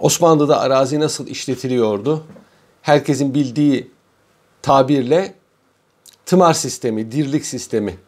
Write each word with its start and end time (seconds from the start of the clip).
Osmanlı'da 0.00 0.60
arazi 0.60 1.00
nasıl 1.00 1.26
işletiliyordu? 1.26 2.24
Herkesin 2.82 3.34
bildiği 3.34 3.90
tabirle 4.62 5.34
tımar 6.26 6.54
sistemi, 6.54 7.12
dirlik 7.12 7.46
sistemi. 7.46 7.98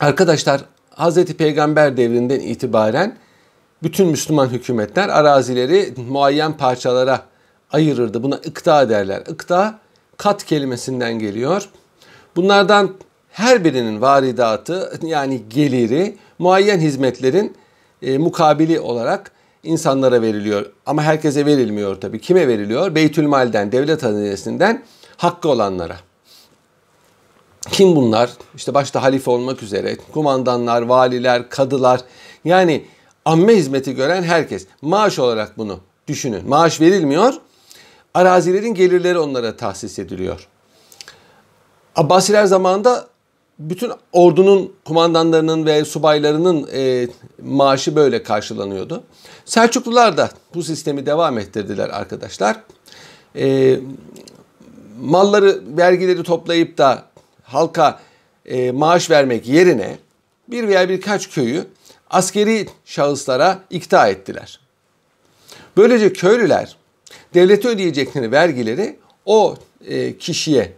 Arkadaşlar 0.00 0.60
Hazreti 0.90 1.36
Peygamber 1.36 1.96
devrinden 1.96 2.40
itibaren 2.40 3.16
bütün 3.82 4.08
Müslüman 4.08 4.48
hükümetler 4.48 5.08
arazileri 5.08 5.94
muayyen 6.08 6.56
parçalara 6.56 7.22
ayırırdı. 7.72 8.22
Buna 8.22 8.34
ıkta 8.34 8.88
derler. 8.88 9.22
Ikta 9.30 9.78
kat 10.16 10.44
kelimesinden 10.44 11.18
geliyor. 11.18 11.68
Bunlardan 12.36 12.94
her 13.30 13.64
birinin 13.64 14.00
varidatı 14.00 14.92
yani 15.02 15.42
geliri 15.48 16.16
muayyen 16.38 16.78
hizmetlerin 16.80 17.56
e, 18.02 18.18
mukabili 18.18 18.80
olarak 18.80 19.32
insanlara 19.62 20.22
veriliyor. 20.22 20.66
Ama 20.86 21.02
herkese 21.02 21.46
verilmiyor 21.46 22.00
tabii. 22.00 22.20
Kime 22.20 22.48
veriliyor? 22.48 22.94
Beytülmal'den, 22.94 23.72
devlet 23.72 24.02
hazinesinden 24.02 24.84
hakkı 25.16 25.48
olanlara. 25.48 25.96
Kim 27.70 27.96
bunlar? 27.96 28.30
İşte 28.54 28.74
başta 28.74 29.02
halife 29.02 29.30
olmak 29.30 29.62
üzere 29.62 29.96
kumandanlar, 30.12 30.82
valiler, 30.82 31.48
kadılar 31.48 32.00
yani 32.44 32.84
amme 33.24 33.56
hizmeti 33.56 33.94
gören 33.94 34.22
herkes. 34.22 34.66
Maaş 34.82 35.18
olarak 35.18 35.58
bunu 35.58 35.80
düşünün. 36.08 36.48
Maaş 36.48 36.80
verilmiyor. 36.80 37.34
Arazilerin 38.14 38.74
gelirleri 38.74 39.18
onlara 39.18 39.56
tahsis 39.56 39.98
ediliyor. 39.98 40.48
Abbasiler 41.96 42.44
zamanında 42.44 43.06
bütün 43.58 43.92
ordunun 44.12 44.72
kumandanlarının 44.84 45.66
ve 45.66 45.84
subaylarının 45.84 46.68
e, 46.72 47.08
maaşı 47.42 47.96
böyle 47.96 48.22
karşılanıyordu. 48.22 49.02
Selçuklular 49.44 50.16
da 50.16 50.30
bu 50.54 50.62
sistemi 50.62 51.06
devam 51.06 51.38
ettirdiler 51.38 51.88
arkadaşlar. 51.88 52.56
E, 53.36 53.76
malları, 55.00 55.60
vergileri 55.76 56.22
toplayıp 56.22 56.78
da 56.78 57.04
halka 57.42 58.00
e, 58.46 58.70
maaş 58.70 59.10
vermek 59.10 59.48
yerine 59.48 59.98
bir 60.48 60.68
veya 60.68 60.88
birkaç 60.88 61.30
köyü 61.30 61.66
askeri 62.10 62.68
şahıslara 62.84 63.58
ikta 63.70 64.08
ettiler. 64.08 64.60
Böylece 65.76 66.12
köylüler 66.12 66.76
devlete 67.34 67.68
ödeyecekleri 67.68 68.32
vergileri 68.32 68.98
o 69.26 69.56
e, 69.86 70.18
kişiye 70.18 70.72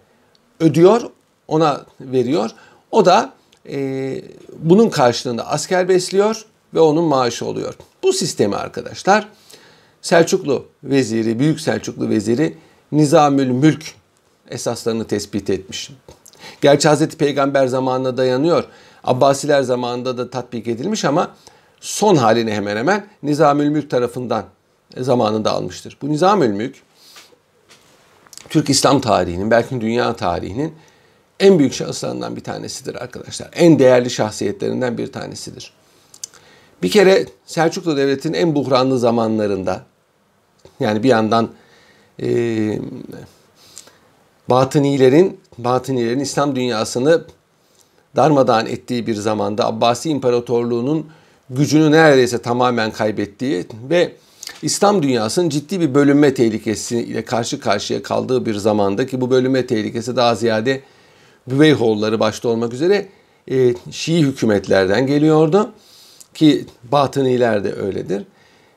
ödüyor, 0.60 1.02
ona 1.48 1.86
veriyor. 2.00 2.50
O 2.91 3.05
da 3.05 3.33
e, 3.69 4.22
bunun 4.58 4.91
karşılığında 4.91 5.46
asker 5.46 5.88
besliyor 5.88 6.44
ve 6.74 6.80
onun 6.80 7.05
maaşı 7.05 7.46
oluyor. 7.46 7.74
Bu 8.02 8.12
sistemi 8.12 8.56
arkadaşlar 8.56 9.28
Selçuklu 10.02 10.66
veziri, 10.84 11.38
Büyük 11.38 11.61
Selçuklu 11.61 12.08
veziri 12.08 12.56
Nizamül 12.92 13.48
Mülk 13.48 13.94
esaslarını 14.50 15.06
tespit 15.06 15.50
etmiş. 15.50 15.91
Gerçi 16.61 16.88
Hazreti 16.88 17.16
Peygamber 17.16 17.66
zamanına 17.66 18.16
dayanıyor. 18.16 18.64
Abbasiler 19.05 19.62
zamanında 19.62 20.18
da 20.18 20.30
tatbik 20.30 20.68
edilmiş 20.68 21.05
ama 21.05 21.30
son 21.80 22.16
halini 22.16 22.52
hemen 22.52 22.77
hemen 22.77 23.06
Nizamül 23.22 23.68
Mülk 23.68 23.91
tarafından 23.91 24.44
zamanında 24.98 25.52
almıştır. 25.52 25.96
Bu 26.02 26.08
Nizamül 26.08 26.50
Mülk 26.50 26.77
Türk 28.48 28.70
İslam 28.70 29.00
tarihinin 29.00 29.50
belki 29.50 29.80
dünya 29.80 30.16
tarihinin 30.16 30.74
en 31.41 31.58
büyük 31.58 31.72
şahıslarından 31.72 32.36
bir 32.36 32.41
tanesidir 32.41 32.94
arkadaşlar. 32.94 33.48
En 33.52 33.78
değerli 33.78 34.10
şahsiyetlerinden 34.10 34.98
bir 34.98 35.12
tanesidir. 35.12 35.72
Bir 36.83 36.91
kere 36.91 37.27
Selçuklu 37.46 37.96
Devleti'nin 37.96 38.34
en 38.34 38.55
buhranlı 38.55 38.98
zamanlarında 38.98 39.83
yani 40.80 41.02
bir 41.02 41.08
yandan 41.08 41.48
e, 42.22 42.78
Batınilerin, 44.50 45.41
Batınilerin 45.58 46.20
İslam 46.20 46.56
dünyasını 46.56 47.24
darmadağın 48.17 48.67
ettiği 48.67 49.07
bir 49.07 49.14
zamanda 49.14 49.67
Abbasi 49.67 50.11
İmparatorluğu'nun 50.11 51.07
gücünü 51.51 51.90
neredeyse 51.90 52.42
tamamen 52.42 52.90
kaybettiği 52.90 53.67
ve 53.90 54.12
İslam 54.62 55.02
dünyasının 55.02 55.48
ciddi 55.48 55.80
bir 55.80 55.95
bölünme 55.95 56.34
tehlikesiyle 56.34 57.24
karşı 57.24 57.61
karşıya 57.61 58.02
kaldığı 58.02 58.46
bir 58.46 58.55
zamanda 58.55 59.07
ki 59.07 59.20
bu 59.20 59.30
bölünme 59.30 59.67
tehlikesi 59.67 60.17
daha 60.17 60.34
ziyade 60.34 60.80
Büveyhoğulları 61.50 62.20
başta 62.20 62.48
olmak 62.48 62.72
üzere 62.72 63.08
e, 63.50 63.74
Şii 63.90 64.22
hükümetlerden 64.22 65.06
geliyordu 65.06 65.70
ki 66.34 66.66
Batıniler 66.92 67.64
de 67.64 67.74
öyledir. 67.74 68.24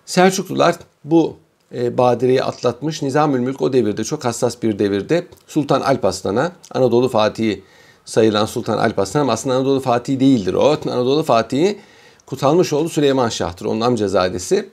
Selçuklular 0.05 0.75
bu 1.03 1.35
e, 1.75 1.97
badireyi 1.97 2.43
atlatmış. 2.43 3.01
Nizamül 3.01 3.39
Mülk 3.39 3.61
o 3.61 3.73
devirde 3.73 4.03
çok 4.03 4.25
hassas 4.25 4.63
bir 4.63 4.79
devirde 4.79 5.27
Sultan 5.47 5.81
Alparslan'a 5.81 6.51
Anadolu 6.71 7.09
Fatihi 7.09 7.63
sayılan 8.05 8.45
Sultan 8.45 8.77
Alparslan 8.77 9.27
aslında 9.27 9.55
Anadolu 9.55 9.79
Fatihi 9.79 10.19
değildir 10.19 10.53
o. 10.53 10.77
Anadolu 10.91 11.23
Fatihi 11.23 11.79
Kutalmışoğlu 12.25 12.89
Süleyman 12.89 13.29
Şah'tır. 13.29 13.65
Onun 13.65 13.81
amcazadesi. 13.81 14.69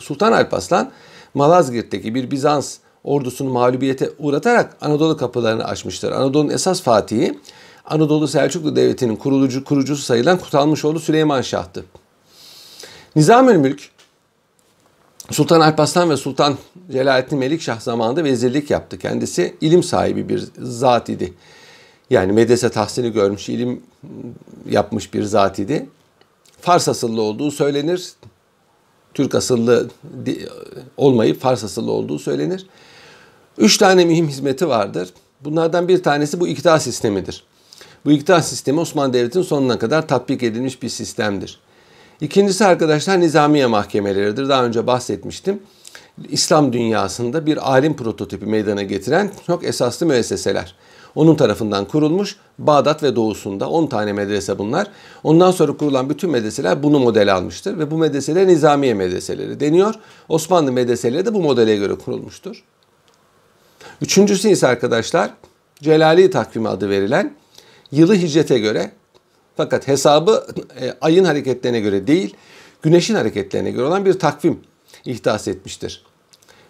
Sultan 0.00 0.32
Alparslan 0.32 0.90
Malazgirt'teki 1.34 2.14
bir 2.14 2.30
Bizans 2.30 2.78
ordusunu 3.04 3.50
mağlubiyete 3.50 4.10
uğratarak 4.18 4.76
Anadolu 4.80 5.16
kapılarını 5.16 5.64
açmıştır. 5.64 6.12
Anadolu'nun 6.12 6.50
esas 6.50 6.82
fatihi 6.82 7.38
Anadolu 7.84 8.28
Selçuklu 8.28 8.76
Devleti'nin 8.76 9.16
kurulucu, 9.16 9.64
kurucusu 9.64 10.02
sayılan 10.02 10.38
Kutalmışoğlu 10.38 11.00
Süleyman 11.00 11.42
Şah'tı. 11.42 11.84
Nizamül 13.16 13.56
Mülk 13.56 13.90
Sultan 15.30 15.60
Alparslan 15.60 16.10
ve 16.10 16.16
Sultan 16.16 16.58
Celalettin 16.92 17.38
Melikşah 17.38 17.80
zamanında 17.80 18.24
vezirlik 18.24 18.70
yaptı. 18.70 18.98
Kendisi 18.98 19.56
ilim 19.60 19.82
sahibi 19.82 20.28
bir 20.28 20.44
zat 20.58 21.08
idi. 21.08 21.34
Yani 22.10 22.32
medrese 22.32 22.68
tahsili 22.68 23.12
görmüş, 23.12 23.48
ilim 23.48 23.82
yapmış 24.70 25.14
bir 25.14 25.22
zat 25.22 25.58
idi. 25.58 25.88
Fars 26.60 26.88
asıllı 26.88 27.22
olduğu 27.22 27.50
söylenir. 27.50 28.12
Türk 29.14 29.34
asıllı 29.34 29.88
olmayıp 30.96 31.40
Fars 31.40 31.64
asıllı 31.64 31.92
olduğu 31.92 32.18
söylenir. 32.18 32.66
Üç 33.58 33.76
tane 33.76 34.04
mühim 34.04 34.28
hizmeti 34.28 34.68
vardır. 34.68 35.08
Bunlardan 35.44 35.88
bir 35.88 36.02
tanesi 36.02 36.40
bu 36.40 36.48
iktidar 36.48 36.78
sistemidir. 36.78 37.44
Bu 38.04 38.12
iktidar 38.12 38.40
sistemi 38.40 38.80
Osmanlı 38.80 39.12
Devleti'nin 39.12 39.44
sonuna 39.44 39.78
kadar 39.78 40.08
tatbik 40.08 40.42
edilmiş 40.42 40.82
bir 40.82 40.88
sistemdir. 40.88 41.60
İkincisi 42.20 42.64
arkadaşlar 42.64 43.20
nizamiye 43.20 43.66
mahkemeleridir. 43.66 44.48
Daha 44.48 44.64
önce 44.64 44.86
bahsetmiştim. 44.86 45.62
İslam 46.28 46.72
dünyasında 46.72 47.46
bir 47.46 47.72
alim 47.72 47.96
prototipi 47.96 48.46
meydana 48.46 48.82
getiren 48.82 49.30
çok 49.46 49.64
esaslı 49.64 50.06
müesseseler. 50.06 50.74
Onun 51.14 51.34
tarafından 51.34 51.84
kurulmuş 51.84 52.36
Bağdat 52.58 53.02
ve 53.02 53.16
doğusunda 53.16 53.68
10 53.68 53.86
tane 53.86 54.12
medrese 54.12 54.58
bunlar. 54.58 54.86
Ondan 55.22 55.50
sonra 55.50 55.76
kurulan 55.76 56.10
bütün 56.10 56.30
medreseler 56.30 56.82
bunu 56.82 56.98
model 56.98 57.34
almıştır 57.34 57.78
ve 57.78 57.90
bu 57.90 57.98
medreseler 57.98 58.46
nizamiye 58.46 58.94
medreseleri 58.94 59.60
deniyor. 59.60 59.94
Osmanlı 60.28 60.72
medreseleri 60.72 61.26
de 61.26 61.34
bu 61.34 61.42
modele 61.42 61.76
göre 61.76 61.94
kurulmuştur. 61.94 62.64
Üçüncüsü 64.02 64.48
ise 64.48 64.66
arkadaşlar 64.66 65.30
Celali 65.82 66.30
takvimi 66.30 66.68
adı 66.68 66.90
verilen 66.90 67.34
yılı 67.92 68.14
hicrete 68.14 68.58
göre 68.58 68.92
fakat 69.56 69.88
hesabı 69.88 70.46
e, 70.80 70.94
ayın 71.00 71.24
hareketlerine 71.24 71.80
göre 71.80 72.06
değil, 72.06 72.34
güneşin 72.82 73.14
hareketlerine 73.14 73.70
göre 73.70 73.84
olan 73.84 74.04
bir 74.04 74.18
takvim 74.18 74.60
ihdas 75.04 75.48
etmiştir. 75.48 76.04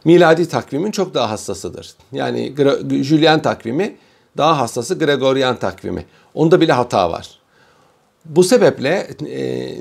Miladi 0.04 0.48
takvimin 0.48 0.90
çok 0.90 1.14
daha 1.14 1.30
hassasıdır. 1.30 1.94
Yani 2.12 2.54
Julian 2.90 3.42
takvimi 3.42 3.96
daha 4.36 4.58
hassası 4.58 4.98
Gregorian 4.98 5.58
takvimi. 5.58 6.04
Onda 6.34 6.60
bile 6.60 6.72
hata 6.72 7.10
var. 7.10 7.38
Bu 8.24 8.44
sebeple 8.44 9.08
e, 9.26 9.74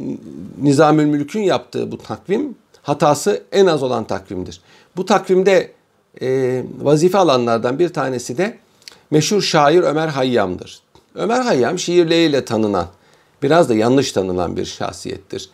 Nizamül 0.61 1.05
Mülk'ün 1.05 1.41
yaptığı 1.41 1.91
bu 1.91 1.97
takvim 1.97 2.55
hatası 2.81 3.43
en 3.51 3.66
az 3.66 3.83
olan 3.83 4.03
takvimdir. 4.03 4.61
Bu 4.96 5.05
takvimde 5.05 5.72
e, 6.22 6.64
vazife 6.81 7.17
alanlardan 7.17 7.79
bir 7.79 7.90
tanesi 7.90 8.37
de 8.37 8.58
meşhur 9.11 9.41
şair 9.41 9.84
Ömer 9.84 10.08
Hayyam'dır. 10.08 10.81
Ömer 11.16 11.41
Hayyam 11.41 11.79
şiirleriyle 11.79 12.46
tanınan, 12.46 12.87
biraz 13.43 13.69
da 13.69 13.75
yanlış 13.75 14.11
tanınan 14.11 14.58
bir 14.58 14.66
şahsiyettir. 14.66 15.49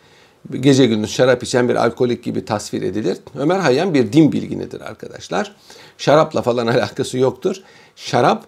Gece 0.52 0.86
gündüz 0.86 1.12
şarap 1.12 1.44
içen 1.44 1.70
bir 1.70 1.76
alkolik 1.76 2.24
gibi 2.24 2.46
tasvir 2.46 2.82
edilir. 2.82 3.18
Ömer 3.38 3.60
Hayyam 3.60 3.94
bir 3.94 4.14
din 4.14 4.32
bilginidir 4.32 4.82
arkadaşlar. 4.82 5.56
Şarapla 5.98 6.42
falan 6.42 6.68
alakası 6.68 7.18
yoktur. 7.18 7.56
Şarap 7.96 8.46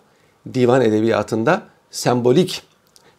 divan 0.53 0.81
edebiyatında 0.81 1.62
sembolik 1.91 2.62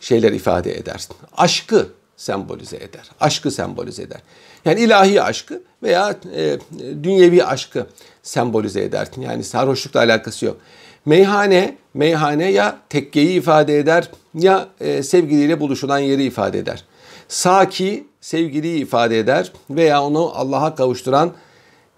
şeyler 0.01 0.33
ifade 0.33 0.79
eder. 0.79 1.09
Aşkı 1.37 1.89
sembolize 2.17 2.77
eder. 2.77 3.11
Aşkı 3.21 3.51
sembolize 3.51 4.03
eder. 4.03 4.21
Yani 4.67 4.81
ilahi 4.81 5.23
aşkı 5.23 5.63
veya 5.83 6.17
e, 6.37 6.59
dünyevi 7.03 7.45
aşkı 7.45 7.87
sembolize 8.23 8.83
eder. 8.83 9.09
Yani 9.21 9.45
sarhoşlukla 9.45 10.01
alakası 10.01 10.47
yok. 10.47 10.57
Meyhane, 11.05 11.77
meyhane 11.95 12.53
ya 12.53 12.79
tekkeyi 12.89 13.39
ifade 13.39 13.79
eder 13.79 14.11
ya 14.35 14.69
e, 14.81 15.03
sevgiliyle 15.03 15.61
buluşulan 15.61 15.99
yeri 15.99 16.25
ifade 16.25 16.59
eder. 16.59 16.85
Saki 17.29 18.07
sevgiliyi 18.21 18.83
ifade 18.83 19.19
eder 19.19 19.53
veya 19.71 20.03
onu 20.03 20.33
Allah'a 20.35 20.75
kavuşturan 20.75 21.33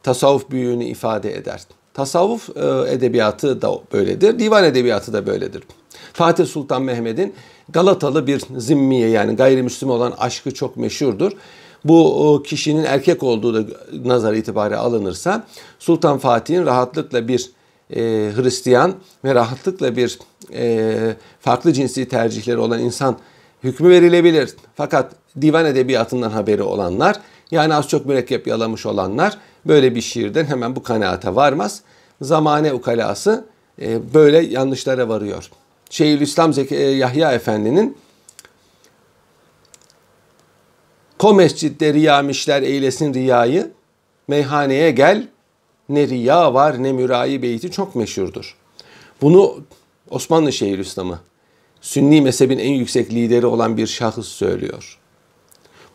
tasavvuf 0.03 0.51
büyüğünü 0.51 0.85
ifade 0.85 1.37
eder. 1.37 1.63
Tasavvuf 1.95 2.49
e, 2.57 2.93
edebiyatı 2.93 3.63
da 3.63 3.81
böyledir, 3.93 4.39
divan 4.39 4.65
edebiyatı 4.65 5.13
da 5.13 5.27
böyledir. 5.27 5.63
Fatih 6.13 6.47
Sultan 6.47 6.83
Mehmet'in 6.83 7.35
Galatalı 7.69 8.27
bir 8.27 8.43
zimmiye 8.57 9.09
yani 9.09 9.37
gayrimüslim 9.37 9.91
olan 9.91 10.15
aşkı 10.19 10.55
çok 10.55 10.77
meşhurdur. 10.77 11.33
Bu 11.89 12.43
kişinin 12.47 12.85
erkek 12.85 13.23
olduğu 13.23 13.55
da 13.55 13.73
nazar 14.05 14.35
itibari 14.35 14.77
alınırsa 14.77 15.47
Sultan 15.79 16.19
Fatih'in 16.19 16.67
rahatlıkla 16.67 17.29
bir 17.29 17.51
e, 17.91 18.01
Hristiyan 18.37 18.95
ve 19.25 19.35
rahatlıkla 19.35 19.97
bir 19.97 20.19
e, 20.53 21.17
farklı 21.41 21.73
cinsi 21.73 22.09
tercihleri 22.09 22.59
olan 22.59 22.81
insan 22.81 23.19
hükmü 23.65 23.89
verilebilir. 23.89 24.55
Fakat 24.75 25.13
divan 25.41 25.67
edebiyatından 25.67 26.31
haberi 26.31 26.63
olanlar 26.63 27.17
yani 27.51 27.75
az 27.75 27.89
çok 27.89 28.07
mürekkep 28.07 28.47
yalamış 28.47 28.87
olanlar 28.87 29.39
böyle 29.67 29.95
bir 29.95 30.01
şiirden 30.01 30.45
hemen 30.45 30.77
bu 30.77 30.83
kanaate 30.83 31.35
varmaz. 31.35 31.83
Zamane 32.21 32.73
ukalası 32.73 33.45
e, 33.83 34.15
böyle 34.15 34.39
yanlışlara 34.39 35.09
varıyor. 35.09 35.51
Şeyhülislam 35.91 36.53
Zeki, 36.53 36.77
e, 36.77 36.91
Yahya 36.91 37.33
Efendi'nin 37.33 37.97
Ko 41.19 41.35
mescitte 41.35 41.95
riyamişler 41.95 42.63
eylesin 42.63 43.15
riyayı, 43.15 43.71
meyhaneye 44.29 44.91
gel, 44.91 45.29
ne 45.89 46.09
riya 46.09 46.55
var 46.55 46.83
ne 46.83 46.93
mürayi 46.93 47.43
beyti 47.43 47.71
çok 47.71 47.95
meşhurdur. 47.95 48.57
Bunu 49.23 49.61
Osmanlı 50.11 50.53
Şeyhülislam'ı, 50.53 51.21
Sünni 51.81 52.21
mezhebin 52.21 52.59
en 52.59 52.73
yüksek 52.73 53.13
lideri 53.13 53.47
olan 53.47 53.77
bir 53.77 53.87
şahıs 53.87 54.29
söylüyor. 54.29 54.99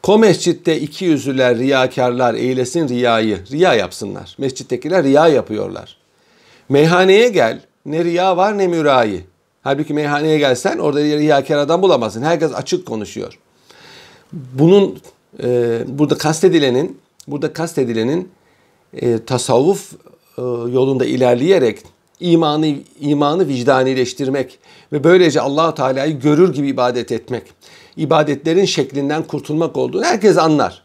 Ko 0.04 0.18
mescitte 0.18 0.80
iki 0.80 1.06
yüzlüler, 1.06 1.58
riyakarlar 1.58 2.34
eylesin 2.34 2.88
riyayı, 2.88 3.40
riya 3.52 3.74
yapsınlar. 3.74 4.36
Mescittekiler 4.38 5.04
riya 5.04 5.28
yapıyorlar. 5.28 5.98
Meyhaneye 6.70 7.30
gel, 7.30 7.62
ne 7.86 8.04
riya 8.04 8.38
var 8.38 8.58
ne 8.58 8.68
mürayi. 8.68 9.24
Halbuki 9.62 9.94
meyhaneye 9.94 10.38
gelsen 10.38 10.78
orada 10.78 11.00
riyakar 11.00 11.58
adam 11.58 11.82
bulamazsın. 11.82 12.22
Herkes 12.22 12.54
açık 12.54 12.86
konuşuyor. 12.86 13.40
Bunun 14.34 15.00
e, 15.44 15.80
burada 15.88 16.18
kastedilenin 16.18 16.98
burada 17.28 17.54
kastedilenin 17.54 18.30
e, 18.94 19.26
tasavvuf 19.26 19.94
e, 20.38 20.42
yolunda 20.72 21.06
ilerleyerek 21.06 21.80
imanı 22.20 22.76
imanı 23.00 23.48
vicdanileştirmek 23.48 24.60
ve 24.94 25.04
böylece 25.04 25.42
Allahu 25.42 25.76
Teala'yı 25.76 26.20
görür 26.20 26.54
gibi 26.54 26.68
ibadet 26.68 27.12
etmek, 27.12 27.44
ibadetlerin 27.98 28.66
şeklinden 28.66 29.24
kurtulmak 29.24 29.78
olduğunu 29.78 30.04
herkes 30.04 30.38
anlar. 30.38 30.84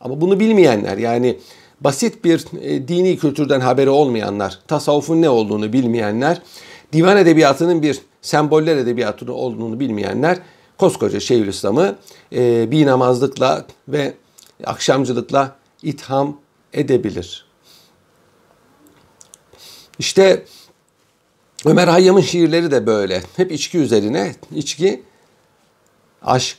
Ama 0.00 0.20
bunu 0.20 0.40
bilmeyenler 0.40 0.98
yani 0.98 1.38
basit 1.80 2.24
bir 2.24 2.44
e, 2.62 2.88
dini 2.88 3.16
kültürden 3.16 3.60
haberi 3.60 3.90
olmayanlar, 3.90 4.58
tasavvufun 4.68 5.22
ne 5.22 5.28
olduğunu 5.28 5.72
bilmeyenler, 5.72 6.42
divan 6.92 7.16
edebiyatının 7.16 7.82
bir 7.82 8.00
semboller 8.22 8.76
edebiyatı 8.76 9.32
olduğunu 9.32 9.80
bilmeyenler 9.80 10.38
koskoca 10.80 11.20
Şeyhülislam'ı 11.20 11.96
e, 12.32 12.70
bir 12.70 12.86
namazlıkla 12.86 13.66
ve 13.88 14.14
akşamcılıkla 14.64 15.56
itham 15.82 16.40
edebilir. 16.72 17.46
İşte 19.98 20.44
Ömer 21.66 21.88
Hayyam'ın 21.88 22.20
şiirleri 22.20 22.70
de 22.70 22.86
böyle. 22.86 23.22
Hep 23.36 23.52
içki 23.52 23.78
üzerine. 23.78 24.34
içki, 24.54 25.02
aşk. 26.22 26.56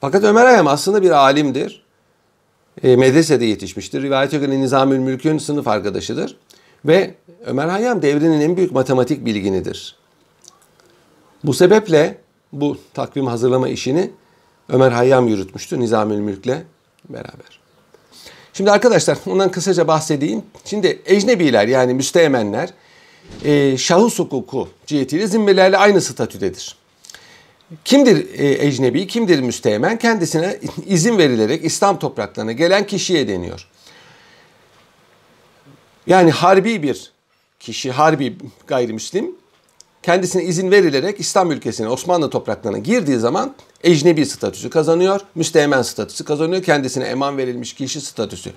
Fakat 0.00 0.24
Ömer 0.24 0.44
Hayyam 0.44 0.66
aslında 0.66 1.02
bir 1.02 1.10
alimdir. 1.10 1.82
E, 2.82 2.96
medresede 2.96 3.44
yetişmiştir. 3.44 4.02
Rivayete 4.02 4.38
göre 4.38 4.60
Nizamül 4.60 4.98
Mülk'ün 4.98 5.38
sınıf 5.38 5.68
arkadaşıdır. 5.68 6.36
Ve 6.84 7.14
Ömer 7.46 7.68
Hayyam 7.68 8.02
devrinin 8.02 8.40
en 8.40 8.56
büyük 8.56 8.72
matematik 8.72 9.24
bilginidir. 9.26 9.96
Bu 11.44 11.54
sebeple 11.54 12.21
bu 12.52 12.78
takvim 12.94 13.26
hazırlama 13.26 13.68
işini 13.68 14.10
Ömer 14.68 14.92
Hayyam 14.92 15.28
yürütmüştü 15.28 15.80
Nizamül 15.80 16.18
Mülk'le 16.18 16.56
beraber. 17.08 17.60
Şimdi 18.52 18.70
arkadaşlar 18.70 19.18
ondan 19.26 19.50
kısaca 19.50 19.88
bahsedeyim. 19.88 20.42
Şimdi 20.64 21.02
ecnebiler 21.06 21.68
yani 21.68 21.94
müsteğmenler 21.94 22.70
e, 23.44 23.76
şahıs 23.76 24.18
hukuku 24.18 24.68
cihetiyle 24.86 25.26
zimmelerle 25.26 25.76
aynı 25.76 26.00
statüdedir. 26.00 26.76
Kimdir 27.84 28.38
e, 28.38 28.66
ecnebi, 28.66 29.06
kimdir 29.06 29.40
müsteğmen? 29.40 29.98
Kendisine 29.98 30.58
izin 30.86 31.18
verilerek 31.18 31.64
İslam 31.64 31.98
topraklarına 31.98 32.52
gelen 32.52 32.86
kişiye 32.86 33.28
deniyor. 33.28 33.68
Yani 36.06 36.30
harbi 36.30 36.82
bir 36.82 37.12
kişi, 37.60 37.90
harbi 37.90 38.36
gayrimüslim 38.66 39.36
kendisine 40.02 40.44
izin 40.44 40.70
verilerek 40.70 41.20
İslam 41.20 41.50
ülkesine, 41.50 41.88
Osmanlı 41.88 42.30
topraklarına 42.30 42.78
girdiği 42.78 43.18
zaman 43.18 43.54
ecnebi 43.84 44.26
statüsü 44.26 44.70
kazanıyor, 44.70 45.20
müsteğmen 45.34 45.82
statüsü 45.82 46.24
kazanıyor, 46.24 46.62
kendisine 46.62 47.04
eman 47.04 47.38
verilmiş 47.38 47.72
kişi 47.72 48.00
statüsü 48.00 48.50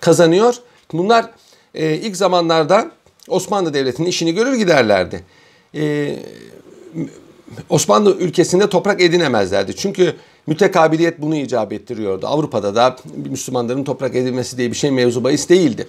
kazanıyor. 0.00 0.54
Bunlar 0.92 1.30
e, 1.74 1.94
ilk 1.94 2.16
zamanlarda 2.16 2.90
Osmanlı 3.28 3.74
Devleti'nin 3.74 4.08
işini 4.08 4.34
görür 4.34 4.54
giderlerdi. 4.54 5.24
E, 5.74 6.16
Osmanlı 7.68 8.16
ülkesinde 8.16 8.68
toprak 8.68 9.00
edinemezlerdi. 9.00 9.76
Çünkü 9.76 10.16
mütekabiliyet 10.46 11.20
bunu 11.20 11.36
icap 11.36 11.72
ettiriyordu. 11.72 12.26
Avrupa'da 12.26 12.74
da 12.74 12.96
Müslümanların 13.30 13.84
toprak 13.84 14.16
edilmesi 14.16 14.58
diye 14.58 14.70
bir 14.70 14.76
şey 14.76 14.90
mevzu 14.90 15.24
bahis 15.24 15.48
değildi. 15.48 15.88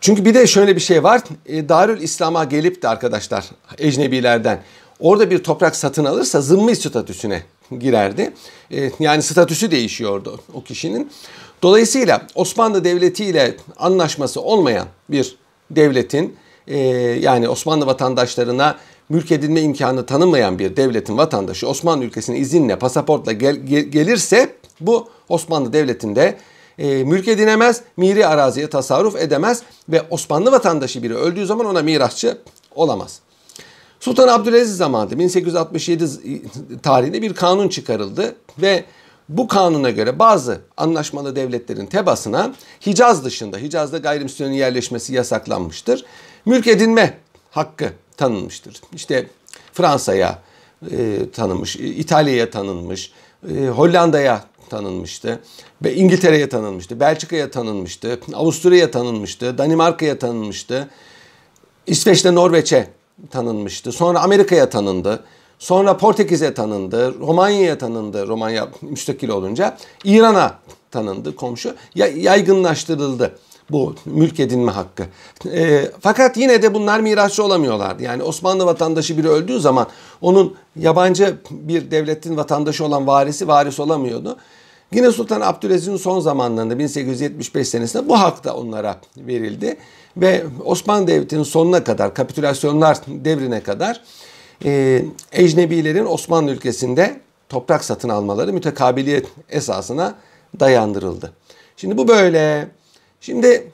Çünkü 0.00 0.24
bir 0.24 0.34
de 0.34 0.46
şöyle 0.46 0.76
bir 0.76 0.80
şey 0.80 1.02
var. 1.02 1.20
E, 1.46 1.68
Darül 1.68 2.02
İslam'a 2.02 2.44
gelip 2.44 2.82
de 2.82 2.88
arkadaşlar 2.88 3.44
ecnebilerden 3.78 4.62
orada 5.00 5.30
bir 5.30 5.44
toprak 5.44 5.76
satın 5.76 6.04
alırsa 6.04 6.40
zımmi 6.40 6.76
statüsüne 6.76 7.42
girerdi. 7.78 8.32
E, 8.70 8.90
yani 9.00 9.22
statüsü 9.22 9.70
değişiyordu 9.70 10.40
o 10.54 10.64
kişinin. 10.64 11.10
Dolayısıyla 11.62 12.26
Osmanlı 12.34 12.84
Devleti 12.84 13.24
ile 13.24 13.56
anlaşması 13.76 14.40
olmayan 14.40 14.86
bir 15.08 15.36
devletin 15.70 16.36
e, 16.66 16.78
yani 17.20 17.48
Osmanlı 17.48 17.86
vatandaşlarına 17.86 18.78
mülk 19.08 19.32
edinme 19.32 19.60
imkanı 19.60 20.06
tanınmayan 20.06 20.58
bir 20.58 20.76
devletin 20.76 21.18
vatandaşı 21.18 21.68
Osmanlı 21.68 22.04
ülkesine 22.04 22.38
izinle, 22.38 22.78
pasaportla 22.78 23.32
gel, 23.32 23.56
gelirse 23.90 24.54
bu 24.80 25.08
Osmanlı 25.28 25.72
Devleti'nde 25.72 26.38
e, 26.78 27.04
mülk 27.04 27.28
edinemez, 27.28 27.82
miri 27.96 28.26
araziye 28.26 28.70
tasarruf 28.70 29.16
edemez 29.16 29.62
ve 29.88 30.02
Osmanlı 30.10 30.52
vatandaşı 30.52 31.02
biri 31.02 31.14
öldüğü 31.14 31.46
zaman 31.46 31.66
ona 31.66 31.82
mirasçı 31.82 32.38
olamaz. 32.74 33.20
Sultan 34.00 34.28
Abdülaziz 34.28 34.76
zamanında 34.76 35.18
1867 35.18 36.06
tarihinde 36.82 37.22
bir 37.22 37.34
kanun 37.34 37.68
çıkarıldı 37.68 38.36
ve 38.58 38.84
bu 39.28 39.48
kanuna 39.48 39.90
göre 39.90 40.18
bazı 40.18 40.60
anlaşmalı 40.76 41.36
devletlerin 41.36 41.86
tebasına 41.86 42.54
Hicaz 42.86 43.24
dışında, 43.24 43.58
Hicaz'da 43.58 43.98
gayrimüslimlerin 43.98 44.56
yerleşmesi 44.56 45.14
yasaklanmıştır. 45.14 46.04
Mülk 46.46 46.66
edinme 46.66 47.18
hakkı 47.50 47.92
tanınmıştır. 48.16 48.80
İşte 48.94 49.26
Fransa'ya 49.72 50.38
e, 50.90 51.30
tanınmış, 51.30 51.76
İtalya'ya 51.76 52.50
tanınmış, 52.50 53.12
e, 53.54 53.66
Hollanda'ya 53.66 54.44
tanınmıştı. 54.68 55.40
Ve 55.84 55.94
İngiltere'ye 55.94 56.48
tanınmıştı. 56.48 57.00
Belçika'ya 57.00 57.50
tanınmıştı. 57.50 58.20
Avusturya'ya 58.34 58.90
tanınmıştı. 58.90 59.58
Danimarka'ya 59.58 60.18
tanınmıştı. 60.18 60.88
İsveç'te 61.86 62.34
Norveç'e 62.34 62.90
tanınmıştı. 63.30 63.92
Sonra 63.92 64.20
Amerika'ya 64.20 64.70
tanındı. 64.70 65.24
Sonra 65.58 65.96
Portekiz'e 65.96 66.54
tanındı. 66.54 67.20
Romanya'ya 67.20 67.78
tanındı. 67.78 68.28
Romanya 68.28 68.68
müstakil 68.82 69.28
olunca. 69.28 69.76
İran'a 70.04 70.58
tanındı 70.90 71.36
komşu. 71.36 71.74
Yaygınlaştırıldı 71.94 73.34
bu 73.70 73.94
mülk 74.04 74.40
edinme 74.40 74.72
hakkı. 74.72 75.04
E, 75.52 75.90
fakat 76.00 76.36
yine 76.36 76.62
de 76.62 76.74
bunlar 76.74 77.00
mirasçı 77.00 77.44
olamıyorlardı. 77.44 78.02
Yani 78.02 78.22
Osmanlı 78.22 78.66
vatandaşı 78.66 79.18
biri 79.18 79.28
öldüğü 79.28 79.60
zaman 79.60 79.86
onun 80.20 80.56
yabancı 80.76 81.36
bir 81.50 81.90
devletin 81.90 82.36
vatandaşı 82.36 82.84
olan 82.84 83.06
varisi 83.06 83.48
varis 83.48 83.80
olamıyordu. 83.80 84.36
Yine 84.92 85.12
Sultan 85.12 85.40
Abdülaziz'in 85.40 85.96
son 85.96 86.20
zamanlarında 86.20 86.78
1875 86.78 87.68
senesinde 87.68 88.08
bu 88.08 88.20
hak 88.20 88.44
da 88.44 88.56
onlara 88.56 89.00
verildi. 89.16 89.76
Ve 90.16 90.44
Osmanlı 90.64 91.06
Devleti'nin 91.06 91.42
sonuna 91.42 91.84
kadar, 91.84 92.14
kapitülasyonlar 92.14 92.98
devrine 93.06 93.62
kadar 93.62 94.00
e, 94.64 95.04
ecnebilerin 95.32 96.06
Osmanlı 96.06 96.50
ülkesinde 96.50 97.20
toprak 97.48 97.84
satın 97.84 98.08
almaları 98.08 98.52
mütekabiliyet 98.52 99.26
esasına 99.48 100.14
dayandırıldı. 100.60 101.32
Şimdi 101.76 101.98
bu 101.98 102.08
böyle. 102.08 102.68
Şimdi 103.20 103.72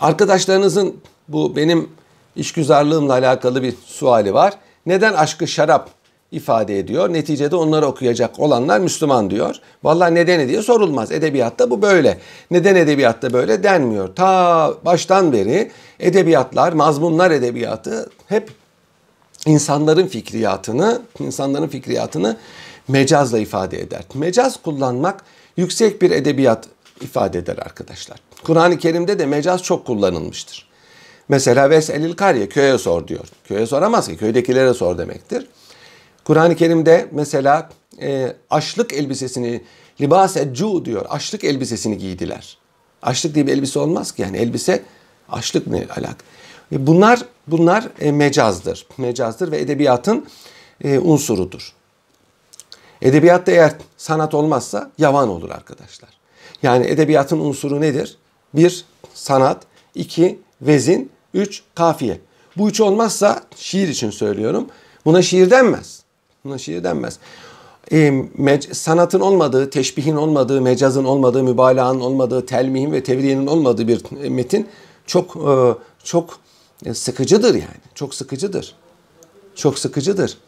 arkadaşlarınızın 0.00 0.96
bu 1.28 1.56
benim 1.56 1.88
işgüzarlığımla 2.36 3.12
alakalı 3.12 3.62
bir 3.62 3.74
suali 3.86 4.34
var. 4.34 4.54
Neden 4.86 5.12
aşkı 5.12 5.46
şarap 5.46 5.90
ifade 6.32 6.78
ediyor. 6.78 7.12
Neticede 7.12 7.56
onları 7.56 7.86
okuyacak 7.86 8.40
olanlar 8.40 8.80
Müslüman 8.80 9.30
diyor. 9.30 9.56
Vallahi 9.84 10.14
nedeni 10.14 10.48
diye 10.48 10.62
sorulmaz. 10.62 11.12
Edebiyatta 11.12 11.70
bu 11.70 11.82
böyle. 11.82 12.18
Neden 12.50 12.74
edebiyatta 12.74 13.32
böyle 13.32 13.62
denmiyor. 13.62 14.14
Ta 14.14 14.74
baştan 14.84 15.32
beri 15.32 15.70
edebiyatlar, 16.00 16.72
mazmunlar 16.72 17.30
edebiyatı 17.30 18.10
hep 18.26 18.50
insanların 19.46 20.06
fikriyatını, 20.06 21.02
insanların 21.18 21.68
fikriyatını 21.68 22.36
mecazla 22.88 23.38
ifade 23.38 23.80
eder. 23.80 24.02
Mecaz 24.14 24.62
kullanmak 24.62 25.24
yüksek 25.56 26.02
bir 26.02 26.10
edebiyat 26.10 26.66
ifade 27.00 27.38
eder 27.38 27.56
arkadaşlar. 27.58 28.18
Kur'an-ı 28.44 28.78
Kerim'de 28.78 29.18
de 29.18 29.26
mecaz 29.26 29.62
çok 29.62 29.86
kullanılmıştır. 29.86 30.70
Mesela 31.28 31.70
veselil 31.70 32.12
kariye 32.14 32.48
köye 32.48 32.78
sor 32.78 33.08
diyor. 33.08 33.28
Köye 33.44 33.66
soramaz 33.66 34.08
ki 34.08 34.16
köydekilere 34.16 34.74
sor 34.74 34.98
demektir. 34.98 35.46
Kur'an-ı 36.30 36.56
Kerim'de 36.56 37.08
mesela 37.12 37.68
e, 38.00 38.32
açlık 38.50 38.92
elbisesini 38.92 39.62
libas 40.00 40.36
cu 40.52 40.84
diyor. 40.84 41.06
Açlık 41.08 41.44
elbisesini 41.44 41.98
giydiler. 41.98 42.58
Açlık 43.02 43.34
diye 43.34 43.46
bir 43.46 43.52
elbise 43.52 43.78
olmaz 43.78 44.12
ki 44.12 44.22
yani 44.22 44.36
elbise 44.36 44.82
açlık 45.28 45.66
ne 45.66 45.86
alak? 45.96 46.16
E, 46.72 46.86
bunlar 46.86 47.20
bunlar 47.46 47.88
e, 48.00 48.12
mecazdır. 48.12 48.86
Mecazdır 48.98 49.50
ve 49.50 49.60
edebiyatın 49.60 50.26
e, 50.84 50.98
unsurudur. 50.98 51.72
Edebiyatta 53.02 53.52
eğer 53.52 53.72
sanat 53.96 54.34
olmazsa 54.34 54.90
yavan 54.98 55.28
olur 55.28 55.50
arkadaşlar. 55.50 56.10
Yani 56.62 56.86
edebiyatın 56.86 57.38
unsuru 57.38 57.80
nedir? 57.80 58.18
Bir, 58.54 58.84
sanat. 59.14 59.62
iki 59.94 60.38
vezin. 60.62 61.10
Üç, 61.34 61.62
kafiye. 61.74 62.20
Bu 62.56 62.68
üç 62.68 62.80
olmazsa 62.80 63.42
şiir 63.56 63.88
için 63.88 64.10
söylüyorum. 64.10 64.66
Buna 65.04 65.22
şiir 65.22 65.50
denmez. 65.50 65.99
Buna 66.44 66.58
şiir 66.58 66.84
denmez. 66.84 67.18
E, 67.92 68.24
sanatın 68.72 69.20
olmadığı, 69.20 69.70
teşbihin 69.70 70.16
olmadığı, 70.16 70.60
mecazın 70.60 71.04
olmadığı, 71.04 71.42
mübalağanın 71.42 72.00
olmadığı, 72.00 72.46
telmihin 72.46 72.92
ve 72.92 73.02
tevriyenin 73.02 73.46
olmadığı 73.46 73.88
bir 73.88 74.28
metin 74.28 74.68
çok 75.06 75.36
e, 75.36 75.54
çok 76.04 76.38
sıkıcıdır 76.92 77.54
yani. 77.54 77.80
Çok 77.94 78.14
sıkıcıdır. 78.14 78.74
Çok 79.54 79.78
sıkıcıdır. 79.78 80.38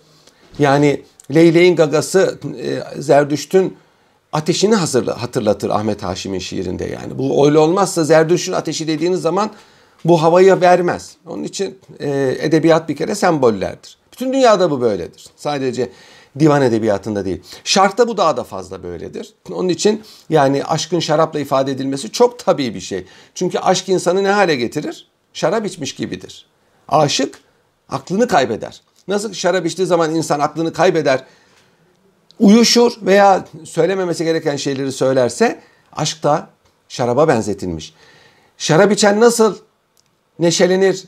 Yani 0.59 1.03
Leyleğin 1.35 1.77
gagası 1.77 2.39
e, 2.59 3.01
Zerdüşt'ün 3.03 3.77
ateşini 4.33 4.75
hatırlatır 4.75 5.71
Ahmet 5.71 6.03
Haşim'in 6.03 6.39
şiirinde 6.39 6.85
yani. 6.85 7.19
Bu 7.19 7.47
öyle 7.47 7.59
olmazsa 7.59 8.05
Zerdüşt'ün 8.05 8.53
ateşi 8.53 8.89
dediğiniz 8.89 9.21
zaman 9.21 9.51
bu 10.05 10.23
havayı 10.23 10.61
vermez. 10.61 11.17
Onun 11.27 11.45
için 11.45 11.79
e, 12.01 12.37
edebiyat 12.41 12.89
bir 12.89 12.97
kere 12.97 13.15
sembollerdir. 13.15 14.02
Bütün 14.23 14.33
dünyada 14.33 14.71
bu 14.71 14.81
böyledir. 14.81 15.26
Sadece 15.37 15.93
divan 16.38 16.62
edebiyatında 16.62 17.25
değil. 17.25 17.43
Şarkta 17.64 18.09
bu 18.09 18.17
daha 18.17 18.37
da 18.37 18.45
fazla 18.45 18.83
böyledir. 18.83 19.35
Onun 19.52 19.69
için 19.69 20.02
yani 20.31 20.64
aşkın 20.64 21.00
şarapla 21.00 21.41
ifade 21.41 21.73
edilmesi 21.73 22.12
çok 22.12 22.38
tabii 22.38 22.75
bir 22.75 22.81
şey. 22.81 23.07
Çünkü 23.35 23.59
aşk 23.59 23.88
insanı 23.88 24.23
ne 24.23 24.29
hale 24.31 24.57
getirir? 24.57 25.11
Şarap 25.33 25.67
içmiş 25.67 25.95
gibidir. 25.95 26.47
Aşık 26.88 27.41
aklını 27.88 28.29
kaybeder. 28.29 28.83
Nasıl 29.09 29.33
şarap 29.33 29.67
içtiği 29.67 29.87
zaman 29.87 30.14
insan 30.14 30.41
aklını 30.41 30.73
kaybeder, 30.73 31.25
uyuşur 32.38 32.93
veya 33.02 33.45
söylememesi 33.64 34.25
gereken 34.25 34.57
şeyleri 34.57 34.93
söylerse 34.93 35.61
aşk 35.93 36.23
da 36.23 36.49
şaraba 36.88 37.29
benzetilmiş. 37.29 37.95
Şarap 38.59 38.93
içen 38.93 39.21
nasıl 39.21 39.57
neşelenir, 40.38 41.05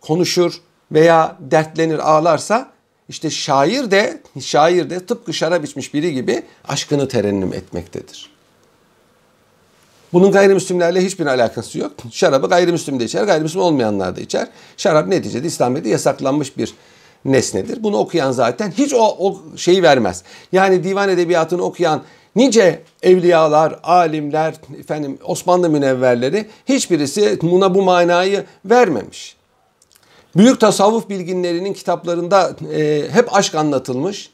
konuşur 0.00 0.60
veya 0.92 1.36
dertlenir, 1.40 1.98
ağlarsa 1.98 2.70
işte 3.08 3.30
şair 3.30 3.90
de 3.90 4.20
şair 4.40 4.90
de 4.90 5.06
tıpkı 5.06 5.34
şarap 5.34 5.64
içmiş 5.64 5.94
biri 5.94 6.14
gibi 6.14 6.42
aşkını 6.68 7.08
terennüm 7.08 7.52
etmektedir. 7.52 8.34
Bunun 10.12 10.32
gayrimüslimlerle 10.32 11.04
hiçbir 11.04 11.26
alakası 11.26 11.78
yok. 11.78 11.92
Şarabı 12.10 12.48
gayrimüslim 12.48 13.00
de 13.00 13.04
içer, 13.04 13.24
gayrimüslim 13.24 13.62
olmayanlar 13.62 14.16
da 14.16 14.20
içer. 14.20 14.48
Şarap 14.76 15.08
neticede 15.08 15.46
İslamiyet'te 15.46 15.90
yasaklanmış 15.90 16.58
bir 16.58 16.74
nesnedir. 17.24 17.82
Bunu 17.82 17.96
okuyan 17.96 18.32
zaten 18.32 18.70
hiç 18.70 18.94
o, 18.94 19.16
o 19.18 19.42
şeyi 19.56 19.82
vermez. 19.82 20.22
Yani 20.52 20.84
divan 20.84 21.08
edebiyatını 21.08 21.62
okuyan 21.62 22.02
nice 22.36 22.82
evliyalar, 23.02 23.80
alimler, 23.82 24.54
efendim 24.80 25.18
Osmanlı 25.24 25.70
münevverleri 25.70 26.46
hiçbirisi 26.66 27.38
buna 27.42 27.74
bu 27.74 27.82
manayı 27.82 28.44
vermemiş. 28.64 29.36
Büyük 30.36 30.60
tasavvuf 30.60 31.08
bilginlerinin 31.08 31.72
kitaplarında 31.72 32.56
e, 32.74 33.04
hep 33.12 33.34
aşk 33.34 33.54
anlatılmış. 33.54 34.30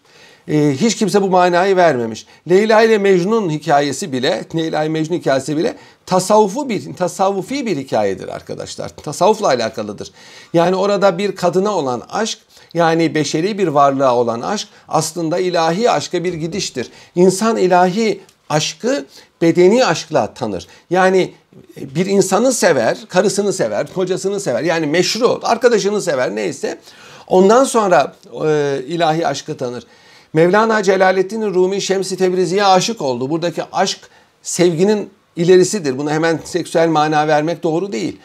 E, 0.48 0.72
hiç 0.80 0.96
kimse 0.96 1.22
bu 1.22 1.30
manayı 1.30 1.76
vermemiş. 1.76 2.26
Leyla 2.48 2.82
ile 2.82 2.98
Mecnun 2.98 3.50
hikayesi 3.50 4.12
bile, 4.12 4.44
Leyla 4.54 4.82
ile 4.82 4.88
Mecnun 4.88 5.16
hikayesi 5.16 5.56
bile 5.56 5.76
tasavvufu 6.06 6.68
bir, 6.68 6.94
tasavvufi 6.94 7.66
bir 7.66 7.76
hikayedir 7.76 8.28
arkadaşlar. 8.28 8.88
Tasavvufla 8.88 9.46
alakalıdır. 9.46 10.12
Yani 10.54 10.76
orada 10.76 11.18
bir 11.18 11.36
kadına 11.36 11.76
olan 11.76 12.02
aşk 12.10 12.38
yani 12.74 13.14
beşeri 13.14 13.58
bir 13.58 13.68
varlığa 13.68 14.16
olan 14.16 14.40
aşk 14.40 14.68
aslında 14.88 15.38
ilahi 15.38 15.90
aşka 15.90 16.24
bir 16.24 16.34
gidiştir. 16.34 16.90
İnsan 17.14 17.56
ilahi 17.56 18.20
aşkı 18.48 19.06
bedeni 19.42 19.86
aşkla 19.86 20.34
tanır. 20.34 20.66
Yani 20.90 21.32
bir 21.76 22.06
insanı 22.06 22.52
sever, 22.52 22.98
karısını 23.08 23.52
sever, 23.52 23.92
kocasını 23.92 24.40
sever. 24.40 24.62
Yani 24.62 24.86
meşru, 24.86 25.40
arkadaşını 25.42 26.02
sever 26.02 26.34
neyse. 26.34 26.80
Ondan 27.26 27.64
sonra 27.64 28.14
e, 28.46 28.80
ilahi 28.86 29.26
aşkı 29.26 29.56
tanır. 29.56 29.84
Mevlana 30.32 30.82
Celaleddin 30.82 31.54
Rumi 31.54 31.82
Şemsi 31.82 32.16
Tebrizi'ye 32.16 32.64
aşık 32.64 33.02
oldu. 33.02 33.30
Buradaki 33.30 33.62
aşk 33.72 33.98
sevginin 34.42 35.10
ilerisidir. 35.36 35.98
Buna 35.98 36.12
hemen 36.12 36.40
seksüel 36.44 36.88
mana 36.88 37.28
vermek 37.28 37.62
doğru 37.62 37.92
değil. 37.92 38.20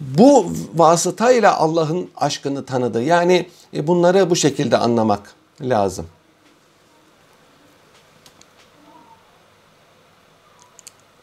Bu 0.00 0.52
vasıtayla 0.74 1.56
Allah'ın 1.56 2.10
aşkını 2.16 2.64
tanıdı. 2.64 3.02
Yani 3.02 3.46
e, 3.74 3.86
bunları 3.86 4.30
bu 4.30 4.36
şekilde 4.36 4.76
anlamak 4.76 5.34
lazım. 5.60 6.06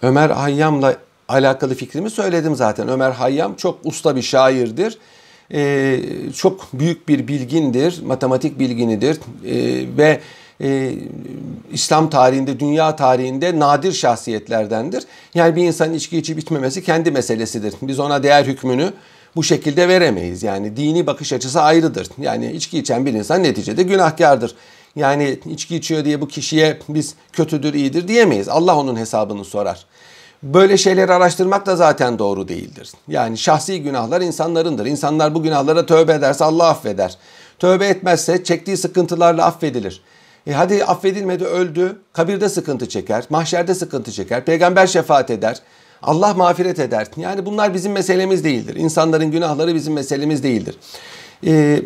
Ömer 0.01 0.29
Hayyam'la 0.29 0.95
alakalı 1.27 1.75
fikrimi 1.75 2.09
söyledim 2.09 2.55
zaten. 2.55 2.87
Ömer 2.87 3.11
Hayyam 3.11 3.55
çok 3.55 3.79
usta 3.83 4.15
bir 4.15 4.21
şairdir. 4.21 4.97
Ee, 5.53 5.99
çok 6.35 6.67
büyük 6.73 7.07
bir 7.07 7.27
bilgindir, 7.27 8.01
matematik 8.03 8.59
bilginidir 8.59 9.19
ee, 9.45 9.97
ve 9.97 10.19
e, 10.61 10.93
İslam 11.71 12.09
tarihinde, 12.09 12.59
dünya 12.59 12.95
tarihinde 12.95 13.59
nadir 13.59 13.91
şahsiyetlerdendir. 13.91 15.03
Yani 15.35 15.55
bir 15.55 15.63
insanın 15.63 15.93
içki 15.93 16.17
içip 16.17 16.39
içmemesi 16.39 16.83
kendi 16.83 17.11
meselesidir. 17.11 17.73
Biz 17.81 17.99
ona 17.99 18.23
değer 18.23 18.45
hükmünü 18.45 18.93
bu 19.35 19.43
şekilde 19.43 19.87
veremeyiz. 19.87 20.43
Yani 20.43 20.77
dini 20.77 21.07
bakış 21.07 21.33
açısı 21.33 21.61
ayrıdır. 21.61 22.07
Yani 22.17 22.51
içki 22.51 22.79
içen 22.79 23.05
bir 23.05 23.13
insan 23.13 23.43
neticede 23.43 23.83
günahkardır. 23.83 24.55
Yani 24.95 25.39
içki 25.45 25.75
içiyor 25.75 26.05
diye 26.05 26.21
bu 26.21 26.27
kişiye 26.27 26.79
biz 26.89 27.15
kötüdür, 27.33 27.73
iyidir 27.73 28.07
diyemeyiz. 28.07 28.49
Allah 28.49 28.77
onun 28.77 28.95
hesabını 28.95 29.45
sorar. 29.45 29.85
Böyle 30.43 30.77
şeyleri 30.77 31.13
araştırmak 31.13 31.65
da 31.65 31.75
zaten 31.75 32.19
doğru 32.19 32.47
değildir. 32.47 32.91
Yani 33.07 33.37
şahsi 33.37 33.83
günahlar 33.83 34.21
insanlarındır. 34.21 34.85
İnsanlar 34.85 35.35
bu 35.35 35.43
günahlara 35.43 35.85
tövbe 35.85 36.13
ederse 36.13 36.43
Allah 36.43 36.67
affeder. 36.67 37.17
Tövbe 37.59 37.87
etmezse 37.87 38.43
çektiği 38.43 38.77
sıkıntılarla 38.77 39.45
affedilir. 39.45 40.01
E 40.47 40.53
hadi 40.53 40.85
affedilmedi 40.85 41.45
öldü. 41.45 41.99
Kabirde 42.13 42.49
sıkıntı 42.49 42.89
çeker. 42.89 43.23
Mahşerde 43.29 43.75
sıkıntı 43.75 44.11
çeker. 44.11 44.45
Peygamber 44.45 44.87
şefaat 44.87 45.29
eder. 45.29 45.57
Allah 46.01 46.33
mağfiret 46.33 46.79
eder. 46.79 47.07
Yani 47.17 47.45
bunlar 47.45 47.73
bizim 47.73 47.91
meselemiz 47.91 48.43
değildir. 48.43 48.75
İnsanların 48.75 49.31
günahları 49.31 49.75
bizim 49.75 49.93
meselemiz 49.93 50.43
değildir. 50.43 50.75
E, 51.45 51.81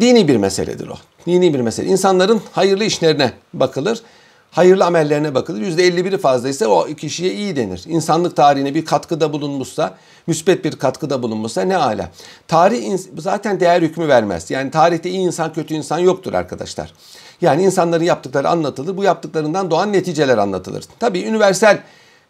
dini 0.00 0.28
bir 0.28 0.36
meseledir 0.36 0.88
o. 0.88 0.94
Dini 1.26 1.54
bir 1.54 1.60
mesele. 1.60 1.88
İnsanların 1.88 2.40
hayırlı 2.52 2.84
işlerine 2.84 3.32
bakılır. 3.54 4.02
Hayırlı 4.52 4.84
amellerine 4.84 5.34
bakılır. 5.34 5.60
%51'i 5.60 6.18
fazlaysa 6.18 6.66
o 6.66 6.86
kişiye 6.86 7.34
iyi 7.34 7.56
denir. 7.56 7.84
İnsanlık 7.86 8.36
tarihine 8.36 8.74
bir 8.74 8.84
katkıda 8.84 9.32
bulunmuşsa, 9.32 9.94
müspet 10.26 10.64
bir 10.64 10.72
katkıda 10.72 11.22
bulunmuşsa 11.22 11.62
ne 11.62 11.76
ala. 11.76 12.10
Tarih 12.48 12.98
zaten 13.18 13.60
değer 13.60 13.82
hükmü 13.82 14.08
vermez. 14.08 14.50
Yani 14.50 14.70
tarihte 14.70 15.10
iyi 15.10 15.18
insan 15.18 15.52
kötü 15.52 15.74
insan 15.74 15.98
yoktur 15.98 16.32
arkadaşlar. 16.32 16.92
Yani 17.40 17.62
insanların 17.62 18.04
yaptıkları 18.04 18.48
anlatılır. 18.48 18.96
Bu 18.96 19.04
yaptıklarından 19.04 19.70
doğan 19.70 19.92
neticeler 19.92 20.38
anlatılır. 20.38 20.84
Tabii 21.00 21.22
üniversal 21.22 21.78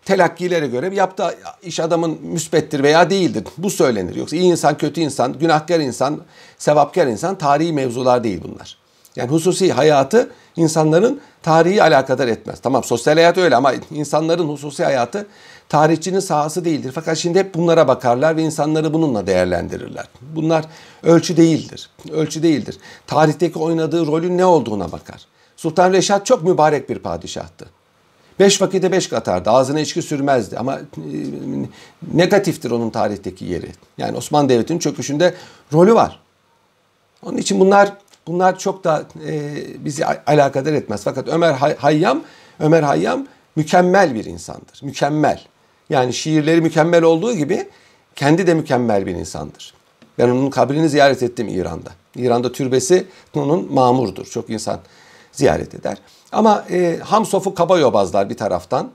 telakkilere 0.04 0.66
göre 0.66 0.94
yaptığı 0.94 1.34
iş 1.62 1.80
adamın 1.80 2.18
müspettir 2.22 2.82
veya 2.82 3.10
değildir. 3.10 3.44
Bu 3.58 3.70
söylenir. 3.70 4.14
Yoksa 4.14 4.36
iyi 4.36 4.50
insan, 4.50 4.78
kötü 4.78 5.00
insan, 5.00 5.38
günahkar 5.38 5.80
insan, 5.80 6.20
sevapkar 6.58 7.06
insan 7.06 7.38
tarihi 7.38 7.72
mevzular 7.72 8.24
değil 8.24 8.40
bunlar. 8.44 8.78
Yani 9.16 9.30
hususi 9.30 9.72
hayatı 9.72 10.30
insanların 10.56 11.20
tarihi 11.42 11.82
alakadar 11.82 12.28
etmez. 12.28 12.60
Tamam 12.60 12.84
sosyal 12.84 13.14
hayat 13.14 13.38
öyle 13.38 13.56
ama 13.56 13.72
insanların 13.90 14.48
hususi 14.48 14.84
hayatı 14.84 15.26
tarihçinin 15.68 16.20
sahası 16.20 16.64
değildir. 16.64 16.92
Fakat 16.94 17.18
şimdi 17.18 17.38
hep 17.38 17.54
bunlara 17.54 17.88
bakarlar 17.88 18.36
ve 18.36 18.42
insanları 18.42 18.94
bununla 18.94 19.26
değerlendirirler. 19.26 20.08
Bunlar 20.20 20.64
ölçü 21.02 21.36
değildir. 21.36 21.90
Ölçü 22.12 22.42
değildir. 22.42 22.78
Tarihteki 23.06 23.58
oynadığı 23.58 24.06
rolün 24.06 24.38
ne 24.38 24.44
olduğuna 24.44 24.92
bakar. 24.92 25.26
Sultan 25.56 25.92
Reşat 25.92 26.26
çok 26.26 26.42
mübarek 26.42 26.88
bir 26.88 26.98
padişahtı. 26.98 27.66
Beş 28.38 28.62
vakite 28.62 28.92
beş 28.92 29.08
katardı. 29.08 29.50
Ağzına 29.50 29.80
içki 29.80 30.02
sürmezdi. 30.02 30.58
Ama 30.58 30.78
e, 30.78 30.80
negatiftir 32.12 32.70
onun 32.70 32.90
tarihteki 32.90 33.44
yeri. 33.44 33.70
Yani 33.98 34.16
Osmanlı 34.16 34.48
Devleti'nin 34.48 34.78
çöküşünde 34.78 35.34
rolü 35.72 35.94
var. 35.94 36.20
Onun 37.22 37.36
için 37.36 37.60
bunlar 37.60 37.92
bunlar 38.26 38.58
çok 38.58 38.84
da 38.84 39.04
e, 39.26 39.54
bizi 39.84 40.06
alakadar 40.06 40.72
etmez. 40.72 41.00
Fakat 41.04 41.28
Ömer 41.28 41.52
Hayyam, 41.78 42.22
Ömer 42.60 42.82
Hayyam 42.82 43.26
mükemmel 43.56 44.14
bir 44.14 44.24
insandır. 44.24 44.80
Mükemmel. 44.82 45.40
Yani 45.90 46.12
şiirleri 46.12 46.60
mükemmel 46.60 47.02
olduğu 47.02 47.34
gibi 47.34 47.68
kendi 48.16 48.46
de 48.46 48.54
mükemmel 48.54 49.06
bir 49.06 49.14
insandır. 49.14 49.74
Ben 50.18 50.28
onun 50.28 50.50
kabrini 50.50 50.88
ziyaret 50.88 51.22
ettim 51.22 51.48
İran'da. 51.48 51.90
İran'da 52.16 52.52
türbesi 52.52 53.06
onun 53.34 53.72
mamurdur. 53.72 54.26
Çok 54.26 54.50
insan 54.50 54.80
ziyaret 55.32 55.74
eder. 55.74 55.98
Ama 56.32 56.64
e, 56.70 56.98
Hamsof'u 57.04 57.54
kaba 57.54 57.78
yobazlar 57.78 58.30
bir 58.30 58.36
taraftan. 58.36 58.90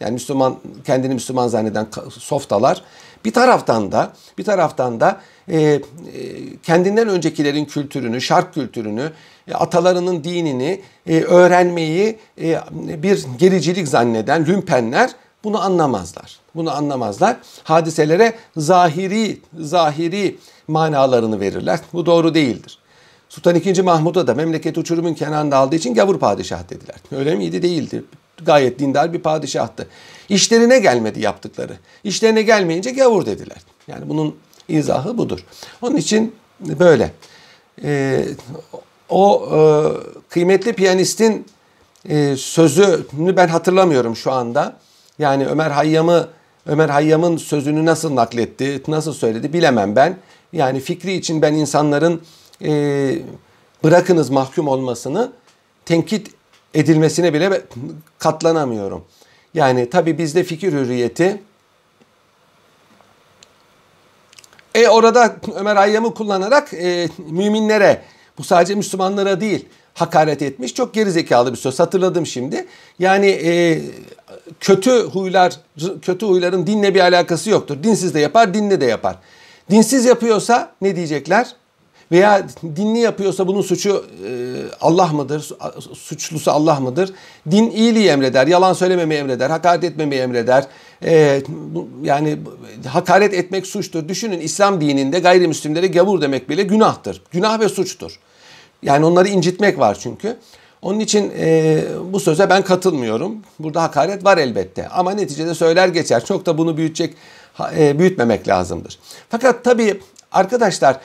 Yani 0.00 0.12
Müslüman 0.12 0.56
kendini 0.84 1.14
Müslüman 1.14 1.48
zanneden 1.48 1.86
softalar. 2.10 2.82
Bir 3.24 3.32
taraftan 3.32 3.92
da 3.92 4.12
bir 4.38 4.44
taraftan 4.44 5.00
da 5.00 5.20
e, 5.48 5.60
e, 5.60 5.80
kendinden 6.62 7.08
öncekilerin 7.08 7.64
kültürünü, 7.64 8.20
şark 8.20 8.54
kültürünü, 8.54 9.12
e, 9.48 9.54
atalarının 9.54 10.24
dinini 10.24 10.80
e, 11.06 11.20
öğrenmeyi 11.22 12.18
e, 12.40 12.60
bir 12.72 13.24
gericilik 13.38 13.88
zanneden 13.88 14.46
lümpenler 14.46 15.10
bunu 15.44 15.62
anlamazlar. 15.62 16.38
Bunu 16.54 16.76
anlamazlar. 16.76 17.36
Hadiselere 17.64 18.34
zahiri 18.56 19.40
zahiri 19.58 20.38
manalarını 20.68 21.40
verirler. 21.40 21.80
Bu 21.92 22.06
doğru 22.06 22.34
değildir. 22.34 22.78
Sultan 23.28 23.54
II. 23.54 23.82
Mahmud'a 23.82 24.26
da 24.26 24.34
memleket 24.34 24.78
uçurumun 24.78 25.14
kenarında 25.14 25.56
aldığı 25.56 25.76
için 25.76 25.94
gavur 25.94 26.18
padişah 26.18 26.70
dediler. 26.70 26.96
Öyle 27.12 27.34
miydi? 27.34 27.62
Değildi. 27.62 28.04
Gayet 28.44 28.78
dindar 28.78 29.12
bir 29.12 29.18
padişahtı. 29.18 29.88
İşlerine 30.28 30.78
gelmedi 30.78 31.20
yaptıkları. 31.20 31.72
İşlerine 32.04 32.42
gelmeyince 32.42 32.90
gavur 32.90 33.26
dediler. 33.26 33.58
Yani 33.88 34.08
bunun 34.08 34.36
izahı 34.68 35.18
budur. 35.18 35.44
Onun 35.82 35.96
için 35.96 36.34
böyle. 36.60 37.12
Ee, 37.84 38.24
o 39.08 39.48
e, 39.52 39.58
kıymetli 40.28 40.72
piyanistin 40.72 41.46
e, 42.08 42.36
sözünü 42.36 43.36
ben 43.36 43.48
hatırlamıyorum 43.48 44.16
şu 44.16 44.32
anda. 44.32 44.76
Yani 45.18 45.46
Ömer 45.46 45.70
Hayyam'ı 45.70 46.28
Ömer 46.66 46.88
Hayyam'ın 46.88 47.36
sözünü 47.36 47.86
nasıl 47.86 48.16
nakletti, 48.16 48.82
nasıl 48.88 49.12
söyledi 49.12 49.52
bilemem 49.52 49.96
ben. 49.96 50.18
Yani 50.52 50.80
fikri 50.80 51.12
için 51.12 51.42
ben 51.42 51.54
insanların 51.54 52.22
e, 52.64 53.18
bırakınız 53.84 54.30
mahkum 54.30 54.68
olmasını 54.68 55.32
tenkit 55.84 56.30
edilmesine 56.74 57.34
bile 57.34 57.62
katlanamıyorum. 58.18 59.04
Yani 59.54 59.90
tabi 59.90 60.18
bizde 60.18 60.44
fikir 60.44 60.72
hürriyeti 60.72 61.42
e 64.74 64.88
orada 64.88 65.36
Ömer 65.54 65.76
Hayyam'ı 65.76 66.14
kullanarak 66.14 66.74
e, 66.74 67.08
müminlere 67.30 68.02
bu 68.38 68.44
sadece 68.44 68.74
Müslümanlara 68.74 69.40
değil 69.40 69.66
hakaret 69.94 70.42
etmiş. 70.42 70.74
Çok 70.74 70.94
gerizekalı 70.94 71.52
bir 71.52 71.58
söz 71.58 71.80
hatırladım 71.80 72.26
şimdi. 72.26 72.66
Yani 72.98 73.26
e, 73.26 73.80
kötü 74.60 74.90
huylar 74.90 75.60
kötü 76.02 76.26
huyların 76.26 76.66
dinle 76.66 76.94
bir 76.94 77.00
alakası 77.00 77.50
yoktur. 77.50 77.82
Dinsiz 77.82 78.14
de 78.14 78.20
yapar, 78.20 78.54
dinli 78.54 78.80
de 78.80 78.84
yapar. 78.84 79.16
Dinsiz 79.70 80.04
yapıyorsa 80.04 80.72
ne 80.80 80.96
diyecekler? 80.96 81.52
Veya 82.12 82.46
dinli 82.76 82.98
yapıyorsa 82.98 83.46
bunun 83.46 83.62
suçu 83.62 84.04
e, 84.26 84.30
Allah 84.80 85.06
mıdır? 85.06 85.50
Suçlusu 85.94 86.50
Allah 86.50 86.80
mıdır? 86.80 87.12
Din 87.50 87.70
iyiliği 87.70 88.08
emreder, 88.08 88.46
yalan 88.46 88.72
söylememeyi 88.72 89.20
emreder, 89.20 89.50
hakaret 89.50 89.84
etmemeyi 89.84 90.22
emreder. 90.22 90.66
E, 91.04 91.42
yani 92.02 92.38
hakaret 92.86 93.34
etmek 93.34 93.66
suçtur. 93.66 94.08
Düşünün 94.08 94.40
İslam 94.40 94.80
dininde 94.80 95.18
gayrimüslimlere 95.18 95.86
gavur 95.86 96.20
demek 96.20 96.48
bile 96.48 96.62
günahtır. 96.62 97.22
Günah 97.30 97.60
ve 97.60 97.68
suçtur. 97.68 98.18
Yani 98.82 99.04
onları 99.04 99.28
incitmek 99.28 99.78
var 99.78 99.98
çünkü. 100.00 100.36
Onun 100.82 101.00
için 101.00 101.32
e, 101.38 101.82
bu 102.12 102.20
söze 102.20 102.50
ben 102.50 102.62
katılmıyorum. 102.62 103.36
Burada 103.58 103.82
hakaret 103.82 104.24
var 104.24 104.38
elbette 104.38 104.88
ama 104.88 105.10
neticede 105.12 105.54
söyler 105.54 105.88
geçer. 105.88 106.24
Çok 106.24 106.46
da 106.46 106.58
bunu 106.58 106.76
büyütecek, 106.76 107.14
e, 107.76 107.98
büyütmemek 107.98 108.48
lazımdır. 108.48 108.98
Fakat 109.30 109.64
tabii 109.64 110.00
arkadaşlar 110.32 110.96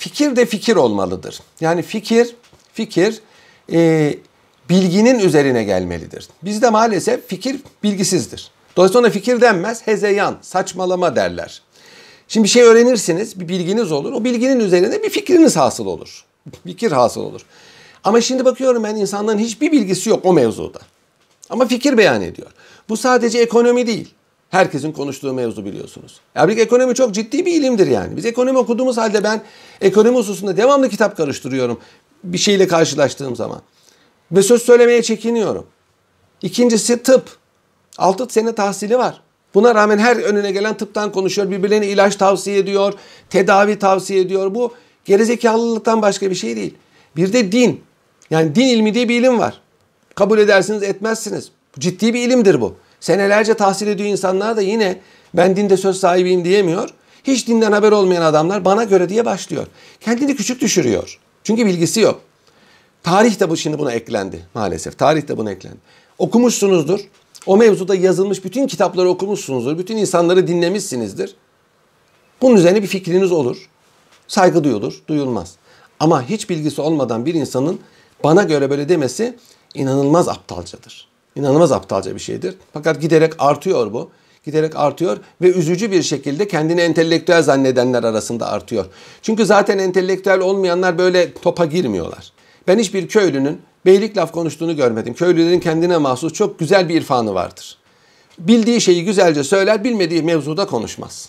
fikir 0.00 0.36
de 0.36 0.46
fikir 0.46 0.76
olmalıdır. 0.76 1.40
Yani 1.60 1.82
fikir, 1.82 2.36
fikir 2.72 3.20
e, 3.72 4.14
bilginin 4.68 5.18
üzerine 5.18 5.64
gelmelidir. 5.64 6.28
Bizde 6.42 6.70
maalesef 6.70 7.28
fikir 7.28 7.56
bilgisizdir. 7.82 8.50
Dolayısıyla 8.76 9.00
ona 9.00 9.10
fikir 9.10 9.40
denmez, 9.40 9.86
hezeyan, 9.86 10.38
saçmalama 10.42 11.16
derler. 11.16 11.62
Şimdi 12.28 12.44
bir 12.44 12.48
şey 12.48 12.62
öğrenirsiniz, 12.62 13.40
bir 13.40 13.48
bilginiz 13.48 13.92
olur. 13.92 14.12
O 14.12 14.24
bilginin 14.24 14.60
üzerine 14.60 15.02
bir 15.02 15.10
fikriniz 15.10 15.56
hasıl 15.56 15.86
olur. 15.86 16.24
Fikir 16.66 16.92
hasıl 16.92 17.20
olur. 17.20 17.40
Ama 18.04 18.20
şimdi 18.20 18.44
bakıyorum 18.44 18.84
ben 18.84 18.96
insanların 18.96 19.38
hiçbir 19.38 19.72
bilgisi 19.72 20.10
yok 20.10 20.20
o 20.24 20.32
mevzuda. 20.32 20.78
Ama 21.50 21.66
fikir 21.66 21.98
beyan 21.98 22.22
ediyor. 22.22 22.50
Bu 22.88 22.96
sadece 22.96 23.38
ekonomi 23.38 23.86
değil. 23.86 24.14
Herkesin 24.50 24.92
konuştuğu 24.92 25.32
mevzu 25.32 25.64
biliyorsunuz. 25.64 26.20
Ya 26.34 26.50
ekonomi 26.50 26.94
çok 26.94 27.14
ciddi 27.14 27.46
bir 27.46 27.52
ilimdir 27.52 27.86
yani. 27.86 28.16
Biz 28.16 28.26
ekonomi 28.26 28.58
okuduğumuz 28.58 28.98
halde 28.98 29.24
ben 29.24 29.42
ekonomi 29.80 30.16
hususunda 30.16 30.56
devamlı 30.56 30.88
kitap 30.88 31.16
karıştırıyorum. 31.16 31.80
Bir 32.24 32.38
şeyle 32.38 32.66
karşılaştığım 32.66 33.36
zaman. 33.36 33.62
Ve 34.32 34.42
söz 34.42 34.62
söylemeye 34.62 35.02
çekiniyorum. 35.02 35.66
İkincisi 36.42 37.02
tıp. 37.02 37.40
6 37.98 38.32
sene 38.32 38.54
tahsili 38.54 38.98
var. 38.98 39.20
Buna 39.54 39.74
rağmen 39.74 39.98
her 39.98 40.16
önüne 40.16 40.52
gelen 40.52 40.76
tıptan 40.76 41.12
konuşuyor. 41.12 41.50
Birbirlerine 41.50 41.86
ilaç 41.86 42.16
tavsiye 42.16 42.58
ediyor. 42.58 42.94
Tedavi 43.30 43.78
tavsiye 43.78 44.20
ediyor. 44.20 44.54
Bu 44.54 44.74
gerizekalılıktan 45.04 46.02
başka 46.02 46.30
bir 46.30 46.34
şey 46.34 46.56
değil. 46.56 46.74
Bir 47.16 47.32
de 47.32 47.52
din. 47.52 47.80
Yani 48.30 48.54
din 48.54 48.66
ilmi 48.66 48.94
diye 48.94 49.08
bir 49.08 49.20
ilim 49.20 49.38
var. 49.38 49.60
Kabul 50.14 50.38
edersiniz 50.38 50.82
etmezsiniz. 50.82 51.50
Ciddi 51.78 52.14
bir 52.14 52.20
ilimdir 52.20 52.60
bu. 52.60 52.76
Senelerce 53.00 53.54
tahsil 53.54 53.86
ediyor 53.86 54.08
insanlar 54.08 54.56
da 54.56 54.60
yine 54.60 55.00
ben 55.34 55.56
dinde 55.56 55.76
söz 55.76 56.00
sahibiyim 56.00 56.44
diyemiyor. 56.44 56.88
Hiç 57.24 57.48
dinden 57.48 57.72
haber 57.72 57.92
olmayan 57.92 58.22
adamlar 58.22 58.64
bana 58.64 58.84
göre 58.84 59.08
diye 59.08 59.24
başlıyor. 59.24 59.66
Kendini 60.00 60.36
küçük 60.36 60.60
düşürüyor. 60.60 61.18
Çünkü 61.44 61.66
bilgisi 61.66 62.00
yok. 62.00 62.20
Tarih 63.02 63.40
de 63.40 63.50
bu 63.50 63.56
şimdi 63.56 63.78
buna 63.78 63.92
eklendi 63.92 64.46
maalesef. 64.54 64.98
Tarih 64.98 65.28
de 65.28 65.36
buna 65.36 65.50
eklendi. 65.50 65.76
Okumuşsunuzdur. 66.18 67.00
O 67.46 67.56
mevzuda 67.56 67.94
yazılmış 67.94 68.44
bütün 68.44 68.66
kitapları 68.66 69.08
okumuşsunuzdur. 69.08 69.78
Bütün 69.78 69.96
insanları 69.96 70.46
dinlemişsinizdir. 70.46 71.34
Bunun 72.42 72.56
üzerine 72.56 72.82
bir 72.82 72.86
fikriniz 72.86 73.32
olur. 73.32 73.68
Saygı 74.28 74.64
duyulur, 74.64 75.02
duyulmaz. 75.08 75.56
Ama 76.00 76.28
hiç 76.28 76.50
bilgisi 76.50 76.80
olmadan 76.80 77.26
bir 77.26 77.34
insanın 77.34 77.80
bana 78.24 78.42
göre 78.42 78.70
böyle 78.70 78.88
demesi 78.88 79.36
inanılmaz 79.74 80.28
aptalcadır. 80.28 81.09
İnanılmaz 81.40 81.72
aptalca 81.72 82.14
bir 82.14 82.20
şeydir. 82.20 82.54
Fakat 82.72 83.00
giderek 83.00 83.32
artıyor 83.38 83.92
bu. 83.92 84.10
Giderek 84.44 84.76
artıyor 84.76 85.18
ve 85.42 85.52
üzücü 85.52 85.92
bir 85.92 86.02
şekilde 86.02 86.48
kendini 86.48 86.80
entelektüel 86.80 87.42
zannedenler 87.42 88.04
arasında 88.04 88.48
artıyor. 88.48 88.86
Çünkü 89.22 89.46
zaten 89.46 89.78
entelektüel 89.78 90.40
olmayanlar 90.40 90.98
böyle 90.98 91.32
topa 91.32 91.64
girmiyorlar. 91.64 92.32
Ben 92.68 92.78
hiçbir 92.78 93.08
köylünün 93.08 93.60
beylik 93.86 94.16
laf 94.16 94.32
konuştuğunu 94.32 94.76
görmedim. 94.76 95.14
Köylülerin 95.14 95.60
kendine 95.60 95.98
mahsus 95.98 96.32
çok 96.32 96.58
güzel 96.58 96.88
bir 96.88 96.94
irfanı 96.94 97.34
vardır. 97.34 97.76
Bildiği 98.38 98.80
şeyi 98.80 99.04
güzelce 99.04 99.44
söyler, 99.44 99.84
bilmediği 99.84 100.22
mevzuda 100.22 100.66
konuşmaz. 100.66 101.28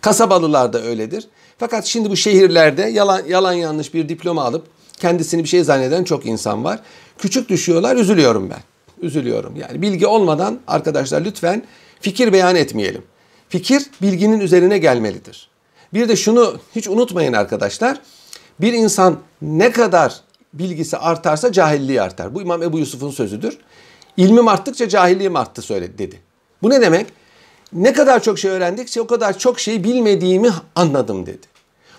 Kasabalılar 0.00 0.72
da 0.72 0.82
öyledir. 0.82 1.28
Fakat 1.58 1.84
şimdi 1.84 2.10
bu 2.10 2.16
şehirlerde 2.16 2.82
yalan, 2.82 3.22
yalan 3.28 3.52
yanlış 3.52 3.94
bir 3.94 4.08
diploma 4.08 4.44
alıp 4.44 4.66
kendisini 5.00 5.44
bir 5.44 5.48
şey 5.48 5.64
zanneden 5.64 6.04
çok 6.04 6.26
insan 6.26 6.64
var. 6.64 6.80
Küçük 7.18 7.48
düşüyorlar, 7.48 7.96
üzülüyorum 7.96 8.50
ben. 8.50 8.75
Üzülüyorum. 9.06 9.56
Yani 9.56 9.82
bilgi 9.82 10.06
olmadan 10.06 10.58
arkadaşlar 10.66 11.24
lütfen 11.24 11.62
fikir 12.00 12.32
beyan 12.32 12.56
etmeyelim. 12.56 13.02
Fikir 13.48 13.86
bilginin 14.02 14.40
üzerine 14.40 14.78
gelmelidir. 14.78 15.48
Bir 15.94 16.08
de 16.08 16.16
şunu 16.16 16.60
hiç 16.74 16.88
unutmayın 16.88 17.32
arkadaşlar. 17.32 18.00
Bir 18.60 18.72
insan 18.72 19.18
ne 19.42 19.72
kadar 19.72 20.20
bilgisi 20.52 20.96
artarsa 20.96 21.52
cahilliği 21.52 22.02
artar. 22.02 22.34
Bu 22.34 22.42
İmam 22.42 22.62
Ebu 22.62 22.78
Yusuf'un 22.78 23.10
sözüdür. 23.10 23.58
İlmim 24.16 24.48
arttıkça 24.48 24.88
cahilliğim 24.88 25.36
arttı 25.36 25.62
söyledi 25.62 25.98
dedi. 25.98 26.20
Bu 26.62 26.70
ne 26.70 26.80
demek? 26.80 27.06
Ne 27.72 27.92
kadar 27.92 28.22
çok 28.22 28.38
şey 28.38 28.50
öğrendikçe 28.50 29.00
o 29.00 29.06
kadar 29.06 29.38
çok 29.38 29.60
şey 29.60 29.84
bilmediğimi 29.84 30.50
anladım 30.74 31.26
dedi. 31.26 31.46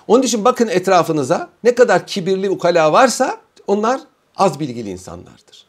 Onun 0.07 0.23
için 0.23 0.45
bakın 0.45 0.67
etrafınıza 0.67 1.49
ne 1.63 1.75
kadar 1.75 2.07
kibirli 2.07 2.49
ukala 2.49 2.93
varsa 2.93 3.37
onlar 3.67 4.01
az 4.35 4.59
bilgili 4.59 4.89
insanlardır. 4.89 5.66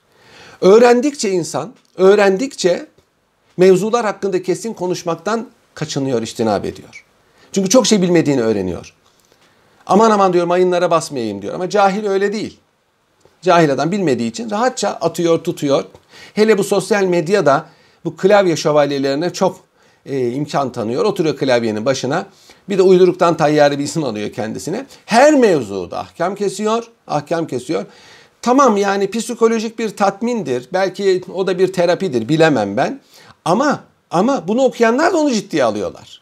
Öğrendikçe 0.61 1.31
insan, 1.31 1.75
öğrendikçe 1.97 2.87
mevzular 3.57 4.05
hakkında 4.05 4.43
kesin 4.43 4.75
konuşmaktan 4.75 5.49
kaçınıyor, 5.75 6.23
iştinab 6.23 6.65
ediyor. 6.65 7.05
Çünkü 7.53 7.69
çok 7.69 7.87
şey 7.87 8.03
bilmediğini 8.03 8.43
öğreniyor. 8.43 8.95
Aman 9.87 10.11
aman 10.11 10.33
diyor 10.33 10.47
mayınlara 10.47 10.91
basmayayım 10.91 11.43
diyor 11.43 11.55
ama 11.55 11.71
cahil 11.71 12.07
öyle 12.07 12.33
değil. 12.33 12.59
Cahil 13.43 13.73
adam 13.73 13.93
bilmediği 13.93 14.31
için 14.31 14.51
rahatça 14.51 14.89
atıyor, 14.89 15.39
tutuyor. 15.39 15.85
Hele 16.35 16.59
bu 16.59 16.65
sosyal 16.65 17.05
medyada 17.05 17.67
bu 18.05 18.17
klavye 18.17 18.57
şövalyelerine 18.57 19.33
çok 19.33 19.61
e, 20.07 20.31
imkan 20.31 20.73
tanıyor. 20.73 21.05
Oturuyor 21.05 21.37
klavyenin 21.37 21.85
başına. 21.85 22.27
Bir 22.69 22.79
de 22.79 22.83
uyduruktan 22.83 23.37
tayyare 23.37 23.79
bir 23.79 23.85
isim 23.85 24.05
alıyor 24.05 24.33
kendisine. 24.33 24.87
Her 25.07 25.35
mevzuda 25.35 25.99
ahkam 25.99 26.35
kesiyor, 26.35 26.85
ahkam 27.07 27.47
kesiyor. 27.47 27.85
Tamam 28.43 28.77
yani 28.77 29.11
psikolojik 29.11 29.79
bir 29.79 29.97
tatmindir. 29.97 30.69
Belki 30.73 31.23
o 31.35 31.47
da 31.47 31.59
bir 31.59 31.73
terapidir 31.73 32.29
bilemem 32.29 32.77
ben. 32.77 33.01
Ama 33.45 33.81
ama 34.11 34.49
bunu 34.49 34.63
okuyanlar 34.63 35.13
da 35.13 35.19
onu 35.19 35.31
ciddiye 35.31 35.65
alıyorlar. 35.65 36.21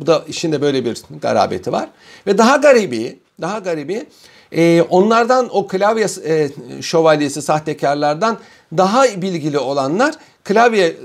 Bu 0.00 0.06
da 0.06 0.24
işinde 0.28 0.60
böyle 0.60 0.84
bir 0.84 1.02
garabeti 1.22 1.72
var. 1.72 1.88
Ve 2.26 2.38
daha 2.38 2.56
garibi, 2.56 3.18
daha 3.40 3.58
garibi 3.58 4.06
e, 4.52 4.82
onlardan 4.82 5.48
o 5.50 5.66
klavye 5.66 6.06
e, 6.24 6.48
şövalyesi 6.82 7.42
sahtekarlardan 7.42 8.38
daha 8.76 9.04
bilgili 9.04 9.58
olanlar 9.58 10.14
klavye 10.44 10.86
e, 10.86 10.96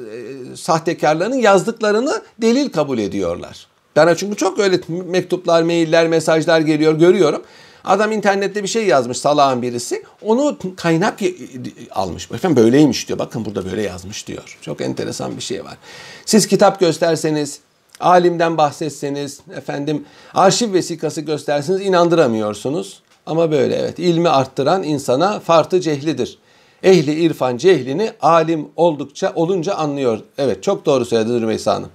sahtekarlarının 0.56 1.36
yazdıklarını 1.36 2.22
delil 2.42 2.70
kabul 2.70 2.98
ediyorlar. 2.98 3.68
Bana 3.96 4.16
çünkü 4.16 4.36
çok 4.36 4.60
öyle 4.60 4.80
mektuplar, 4.88 5.64
mailler, 5.64 6.08
mesajlar 6.08 6.60
geliyor 6.60 6.94
görüyorum. 6.94 7.44
Adam 7.84 8.12
internette 8.12 8.64
bir 8.64 8.68
şey 8.68 8.86
yazmış 8.88 9.18
salağın 9.18 9.62
birisi. 9.62 10.04
Onu 10.22 10.58
kaynak 10.76 11.20
almış. 11.92 12.32
Efendim 12.32 12.64
böyleymiş 12.64 13.08
diyor. 13.08 13.20
Bakın 13.20 13.46
burada 13.46 13.66
böyle 13.66 13.82
yazmış 13.82 14.28
diyor. 14.28 14.58
Çok 14.62 14.82
enteresan 14.82 15.38
bir 15.38 15.42
şey 15.42 15.66
var. 15.66 15.78
Siz 16.26 16.48
kitap 16.48 16.80
gösterseniz, 16.80 17.60
alimden 18.00 18.58
bahsetseniz, 18.58 19.40
efendim 19.56 20.06
arşiv 20.34 20.74
vesikası 20.74 21.22
gösterseniz 21.22 21.82
inandıramıyorsunuz. 21.82 23.02
Ama 23.26 23.52
böyle 23.52 23.76
evet. 23.76 24.00
ilmi 24.00 24.30
arttıran 24.30 24.84
insana 24.84 25.40
fartı 25.40 25.82
cehlidir. 25.82 26.38
Ehli 26.84 27.14
irfan 27.14 27.58
cehlini 27.58 28.12
alim 28.22 28.68
oldukça 28.76 29.34
olunca 29.36 29.74
anlıyor. 29.74 30.20
Evet 30.38 30.64
çok 30.64 30.86
doğru 30.86 31.06
söyledi 31.06 31.42
Rümeysa 31.42 31.76
Hanım. 31.76 31.90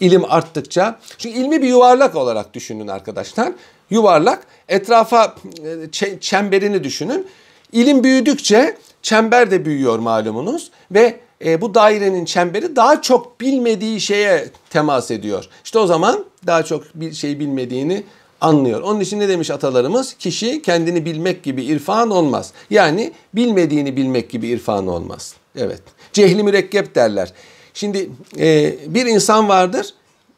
İlim 0.00 0.24
arttıkça, 0.24 0.98
çünkü 1.18 1.38
ilmi 1.38 1.62
bir 1.62 1.68
yuvarlak 1.68 2.16
olarak 2.16 2.54
düşünün 2.54 2.88
arkadaşlar. 2.88 3.52
Yuvarlak, 3.90 4.46
etrafa 4.68 5.34
e, 5.64 6.18
çemberini 6.20 6.84
düşünün. 6.84 7.26
İlim 7.72 8.04
büyüdükçe 8.04 8.76
çember 9.02 9.50
de 9.50 9.64
büyüyor 9.64 9.98
malumunuz 9.98 10.70
ve 10.90 11.20
e, 11.44 11.60
bu 11.60 11.74
dairenin 11.74 12.24
çemberi 12.24 12.76
daha 12.76 13.02
çok 13.02 13.40
bilmediği 13.40 14.00
şeye 14.00 14.48
temas 14.70 15.10
ediyor. 15.10 15.48
İşte 15.64 15.78
o 15.78 15.86
zaman 15.86 16.24
daha 16.46 16.62
çok 16.62 16.84
bir 16.94 17.12
şey 17.12 17.40
bilmediğini 17.40 18.02
anlıyor. 18.40 18.80
Onun 18.80 19.00
için 19.00 19.20
ne 19.20 19.28
demiş 19.28 19.50
atalarımız? 19.50 20.14
Kişi 20.14 20.62
kendini 20.62 21.04
bilmek 21.04 21.42
gibi 21.42 21.64
irfan 21.64 22.10
olmaz. 22.10 22.52
Yani 22.70 23.12
bilmediğini 23.34 23.96
bilmek 23.96 24.30
gibi 24.30 24.48
irfan 24.48 24.86
olmaz. 24.86 25.34
Evet. 25.56 25.82
Cehli 26.12 26.42
mürekkep 26.42 26.94
derler. 26.94 27.32
Şimdi 27.76 28.10
e, 28.38 28.74
bir 28.94 29.06
insan 29.06 29.48
vardır 29.48 29.94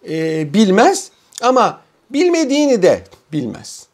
e, 0.08 0.54
bilmez 0.54 1.10
ama 1.42 1.80
bilmediğini 2.10 2.82
de 2.82 3.04
bilmez. 3.32 3.86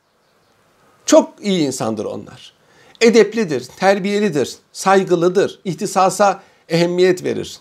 Çok 1.06 1.32
iyi 1.40 1.66
insandır 1.66 2.04
onlar. 2.04 2.52
Edeplidir, 3.00 3.68
terbiyelidir, 3.76 4.56
saygılıdır, 4.72 5.60
ihtisasa 5.64 6.42
ehemmiyet 6.68 7.24
verir. 7.24 7.58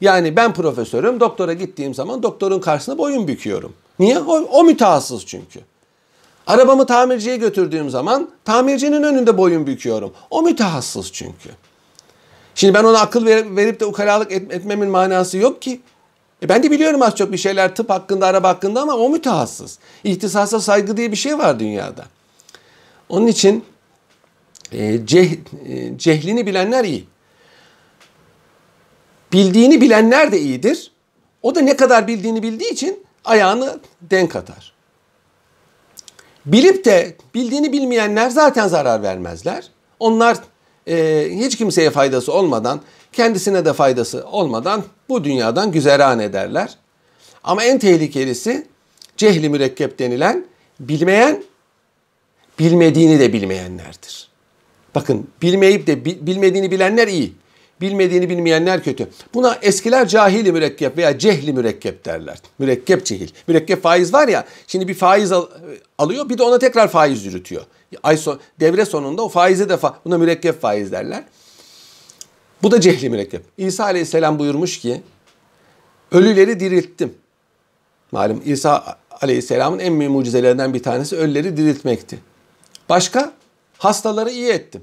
Yani 0.00 0.36
ben 0.36 0.54
profesörüm, 0.54 1.20
doktora 1.20 1.52
gittiğim 1.52 1.94
zaman 1.94 2.22
doktorun 2.22 2.60
karşısında 2.60 2.98
boyun 2.98 3.28
büküyorum. 3.28 3.72
Niye? 3.98 4.18
O, 4.18 4.32
o 4.32 4.64
mütehassıs 4.64 5.26
çünkü. 5.26 5.60
Arabamı 6.46 6.86
tamirciye 6.86 7.36
götürdüğüm 7.36 7.90
zaman 7.90 8.30
tamircinin 8.44 9.02
önünde 9.02 9.38
boyun 9.38 9.66
büküyorum. 9.66 10.12
O 10.30 10.42
mütehassıs 10.42 11.12
çünkü. 11.12 11.50
Şimdi 12.54 12.74
ben 12.74 12.84
ona 12.84 13.00
akıl 13.00 13.26
verip 13.26 13.80
de 13.80 13.84
ukalalık 13.84 14.32
etmemin 14.32 14.88
manası 14.88 15.38
yok 15.38 15.62
ki. 15.62 15.80
E 16.42 16.48
ben 16.48 16.62
de 16.62 16.70
biliyorum 16.70 17.02
az 17.02 17.16
çok 17.16 17.32
bir 17.32 17.38
şeyler 17.38 17.74
tıp 17.74 17.90
hakkında, 17.90 18.26
araba 18.26 18.48
hakkında 18.48 18.80
ama 18.82 18.92
o 18.92 19.10
mütehassıs. 19.10 19.78
İhtisasa 20.04 20.60
saygı 20.60 20.96
diye 20.96 21.12
bir 21.12 21.16
şey 21.16 21.38
var 21.38 21.60
dünyada. 21.60 22.04
Onun 23.08 23.26
için 23.26 23.64
e, 24.72 25.06
ceh, 25.06 25.32
e, 25.68 25.98
cehlini 25.98 26.46
bilenler 26.46 26.84
iyi. 26.84 27.06
Bildiğini 29.32 29.80
bilenler 29.80 30.32
de 30.32 30.40
iyidir. 30.40 30.92
O 31.42 31.54
da 31.54 31.60
ne 31.60 31.76
kadar 31.76 32.06
bildiğini 32.06 32.42
bildiği 32.42 32.70
için 32.70 33.06
ayağını 33.24 33.80
denk 34.00 34.36
atar. 34.36 34.72
Bilip 36.46 36.84
de 36.84 37.16
bildiğini 37.34 37.72
bilmeyenler 37.72 38.30
zaten 38.30 38.68
zarar 38.68 39.02
vermezler. 39.02 39.70
Onlar 39.98 40.38
e, 40.88 41.28
hiç 41.30 41.56
kimseye 41.56 41.90
faydası 41.90 42.32
olmadan, 42.32 42.80
kendisine 43.12 43.64
de 43.64 43.72
faydası 43.72 44.26
olmadan 44.26 44.84
bu 45.08 45.24
dünyadan 45.24 45.72
güzeran 45.72 46.18
ederler. 46.18 46.76
Ama 47.44 47.64
en 47.64 47.78
tehlikelisi 47.78 48.66
cehli 49.16 49.48
mürekkep 49.48 49.98
denilen 49.98 50.44
bilmeyen, 50.80 51.42
bilmediğini 52.58 53.20
de 53.20 53.32
bilmeyenlerdir. 53.32 54.28
Bakın 54.94 55.28
bilmeyip 55.42 55.86
de 55.86 56.04
bilmediğini 56.04 56.70
bilenler 56.70 57.08
iyi. 57.08 57.32
Bilmediğini 57.84 58.30
bilmeyenler 58.30 58.82
kötü. 58.82 59.08
Buna 59.34 59.58
eskiler 59.62 60.08
cahili 60.08 60.52
mürekkep 60.52 60.96
veya 60.96 61.18
cehli 61.18 61.52
mürekkep 61.52 62.04
derler. 62.04 62.38
Mürekkep 62.58 63.06
cehil. 63.06 63.28
Mürekkep 63.46 63.82
faiz 63.82 64.12
var 64.12 64.28
ya 64.28 64.44
şimdi 64.66 64.88
bir 64.88 64.94
faiz 64.94 65.32
al, 65.32 65.46
alıyor 65.98 66.28
bir 66.28 66.38
de 66.38 66.42
ona 66.42 66.58
tekrar 66.58 66.88
faiz 66.88 67.24
yürütüyor. 67.24 67.62
Ay 68.02 68.16
son, 68.16 68.40
devre 68.60 68.84
sonunda 68.84 69.22
o 69.22 69.28
faizi 69.28 69.68
de 69.68 69.78
buna 70.04 70.18
mürekkep 70.18 70.60
faiz 70.60 70.92
derler. 70.92 71.24
Bu 72.62 72.70
da 72.70 72.80
cehli 72.80 73.10
mürekkep. 73.10 73.42
İsa 73.58 73.84
aleyhisselam 73.84 74.38
buyurmuş 74.38 74.80
ki 74.80 75.02
ölüleri 76.12 76.60
dirilttim. 76.60 77.14
Malum 78.12 78.42
İsa 78.44 78.98
aleyhisselamın 79.20 79.78
en 79.78 80.00
büyük 80.00 80.12
mucizelerinden 80.12 80.74
bir 80.74 80.82
tanesi 80.82 81.16
ölüleri 81.16 81.56
diriltmekti. 81.56 82.18
Başka? 82.88 83.32
Hastaları 83.78 84.30
iyi 84.30 84.48
ettim 84.48 84.82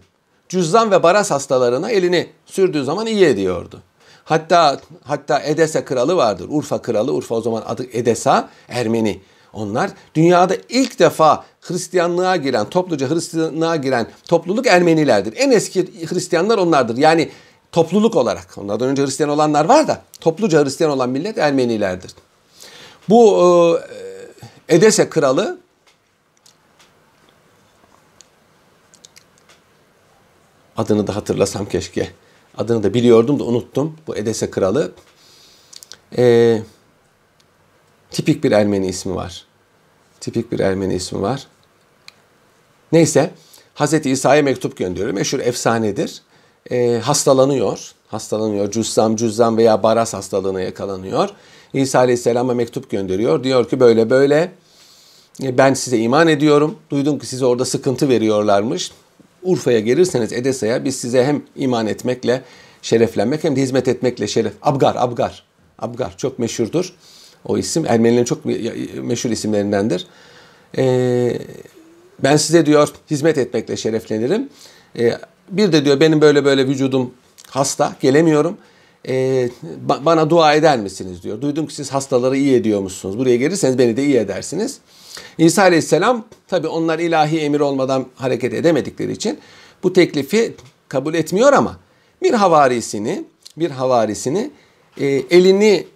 cüzzam 0.51 0.91
ve 0.91 1.03
baras 1.03 1.31
hastalarına 1.31 1.91
elini 1.91 2.29
sürdüğü 2.45 2.83
zaman 2.83 3.07
iyi 3.07 3.25
ediyordu. 3.25 3.79
Hatta 4.23 4.79
hatta 5.03 5.39
Edese 5.39 5.85
kralı 5.85 6.15
vardır. 6.15 6.45
Urfa 6.49 6.81
kralı. 6.81 7.13
Urfa 7.13 7.35
o 7.35 7.41
zaman 7.41 7.63
adı 7.67 7.85
Edesa, 7.93 8.49
Ermeni. 8.67 9.21
Onlar 9.53 9.91
dünyada 10.15 10.55
ilk 10.69 10.99
defa 10.99 11.45
Hristiyanlığa 11.61 12.35
giren, 12.35 12.69
topluca 12.69 13.09
Hristiyanlığa 13.09 13.75
giren 13.75 14.07
topluluk 14.27 14.67
Ermenilerdir. 14.67 15.33
En 15.37 15.51
eski 15.51 16.07
Hristiyanlar 16.07 16.57
onlardır. 16.57 16.97
Yani 16.97 17.29
topluluk 17.71 18.15
olarak. 18.15 18.57
Onlardan 18.57 18.87
önce 18.87 19.05
Hristiyan 19.05 19.29
olanlar 19.29 19.65
var 19.65 19.87
da 19.87 20.01
topluca 20.19 20.65
Hristiyan 20.65 20.91
olan 20.91 21.09
millet 21.09 21.37
Ermenilerdir. 21.37 22.11
Bu 23.09 23.39
e, 24.69 24.75
Edese 24.75 25.09
kralı 25.09 25.57
Adını 30.77 31.07
da 31.07 31.15
hatırlasam 31.15 31.65
keşke. 31.65 32.11
Adını 32.57 32.83
da 32.83 32.93
biliyordum 32.93 33.39
da 33.39 33.43
unuttum. 33.43 33.97
Bu 34.07 34.17
Edese 34.17 34.51
kralı. 34.51 34.91
Ee, 36.17 36.61
tipik 38.11 38.43
bir 38.43 38.51
Ermeni 38.51 38.87
ismi 38.87 39.15
var. 39.15 39.45
Tipik 40.19 40.51
bir 40.51 40.59
Ermeni 40.59 40.93
ismi 40.93 41.21
var. 41.21 41.47
Neyse. 42.91 43.31
Hazreti 43.73 44.09
İsa'ya 44.11 44.43
mektup 44.43 44.77
gönderiyor. 44.77 45.11
Meşhur 45.11 45.39
efsanedir. 45.39 46.21
Ee, 46.71 46.99
hastalanıyor. 47.03 47.91
Hastalanıyor. 48.07 48.71
Cüzzam, 48.71 49.15
cüzzam 49.15 49.57
veya 49.57 49.83
baras 49.83 50.13
hastalığına 50.13 50.61
yakalanıyor. 50.61 51.29
İsa 51.73 51.99
Aleyhisselam'a 51.99 52.53
mektup 52.53 52.89
gönderiyor. 52.89 53.43
Diyor 53.43 53.69
ki 53.69 53.79
böyle 53.79 54.09
böyle 54.09 54.51
ben 55.41 55.73
size 55.73 55.97
iman 55.97 56.27
ediyorum. 56.27 56.75
Duydum 56.89 57.19
ki 57.19 57.25
size 57.25 57.45
orada 57.45 57.65
sıkıntı 57.65 58.09
veriyorlarmış. 58.09 58.91
Urfa'ya 59.43 59.79
gelirseniz 59.79 60.33
Edesa'ya 60.33 60.85
biz 60.85 60.95
size 60.95 61.25
hem 61.25 61.41
iman 61.55 61.87
etmekle 61.87 62.41
şereflenmek 62.81 63.43
hem 63.43 63.55
de 63.55 63.61
hizmet 63.61 63.87
etmekle 63.87 64.27
şeref. 64.27 64.53
Abgar, 64.61 64.95
Abgar. 64.95 65.43
Abgar 65.79 66.17
çok 66.17 66.39
meşhurdur. 66.39 66.93
O 67.45 67.57
isim 67.57 67.85
Ermenilerin 67.87 68.25
çok 68.25 68.45
meşhur 68.95 69.29
isimlerindendir. 69.29 70.07
Ee, 70.77 71.39
ben 72.23 72.37
size 72.37 72.65
diyor 72.65 72.89
hizmet 73.11 73.37
etmekle 73.37 73.77
şereflenirim. 73.77 74.49
Ee, 74.99 75.17
bir 75.49 75.71
de 75.71 75.85
diyor 75.85 75.99
benim 75.99 76.21
böyle 76.21 76.45
böyle 76.45 76.67
vücudum 76.67 77.13
hasta 77.49 77.95
gelemiyorum. 78.01 78.57
Ee, 79.07 79.49
bana 80.05 80.29
dua 80.29 80.53
eder 80.53 80.79
misiniz 80.79 81.23
diyor. 81.23 81.41
Duydum 81.41 81.67
ki 81.67 81.75
siz 81.75 81.93
hastaları 81.93 82.37
iyi 82.37 82.55
ediyormuşsunuz. 82.55 83.17
Buraya 83.17 83.37
gelirseniz 83.37 83.77
beni 83.77 83.97
de 83.97 84.03
iyi 84.03 84.17
edersiniz. 84.17 84.79
İsa 85.37 85.61
Aleyhisselam 85.61 86.25
tabi 86.47 86.67
onlar 86.67 86.99
ilahi 86.99 87.39
emir 87.39 87.59
olmadan 87.59 88.05
hareket 88.15 88.53
edemedikleri 88.53 89.11
için 89.11 89.39
bu 89.83 89.93
teklifi 89.93 90.55
kabul 90.87 91.13
etmiyor 91.13 91.53
ama 91.53 91.77
bir 92.23 92.33
havarisini 92.33 93.25
bir 93.57 93.71
havarisini 93.71 94.51
e, 94.97 95.05
elini 95.05 95.87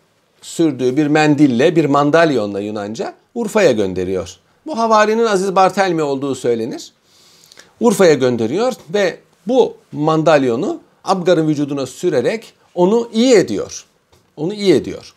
sürdüğü 0.41 0.97
bir 0.97 1.08
mendille, 1.08 1.75
bir 1.75 1.86
mandalyonla 1.86 2.60
Yunanca 2.60 3.13
Urfa'ya 3.36 3.71
gönderiyor. 3.71 4.38
Bu 4.65 4.78
havarinin 4.78 5.25
Aziz 5.25 5.56
Bartelmi 5.56 6.04
olduğu 6.04 6.36
söylenir. 6.36 6.93
Urfa'ya 7.80 8.13
gönderiyor 8.13 8.73
ve 8.89 9.19
bu 9.47 9.78
mandalyonu 9.91 10.80
Abgar'ın 11.04 11.47
vücuduna 11.47 11.86
sürerek 11.86 12.54
onu 12.75 13.10
iyi 13.13 13.36
ediyor. 13.36 13.86
Onu 14.38 14.54
iyi 14.54 14.73
ediyor. 14.73 15.13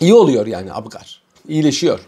İyi 0.00 0.14
oluyor 0.14 0.46
yani 0.46 0.72
Abgar. 0.72 1.22
İyileşiyor. 1.48 2.00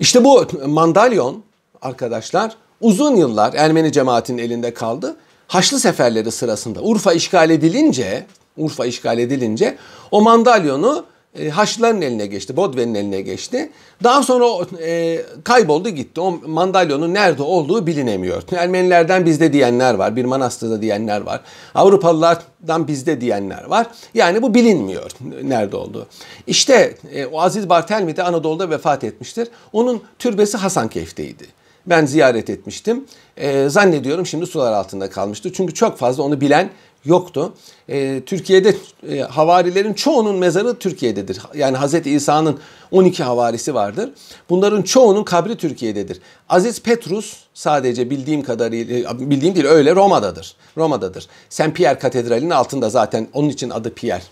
İşte 0.00 0.24
bu 0.24 0.46
mandalyon 0.66 1.42
arkadaşlar 1.82 2.56
uzun 2.80 3.16
yıllar 3.16 3.54
Ermeni 3.54 3.92
cemaatinin 3.92 4.38
elinde 4.38 4.74
kaldı. 4.74 5.16
Haçlı 5.46 5.80
seferleri 5.80 6.30
sırasında 6.30 6.80
Urfa 6.80 7.12
işgal 7.12 7.50
edilince 7.50 8.26
Urfa 8.56 8.86
işgal 8.86 9.18
edilince 9.18 9.76
o 10.10 10.22
mandalyonu 10.22 11.04
e, 11.38 11.50
Haçlıların 11.50 12.02
eline 12.02 12.26
geçti, 12.26 12.56
Bodve'nin 12.56 12.94
eline 12.94 13.20
geçti. 13.20 13.70
Daha 14.02 14.22
sonra 14.22 14.66
e, 14.82 15.22
kayboldu 15.44 15.88
gitti. 15.88 16.20
O 16.20 16.40
mandalyonun 16.46 17.14
nerede 17.14 17.42
olduğu 17.42 17.86
bilinemiyor. 17.86 18.42
Ermenilerden 18.52 19.26
bizde 19.26 19.52
diyenler 19.52 19.94
var, 19.94 20.16
bir 20.16 20.24
manastırda 20.24 20.82
diyenler 20.82 21.20
var. 21.20 21.40
Avrupalılardan 21.74 22.88
bizde 22.88 23.20
diyenler 23.20 23.64
var. 23.64 23.86
Yani 24.14 24.42
bu 24.42 24.54
bilinmiyor 24.54 25.10
nerede 25.42 25.76
olduğu. 25.76 26.06
İşte 26.46 26.94
e, 27.12 27.26
o 27.26 27.40
Aziz 27.40 27.68
Bartelmi 27.68 28.16
de 28.16 28.22
Anadolu'da 28.22 28.70
vefat 28.70 29.04
etmiştir. 29.04 29.48
Onun 29.72 30.02
türbesi 30.18 30.56
Hasankeyf'teydi. 30.56 31.46
Ben 31.86 32.06
ziyaret 32.06 32.50
etmiştim. 32.50 33.04
E, 33.36 33.68
zannediyorum 33.68 34.26
şimdi 34.26 34.46
sular 34.46 34.72
altında 34.72 35.10
kalmıştı. 35.10 35.52
Çünkü 35.52 35.74
çok 35.74 35.98
fazla 35.98 36.22
onu 36.22 36.40
bilen 36.40 36.70
yoktu. 37.04 37.52
E, 37.88 38.22
Türkiye'de 38.26 38.76
e, 39.08 39.20
havarilerin 39.20 39.94
çoğunun 39.94 40.36
mezarı 40.36 40.78
Türkiye'dedir. 40.78 41.38
Yani 41.54 41.76
Hz. 41.76 42.06
İsa'nın 42.06 42.58
12 42.90 43.22
havarisi 43.22 43.74
vardır. 43.74 44.10
Bunların 44.50 44.82
çoğunun 44.82 45.24
kabri 45.24 45.56
Türkiye'dedir. 45.56 46.20
Aziz 46.48 46.82
Petrus 46.82 47.36
sadece 47.54 48.10
bildiğim 48.10 48.42
kadarıyla 48.42 49.20
bildiğim 49.20 49.54
değil 49.54 49.66
öyle 49.66 49.94
Roma'dadır. 49.94 50.54
Roma'dadır. 50.76 51.26
Saint 51.48 51.76
Pierre 51.76 51.98
Katedrali'nin 51.98 52.50
altında 52.50 52.90
zaten 52.90 53.28
onun 53.32 53.48
için 53.48 53.70
adı 53.70 53.94
Pierre. 53.94 54.22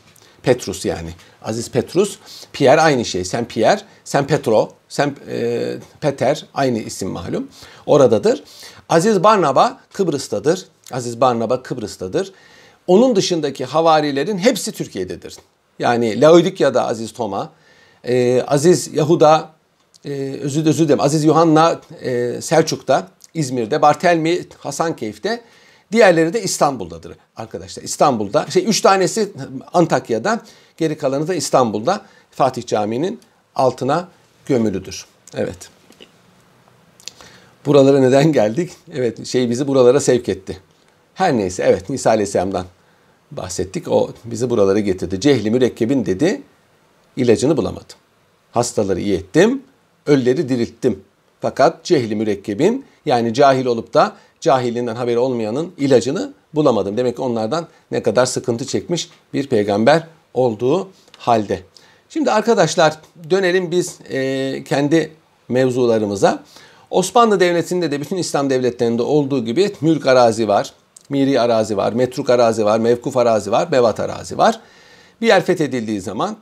Petrus 0.43 0.85
yani. 0.85 1.11
Aziz 1.43 1.71
Petrus, 1.71 2.19
Pierre 2.53 2.81
aynı 2.81 3.05
şey. 3.05 3.25
Saint 3.25 3.51
Pierre, 3.51 3.81
Saint 4.05 4.29
Petro, 4.29 4.71
Saint 4.89 5.19
e, 5.29 5.79
Peter 6.01 6.47
aynı 6.55 6.79
isim 6.79 7.09
malum. 7.09 7.49
Oradadır. 7.87 8.43
Aziz 8.89 9.23
Barnaba 9.23 9.81
Kıbrıs'tadır. 9.93 10.65
Aziz 10.93 11.21
Barnaba 11.21 11.63
Kıbrıs'tadır. 11.63 12.33
Onun 12.89 13.17
dışındaki 13.17 13.65
havarilerin 13.65 14.39
hepsi 14.39 14.73
Türkiye'dedir. 14.73 15.37
Yani 15.79 16.21
Laodikya'da 16.21 16.87
Aziz 16.87 17.13
Toma, 17.13 17.53
e, 18.05 18.43
Aziz 18.43 18.95
Yahuda, 18.95 19.51
e, 20.05 20.11
özür, 20.43 20.67
özür 20.67 20.85
dilerim, 20.85 21.01
Aziz 21.01 21.25
Yuhanna 21.25 21.81
e, 22.03 22.41
Selçuk'ta, 22.41 23.09
İzmir'de, 23.35 23.83
Bartelmi 23.83 24.41
Hasankeyf'te, 24.59 25.41
diğerleri 25.93 26.33
de 26.33 26.43
İstanbul'dadır 26.43 27.17
arkadaşlar. 27.37 27.83
İstanbul'da, 27.83 28.47
şey 28.47 28.65
üç 28.65 28.81
tanesi 28.81 29.33
Antakya'da, 29.73 30.41
geri 30.77 30.99
kalanı 30.99 31.29
da 31.29 31.35
İstanbul'da 31.35 32.01
Fatih 32.31 32.67
Camii'nin 32.67 33.21
altına 33.55 34.09
gömülüdür. 34.47 35.07
Evet. 35.35 35.71
Buralara 37.67 38.01
neden 38.01 38.33
geldik? 38.33 38.73
Evet 38.93 39.27
şey 39.27 39.51
bizi 39.51 39.69
buralara 39.69 40.01
sevk 40.01 40.29
etti. 40.29 40.59
Her 41.15 41.37
neyse 41.37 41.63
evet 41.63 41.91
Nisa 41.91 42.11
Aleyhisselam'dan 42.11 42.67
bahsettik. 43.31 43.89
O 43.89 44.11
bizi 44.25 44.51
buralara 44.51 44.79
getirdi. 44.79 45.21
Cehli 45.21 45.51
mürekkebin 45.51 46.07
dedi 46.07 46.43
ilacını 47.17 47.57
bulamadım. 47.57 47.97
Hastaları 48.53 49.01
iyi 49.01 49.17
ettim, 49.17 49.63
ölüleri 50.07 50.49
dirilttim. 50.49 51.03
Fakat 51.41 51.85
cehli 51.85 52.17
mürekkebin 52.17 52.85
yani 53.07 53.35
cahil 53.35 53.67
olup 53.67 53.95
da 53.95 54.17
cahilinden 54.41 54.97
haberi 54.97 55.19
olmayanın 55.19 55.73
ilacını 55.79 56.33
bulamadım. 56.55 56.97
Demek 56.97 57.17
ki 57.17 57.23
onlardan 57.23 57.67
ne 57.91 58.03
kadar 58.03 58.27
sıkıntı 58.27 58.67
çekmiş 58.67 59.11
bir 59.35 59.47
peygamber 59.47 60.07
olduğu 60.35 60.89
halde. 61.19 61.63
Şimdi 62.09 62.31
arkadaşlar 62.31 62.99
dönelim 63.31 63.71
biz 63.71 63.99
e, 64.11 64.65
kendi 64.65 65.13
mevzularımıza. 65.49 66.43
Osmanlı 66.91 67.41
Devleti'nde 67.41 67.91
de 67.91 68.01
bütün 68.01 68.17
İslam 68.17 68.51
devletlerinde 68.51 69.03
olduğu 69.03 69.45
gibi 69.45 69.73
mülk 69.81 70.07
arazi 70.07 70.49
var, 70.49 70.73
miri 71.09 71.41
arazi 71.41 71.77
var, 71.77 71.93
metruk 71.93 72.31
arazi 72.31 72.65
var, 72.65 72.79
mevkuf 72.79 73.17
arazi 73.17 73.53
var, 73.53 73.73
bevat 73.73 74.01
arazi 74.01 74.39
var. 74.39 74.61
Bir 75.21 75.27
yer 75.27 75.43
fethedildiği 75.43 76.01
zaman 76.01 76.37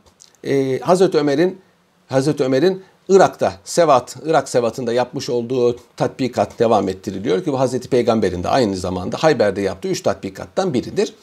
e, 0.45 0.79
Hazreti 0.79 1.19
Ömer'in 1.19 1.61
Hazreti 2.09 2.45
Ömer'in 2.45 2.83
Irak'ta 3.09 3.53
Sevat, 3.65 4.17
Irak 4.25 4.49
Sevat'ında 4.49 4.93
yapmış 4.93 5.31
olduğu 5.31 5.77
tatbikat 5.97 6.59
devam 6.59 6.89
ettiriliyor 6.89 7.45
ki 7.45 7.53
bu 7.53 7.61
Hazreti 7.61 7.89
Peygamber'in 7.89 8.43
de 8.43 8.49
aynı 8.49 8.77
zamanda 8.77 9.17
Hayber'de 9.17 9.61
yaptığı 9.61 9.89
üç 9.89 10.03
tatbikattan 10.03 10.75
biridir. 10.75 11.15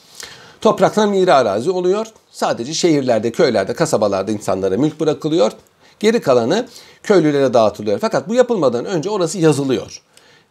Topraktan 0.61 1.09
miri 1.09 1.33
arazi 1.33 1.71
oluyor. 1.71 2.07
Sadece 2.31 2.73
şehirlerde, 2.73 3.31
köylerde, 3.31 3.73
kasabalarda 3.73 4.31
insanlara 4.31 4.77
mülk 4.77 4.99
bırakılıyor. 4.99 5.51
Geri 5.99 6.21
kalanı 6.21 6.67
köylülere 7.03 7.53
dağıtılıyor. 7.53 7.99
Fakat 7.99 8.29
bu 8.29 8.35
yapılmadan 8.35 8.85
önce 8.85 9.09
orası 9.09 9.39
yazılıyor. 9.39 10.01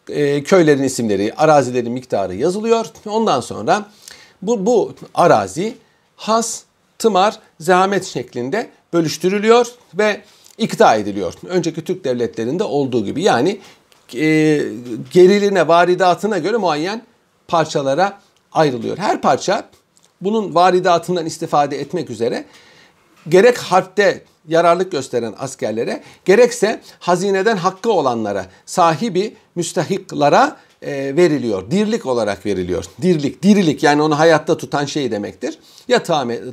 E, 0.09 0.43
köylerin 0.43 0.83
isimleri, 0.83 1.35
arazilerin 1.37 1.93
miktarı 1.93 2.35
yazılıyor. 2.35 2.87
Ondan 3.07 3.41
sonra 3.41 3.87
bu, 4.43 4.67
bu 4.67 4.95
arazi 5.15 5.75
has, 6.17 6.63
tımar, 6.99 7.39
zahmet 7.61 8.05
şeklinde 8.05 8.71
bölüştürülüyor 8.93 9.67
ve 9.95 10.23
ikta 10.59 10.95
ediliyor. 10.95 11.35
Önceki 11.49 11.85
Türk 11.85 12.05
devletlerinde 12.05 12.65
olduğu 12.65 13.05
gibi 13.05 13.23
yani 13.23 13.61
e, 14.15 14.63
geriline, 15.13 15.69
varidatına 15.69 16.39
göre 16.39 16.57
muayyen 16.57 17.03
parçalara 17.49 18.21
ayrılıyor. 18.53 18.99
Her 18.99 19.21
parça 19.21 19.69
bunun 20.21 20.55
varidatından 20.55 21.27
istifade 21.27 21.81
etmek 21.81 22.11
üzere 22.11 22.45
gerek 23.29 23.59
harpte 23.59 24.25
yararlık 24.49 24.93
gösteren 24.93 25.35
askerlere 25.39 26.03
gerekse 26.25 26.81
hazineden 26.99 27.57
hakkı 27.57 27.93
olanlara, 27.93 28.47
sahibi 28.67 29.37
müstahiklara 29.55 30.57
e, 30.83 31.17
veriliyor. 31.17 31.71
Dirlik 31.71 32.07
olarak 32.07 32.47
veriliyor. 32.47 32.85
Dirlik, 33.03 33.43
dirilik 33.43 33.83
yani 33.83 34.03
onu 34.03 34.19
hayatta 34.19 34.57
tutan 34.57 34.85
şey 34.85 35.11
demektir. 35.11 35.59
Ya 35.89 36.03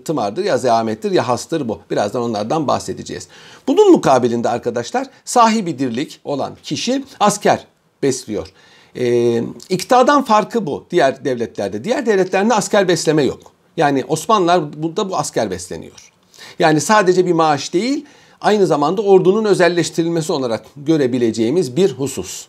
tımardır 0.06 0.44
ya 0.44 0.58
zehamettir 0.58 1.12
ya 1.12 1.28
hastır 1.28 1.70
bu. 1.70 1.82
Birazdan 1.92 2.22
onlardan 2.22 2.68
bahsedeceğiz. 2.68 3.28
Bunun 3.68 3.92
mukabilinde 3.92 4.50
arkadaşlar 4.50 5.08
sahibi 5.26 5.80
dirlik 5.80 6.22
olan 6.24 6.58
kişi 6.64 7.04
asker 7.20 7.68
besliyor. 8.04 8.54
E, 8.96 9.38
iktidardan 9.70 10.24
farkı 10.24 10.66
bu 10.66 10.86
diğer 10.92 11.26
devletlerde. 11.26 11.84
Diğer 11.84 12.06
devletlerde 12.06 12.54
asker 12.54 12.88
besleme 12.88 13.24
yok. 13.24 13.40
Yani 13.78 14.06
Osmanlılar 14.08 14.84
burada 14.84 15.10
bu 15.10 15.18
asker 15.18 15.52
besleniyor. 15.52 16.12
Yani 16.60 16.82
sadece 16.82 17.26
bir 17.26 17.34
maaş 17.34 17.74
değil, 17.74 18.06
aynı 18.42 18.68
zamanda 18.68 19.02
ordunun 19.02 19.46
özelleştirilmesi 19.46 20.32
olarak 20.32 20.66
görebileceğimiz 20.78 21.76
bir 21.76 21.92
husus. 21.92 22.48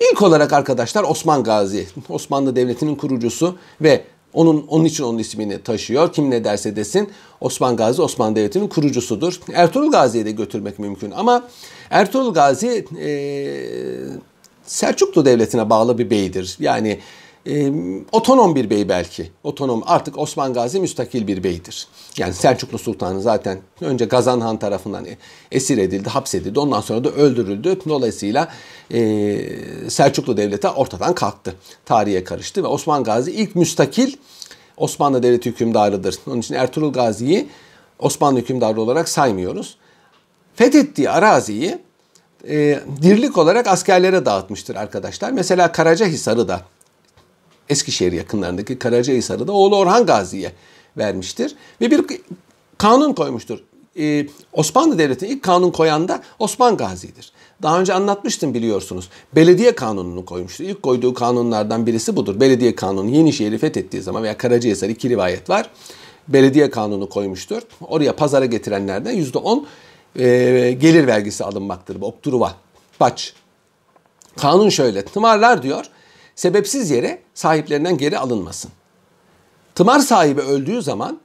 İlk 0.00 0.22
olarak 0.22 0.52
arkadaşlar 0.52 1.04
Osman 1.04 1.42
Gazi, 1.42 1.86
Osmanlı 2.08 2.56
Devleti'nin 2.56 2.94
kurucusu 2.94 3.56
ve 3.80 4.04
onun 4.32 4.66
onun 4.68 4.84
için 4.84 5.04
onun 5.04 5.18
ismini 5.18 5.62
taşıyor. 5.62 6.12
Kim 6.12 6.30
ne 6.30 6.44
derse 6.44 6.76
desin 6.76 7.10
Osman 7.40 7.76
Gazi 7.76 8.02
Osmanlı 8.02 8.36
Devleti'nin 8.36 8.68
kurucusudur. 8.68 9.40
Ertuğrul 9.52 9.90
Gazi'yi 9.90 10.24
de 10.24 10.30
götürmek 10.30 10.78
mümkün 10.78 11.10
ama 11.10 11.48
Ertuğrul 11.90 12.34
Gazi 12.34 12.86
e, 13.00 13.10
Selçuklu 14.66 15.24
Devleti'ne 15.24 15.70
bağlı 15.70 15.98
bir 15.98 16.10
beydir. 16.10 16.56
Yani 16.60 17.00
e, 17.46 17.72
otonom 18.12 18.54
bir 18.54 18.70
bey 18.70 18.88
belki. 18.88 19.30
Otonom 19.42 19.82
artık 19.86 20.18
Osman 20.18 20.52
Gazi 20.52 20.80
müstakil 20.80 21.26
bir 21.26 21.44
beydir. 21.44 21.88
Yani 22.18 22.34
Selçuklu 22.34 22.78
Sultanı 22.78 23.22
zaten 23.22 23.58
önce 23.80 24.04
Gazan 24.04 24.40
Han 24.40 24.58
tarafından 24.58 25.06
esir 25.52 25.78
edildi, 25.78 26.08
hapsedildi. 26.08 26.60
Ondan 26.60 26.80
sonra 26.80 27.04
da 27.04 27.10
öldürüldü. 27.10 27.78
Dolayısıyla 27.88 28.48
e, 28.92 29.38
Selçuklu 29.88 30.36
Devleti 30.36 30.68
ortadan 30.68 31.14
kalktı. 31.14 31.54
Tarihe 31.84 32.24
karıştı 32.24 32.62
ve 32.62 32.66
Osman 32.66 33.04
Gazi 33.04 33.32
ilk 33.32 33.56
müstakil 33.56 34.16
Osmanlı 34.76 35.22
Devleti 35.22 35.50
hükümdarıdır. 35.50 36.18
Onun 36.26 36.40
için 36.40 36.54
Ertuğrul 36.54 36.92
Gazi'yi 36.92 37.48
Osmanlı 37.98 38.38
hükümdarı 38.38 38.80
olarak 38.80 39.08
saymıyoruz. 39.08 39.76
Fethettiği 40.54 41.10
araziyi 41.10 41.78
e, 42.48 42.80
dirlik 43.02 43.38
olarak 43.38 43.66
askerlere 43.66 44.26
dağıtmıştır 44.26 44.76
arkadaşlar. 44.76 45.30
Mesela 45.30 45.72
Karacahisar'ı 45.72 46.48
da 46.48 46.60
Eskişehir 47.68 48.12
yakınlarındaki 48.12 48.78
Karacahisar'ı 48.78 49.52
oğlu 49.52 49.76
Orhan 49.76 50.06
Gazi'ye 50.06 50.52
vermiştir. 50.96 51.54
Ve 51.80 51.90
bir 51.90 52.04
kanun 52.78 53.12
koymuştur. 53.12 53.58
Ee, 53.98 54.26
Osmanlı 54.52 54.98
Devleti'nin 54.98 55.30
ilk 55.30 55.42
kanun 55.42 55.70
koyan 55.70 56.08
da 56.08 56.22
Osman 56.38 56.76
Gazi'dir. 56.76 57.32
daha 57.62 57.80
önce 57.80 57.94
anlatmıştım 57.94 58.54
biliyorsunuz. 58.54 59.08
Belediye 59.34 59.74
kanununu 59.74 60.24
koymuştu. 60.24 60.62
İlk 60.62 60.82
koyduğu 60.82 61.14
kanunlardan 61.14 61.86
birisi 61.86 62.16
budur. 62.16 62.40
Belediye 62.40 62.74
kanunu 62.74 63.10
Yenişehir'i 63.10 63.58
fethettiği 63.58 64.02
zaman 64.02 64.22
veya 64.22 64.38
Karacahisar 64.38 64.88
iki 64.88 65.08
rivayet 65.10 65.50
var. 65.50 65.70
Belediye 66.28 66.70
kanunu 66.70 67.08
koymuştur. 67.08 67.62
Oraya 67.80 68.16
pazara 68.16 68.46
getirenlerden 68.46 69.12
yüzde 69.12 69.38
on 69.38 69.66
e, 70.18 70.76
gelir 70.80 71.06
vergisi 71.06 71.44
alınmaktır. 71.44 71.96
Opturuva, 72.00 72.54
baç. 73.00 73.32
Kanun 74.36 74.68
şöyle. 74.68 75.04
Tımarlar 75.04 75.62
diyor 75.62 75.84
sebepsiz 76.36 76.90
yere 76.90 77.18
sahiplerinden 77.34 77.98
geri 77.98 78.18
alınmasın. 78.18 78.70
Tımar 79.74 79.98
sahibi 79.98 80.40
öldüğü 80.40 80.82
zaman 80.82 81.20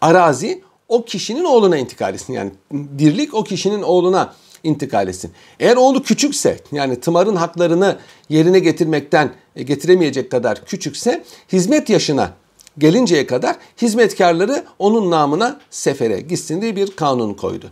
arazi 0.00 0.62
o 0.88 1.04
kişinin 1.04 1.44
oğluna 1.44 1.76
intikal 1.76 2.14
etsin. 2.14 2.32
Yani 2.32 2.52
dirlik 2.98 3.34
o 3.34 3.44
kişinin 3.44 3.82
oğluna 3.82 4.34
intikal 4.64 5.08
etsin. 5.08 5.32
Eğer 5.60 5.76
oğlu 5.76 6.02
küçükse 6.02 6.60
yani 6.72 7.00
tımarın 7.00 7.36
haklarını 7.36 7.98
yerine 8.28 8.58
getirmekten 8.58 9.32
e, 9.56 9.62
getiremeyecek 9.62 10.30
kadar 10.30 10.64
küçükse 10.64 11.24
hizmet 11.52 11.90
yaşına 11.90 12.30
gelinceye 12.78 13.26
kadar 13.26 13.56
hizmetkarları 13.82 14.64
onun 14.78 15.10
namına 15.10 15.60
sefere 15.70 16.20
gitsin 16.20 16.62
diye 16.62 16.76
bir 16.76 16.90
kanun 16.90 17.34
koydu. 17.34 17.70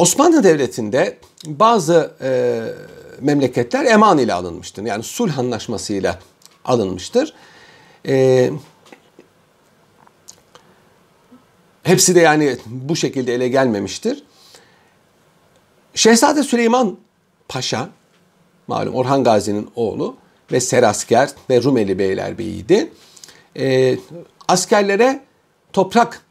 Osmanlı 0.00 0.44
Devleti'nde 0.44 1.18
bazı 1.46 2.14
e, 2.22 2.60
memleketler 3.20 3.84
eman 3.84 4.18
ile 4.18 4.34
alınmıştır. 4.34 4.84
Yani 4.84 5.02
sulh 5.02 5.38
anlaşmasıyla 5.38 6.18
alınmıştır. 6.64 7.34
E, 8.08 8.50
hepsi 11.82 12.14
de 12.14 12.20
yani 12.20 12.56
bu 12.66 12.96
şekilde 12.96 13.34
ele 13.34 13.48
gelmemiştir. 13.48 14.22
Şehzade 15.94 16.42
Süleyman 16.42 16.98
Paşa, 17.48 17.88
malum 18.66 18.94
Orhan 18.94 19.24
Gazi'nin 19.24 19.70
oğlu 19.76 20.16
ve 20.52 20.60
Serasker 20.60 21.30
ve 21.50 21.62
Rumeli 21.62 21.98
Beylerbeyi'ydi. 21.98 22.92
E, 23.56 23.98
askerlere 24.48 25.24
toprak 25.72 26.22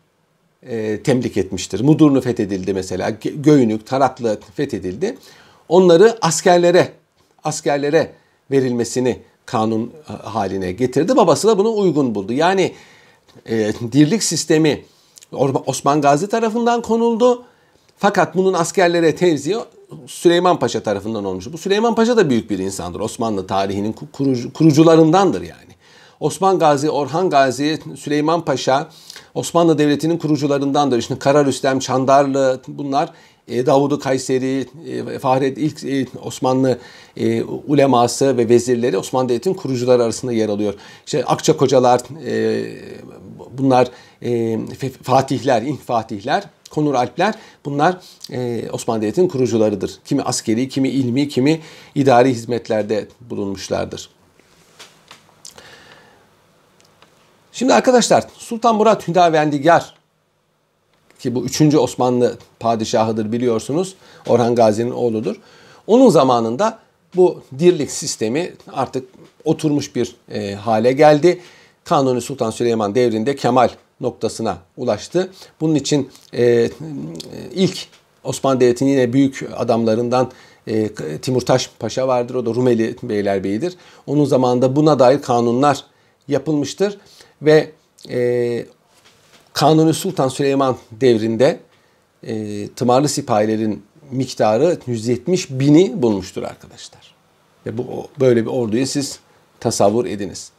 e, 0.63 1.03
temlik 1.03 1.37
etmiştir. 1.37 1.81
Mudurnu 1.81 2.21
fethedildi 2.21 2.73
mesela, 2.73 3.09
Göynük, 3.35 3.87
Taraklı 3.87 4.39
fethedildi. 4.55 5.17
Onları 5.69 6.17
askerlere, 6.21 6.91
askerlere 7.43 8.11
verilmesini 8.51 9.19
kanun 9.45 9.93
e, 10.09 10.13
haline 10.13 10.71
getirdi. 10.71 11.15
Babası 11.15 11.47
da 11.47 11.57
bunu 11.57 11.77
uygun 11.77 12.15
buldu. 12.15 12.33
Yani 12.33 12.73
e, 13.45 13.73
dirlik 13.91 14.23
sistemi 14.23 14.85
Osman 15.65 16.01
Gazi 16.01 16.29
tarafından 16.29 16.81
konuldu. 16.81 17.43
Fakat 17.97 18.35
bunun 18.35 18.53
askerlere 18.53 19.15
tevziği 19.15 19.57
Süleyman 20.07 20.59
Paşa 20.59 20.79
tarafından 20.79 21.25
olmuş. 21.25 21.53
Bu 21.53 21.57
Süleyman 21.57 21.95
Paşa 21.95 22.17
da 22.17 22.29
büyük 22.29 22.49
bir 22.49 22.59
insandır. 22.59 22.99
Osmanlı 22.99 23.47
tarihinin 23.47 23.95
kurucu, 24.11 24.53
kurucularındandır 24.53 25.41
yani. 25.41 25.68
Osman 26.19 26.59
Gazi, 26.59 26.89
Orhan 26.89 27.29
Gazi, 27.29 27.79
Süleyman 27.97 28.45
Paşa 28.45 28.89
Osmanlı 29.33 29.77
Devleti'nin 29.77 30.17
kurucularındandır. 30.17 30.97
İşte 30.97 31.19
Kara 31.19 31.45
Rüstem, 31.45 31.79
Çandarlı 31.79 32.61
bunlar 32.67 33.09
e, 33.47 33.65
Davudu 33.65 33.99
Kayseri, 33.99 34.67
e, 34.87 35.19
Fahret 35.19 35.57
ilk 35.57 35.83
e, 35.83 36.07
Osmanlı 36.23 36.77
uleması 37.67 38.37
ve 38.37 38.49
vezirleri 38.49 38.97
Osmanlı 38.97 39.29
Devleti'nin 39.29 39.53
kurucuları 39.53 40.03
arasında 40.03 40.31
yer 40.31 40.49
alıyor. 40.49 40.73
İşte 41.05 41.25
Akçakocalar, 41.25 42.01
bunlar 43.57 43.87
Fatihler, 45.03 45.61
İlk 45.61 45.81
Fatihler, 45.81 46.43
Konur 46.69 46.93
Alpler 46.93 47.35
bunlar 47.65 47.97
Osmanlı 48.73 49.01
Devleti'nin 49.01 49.27
kurucularıdır. 49.27 49.91
Kimi 50.05 50.21
askeri, 50.21 50.69
kimi 50.69 50.89
ilmi, 50.89 51.27
kimi 51.27 51.59
idari 51.95 52.29
hizmetlerde 52.29 53.07
bulunmuşlardır. 53.21 54.09
Şimdi 57.59 57.73
arkadaşlar 57.73 58.23
Sultan 58.37 58.75
Murat 58.75 59.07
Hüdavendigar 59.07 59.93
ki 61.19 61.35
bu 61.35 61.45
3. 61.45 61.61
Osmanlı 61.75 62.37
padişahıdır 62.59 63.31
biliyorsunuz. 63.31 63.95
Orhan 64.27 64.55
Gazi'nin 64.55 64.91
oğludur. 64.91 65.35
Onun 65.87 66.09
zamanında 66.09 66.79
bu 67.15 67.41
dirlik 67.59 67.91
sistemi 67.91 68.53
artık 68.73 69.09
oturmuş 69.45 69.95
bir 69.95 70.15
e, 70.31 70.55
hale 70.55 70.91
geldi. 70.91 71.41
Kanuni 71.83 72.21
Sultan 72.21 72.51
Süleyman 72.51 72.95
devrinde 72.95 73.35
Kemal 73.35 73.69
noktasına 74.01 74.57
ulaştı. 74.77 75.31
Bunun 75.61 75.75
için 75.75 76.09
e, 76.33 76.69
ilk 77.51 77.87
Osmanlı 78.23 78.59
Devleti'nin 78.59 78.89
yine 78.89 79.13
büyük 79.13 79.49
adamlarından 79.57 80.31
e, 80.67 80.89
Timurtaş 81.21 81.69
Paşa 81.79 82.07
vardır. 82.07 82.35
O 82.35 82.45
da 82.45 82.55
Rumeli 82.55 82.95
Beylerbeyi'dir. 83.03 83.73
Onun 84.07 84.25
zamanında 84.25 84.75
buna 84.75 84.99
dair 84.99 85.21
kanunlar 85.21 85.83
yapılmıştır. 86.27 86.97
Ve 87.41 87.71
e, 88.09 88.65
Kanuni 89.53 89.93
Sultan 89.93 90.27
Süleyman 90.27 90.77
devrinde 90.91 91.59
e, 92.23 92.67
tımarlı 92.67 93.09
sipahilerin 93.09 93.85
miktarı 94.11 94.77
170 94.87 95.49
bini 95.49 96.01
bulmuştur 96.01 96.43
arkadaşlar. 96.43 97.15
Ve 97.65 97.77
bu 97.77 98.07
böyle 98.19 98.41
bir 98.41 98.49
orduyu 98.49 98.87
siz 98.87 99.19
tasavvur 99.59 100.05
ediniz. 100.05 100.51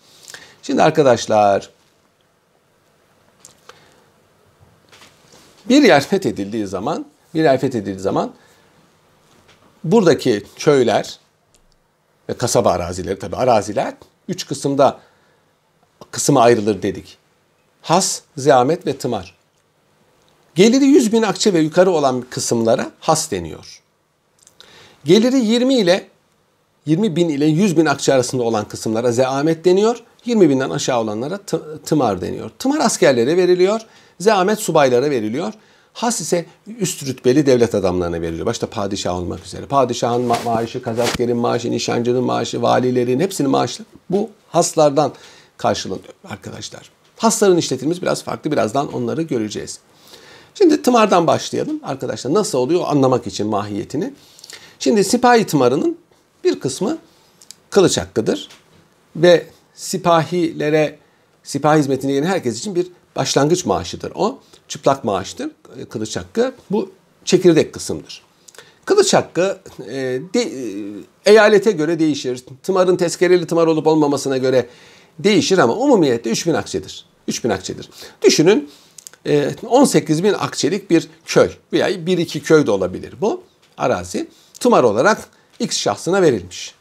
Şimdi 0.63 0.83
arkadaşlar 0.83 1.71
bir 5.69 5.83
yer 5.83 6.01
fethedildiği 6.01 6.67
zaman 6.67 7.07
bir 7.35 7.45
yer 7.45 7.61
fethedildiği 7.61 7.99
zaman 7.99 8.35
buradaki 9.85 10.43
köyler 10.57 11.19
ve 12.29 12.35
kasaba 12.35 12.71
arazileri 12.71 13.19
tabi 13.19 13.37
araziler 13.37 13.95
üç 14.29 14.47
kısımda 14.47 15.01
kısma 16.11 16.43
ayrılır 16.43 16.83
dedik. 16.83 17.19
Has, 17.83 18.21
zahmet 18.37 18.87
ve 18.87 18.97
tımar. 18.97 19.35
Geliri 20.55 20.85
100 20.85 21.13
bin 21.13 21.23
akçe 21.23 21.53
ve 21.53 21.59
yukarı 21.59 21.91
olan 21.91 22.25
kısımlara 22.31 22.91
has 23.01 23.31
deniyor. 23.31 23.83
Geliri 25.05 25.37
20 25.37 25.75
ile 25.75 26.09
20 26.87 27.17
bin 27.17 27.29
ile 27.29 27.47
100 27.47 27.77
bin 27.77 27.87
akçe 27.87 28.15
arasında 28.15 28.43
olan 28.43 28.69
kısımlara 28.69 29.13
zeamet 29.13 29.65
deniyor. 29.65 30.03
20 30.25 30.51
binden 30.51 30.71
aşağı 30.71 31.01
olanlara 31.01 31.39
tımar 31.85 32.21
deniyor. 32.21 32.51
Tımar 32.59 32.81
askerlere 32.81 33.37
veriliyor. 33.37 33.81
Zeamet 34.21 34.59
subaylara 34.59 35.11
veriliyor. 35.11 35.53
Has 35.93 36.21
ise 36.21 36.47
üst 36.79 37.07
rütbeli 37.07 37.47
devlet 37.47 37.75
adamlarına 37.75 38.21
veriliyor. 38.21 38.47
Başta 38.47 38.67
padişah 38.67 39.15
olmak 39.15 39.47
üzere. 39.47 39.67
Padişahın 39.67 40.29
ma- 40.29 40.45
maaşı, 40.45 40.83
kazaskerin 40.83 41.37
maaşı, 41.37 41.71
nişancının 41.71 42.25
maaşı, 42.25 42.63
valilerin 42.63 43.21
hepsinin 43.21 43.51
maaşı 43.51 43.85
bu 44.11 44.31
haslardan 44.49 45.13
karşılanıyor 45.61 46.15
arkadaşlar. 46.25 46.91
Hasların 47.17 47.57
işletilmesi 47.57 48.03
biraz 48.03 48.25
farklı. 48.25 48.53
Birazdan 48.53 48.93
onları 48.93 49.23
göreceğiz. 49.23 49.79
Şimdi 50.55 50.83
tımardan 50.83 51.27
başlayalım 51.27 51.81
arkadaşlar. 51.83 52.35
Nasıl 52.35 52.59
oluyor 52.59 52.83
anlamak 52.87 53.27
için 53.27 53.47
mahiyetini. 53.47 54.15
Şimdi 54.79 55.05
sipahi 55.05 55.47
tımarının 55.47 55.99
bir 56.45 56.61
kısmı 56.61 56.99
kılıç 57.71 57.99
hakkıdır. 57.99 58.49
Ve 59.17 59.47
sipahilere, 59.75 60.99
sipahi 61.43 61.79
hizmetine 61.79 62.13
gelen 62.13 62.27
herkes 62.27 62.59
için 62.59 62.75
bir 62.75 62.87
başlangıç 63.17 63.67
maaşıdır. 63.67 64.13
O 64.15 64.39
çıplak 64.69 65.05
maaştır, 65.05 65.51
e, 65.81 65.85
kılıç 65.85 66.17
hakkı. 66.17 66.55
Bu 66.71 66.91
çekirdek 67.25 67.73
kısımdır. 67.73 68.23
Kılıç 68.85 69.15
hakkı 69.15 69.59
e, 69.89 69.93
de, 70.35 70.43
e, 70.43 71.31
eyalete 71.31 71.71
göre 71.71 71.99
değişir. 71.99 72.45
Tımarın 72.63 72.97
tezkereli 72.97 73.47
tımar 73.47 73.67
olup 73.67 73.87
olmamasına 73.87 74.37
göre 74.37 74.67
değişir 75.25 75.59
ama 75.59 75.73
umumiyette 75.73 76.31
3000 76.31 76.55
akçedir. 76.55 77.07
3000 77.29 77.51
akçedir. 77.51 77.91
Düşünün 78.23 78.71
18 79.67 80.21
e, 80.21 80.25
bin 80.25 80.33
akçelik 80.33 80.91
bir 80.91 81.09
köy 81.27 81.51
veya 81.73 82.07
bir 82.07 82.19
iki 82.19 82.43
köy 82.43 82.67
de 82.67 82.71
olabilir 82.71 83.15
bu 83.21 83.43
arazi. 83.79 84.29
Tımar 84.61 84.85
olarak 84.85 85.29
X 85.59 85.79
şahsına 85.79 86.23
verilmiş. 86.23 86.75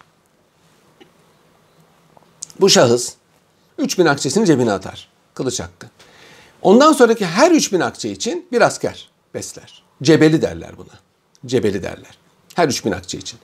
Bu 2.60 2.70
şahıs 2.70 3.14
3000 3.78 4.06
akçesini 4.06 4.46
cebine 4.46 4.72
atar. 4.72 5.10
Kılıç 5.34 5.60
hakkı. 5.60 5.88
Ondan 6.62 6.94
sonraki 6.94 7.26
her 7.26 7.52
3000 7.52 7.80
akçe 7.80 8.10
için 8.12 8.48
bir 8.52 8.62
asker 8.62 9.10
besler. 9.34 9.84
Cebeli 10.04 10.42
derler 10.42 10.78
buna. 10.78 11.00
Cebeli 11.46 11.84
derler. 11.84 12.18
Her 12.56 12.68
3000 12.68 12.92
akçe 12.92 13.18
için. 13.18 13.40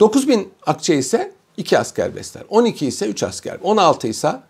9000 0.00 0.52
akçe 0.66 0.94
ise 0.94 1.32
2 1.56 1.78
asker 1.78 2.16
besler. 2.16 2.42
12 2.48 2.86
ise 2.86 3.06
3 3.06 3.22
asker. 3.22 3.58
16 3.62 4.08
ise 4.08 4.40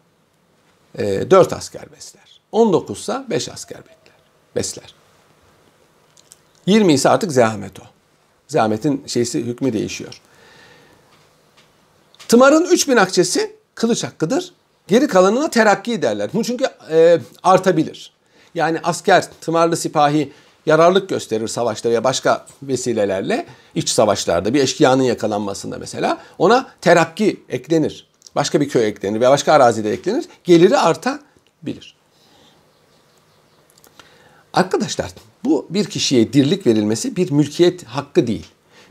e, 0.99 1.31
4 1.31 1.53
asker 1.53 1.93
besler. 1.93 2.41
19 2.53 2.99
ise 2.99 3.25
5 3.31 3.49
asker 3.49 3.79
besler. 4.57 4.95
20 6.67 6.93
ise 6.93 7.09
artık 7.09 7.33
zahmet 7.33 7.81
o. 7.81 7.85
Zahmetin 8.49 9.05
şeysi 9.07 9.41
hükmü 9.45 9.73
değişiyor. 9.73 10.21
Tımarın 12.29 12.65
3000 12.65 12.97
akçesi 12.97 13.57
kılıç 13.75 14.05
hakkıdır. 14.05 14.53
Geri 14.89 15.09
kalanına 15.09 15.51
terakki 15.51 16.03
derler. 16.03 16.31
Bu 16.35 16.45
çünkü 16.45 16.67
e, 16.91 17.21
artabilir. 17.43 18.13
Yani 18.55 18.81
asker, 18.83 19.29
tımarlı 19.41 19.77
sipahi 19.77 20.33
yararlık 20.67 21.09
gösterir 21.09 21.49
savaşta 21.49 21.89
veya 21.89 22.05
başka 22.05 22.47
vesilelerle 22.63 23.47
iç 23.75 23.89
savaşlarda 23.89 24.55
bir 24.55 24.63
eşkıyanın 24.63 25.03
yakalanmasında 25.03 25.79
mesela 25.79 26.19
ona 26.39 26.71
terakki 26.81 27.43
eklenir. 27.49 28.07
Başka 28.35 28.61
bir 28.61 28.69
köy 28.69 28.89
eklenir 28.89 29.21
veya 29.21 29.31
başka 29.31 29.53
arazide 29.53 29.93
eklenir. 29.93 30.25
Geliri 30.45 30.79
artabilir. 30.79 31.97
Arkadaşlar 34.53 35.11
bu 35.45 35.67
bir 35.71 35.85
kişiye 35.85 36.33
dirlik 36.33 36.67
verilmesi 36.67 37.17
bir 37.17 37.31
mülkiyet 37.31 37.85
hakkı 37.85 38.27
değil. 38.27 38.47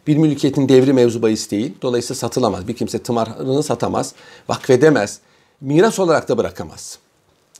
Bir 0.07 0.17
mülkiyetin 0.17 0.69
devri 0.69 0.93
mevzu 0.93 1.22
bahis 1.22 1.51
değil. 1.51 1.74
Dolayısıyla 1.82 2.15
satılamaz. 2.15 2.67
Bir 2.67 2.76
kimse 2.76 2.99
tımarını 2.99 3.63
satamaz, 3.63 4.13
vakfedemez, 4.49 5.19
miras 5.61 5.99
olarak 5.99 6.30
da 6.30 6.38
bırakamaz. 6.38 6.97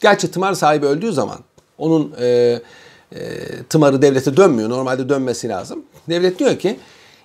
Gerçi 0.02 0.32
tımar 0.32 0.54
sahibi 0.54 0.86
öldüğü 0.86 1.14
zaman 1.14 1.40
onun 1.78 2.14
e, 2.20 2.62
tımarı 3.70 4.02
devlete 4.02 4.38
dönmüyor. 4.38 4.70
Normalde 4.70 5.10
dönmesi 5.10 5.50
lazım. 5.50 5.86
Devlet 6.10 6.40
diyor 6.40 6.60
ki 6.60 6.80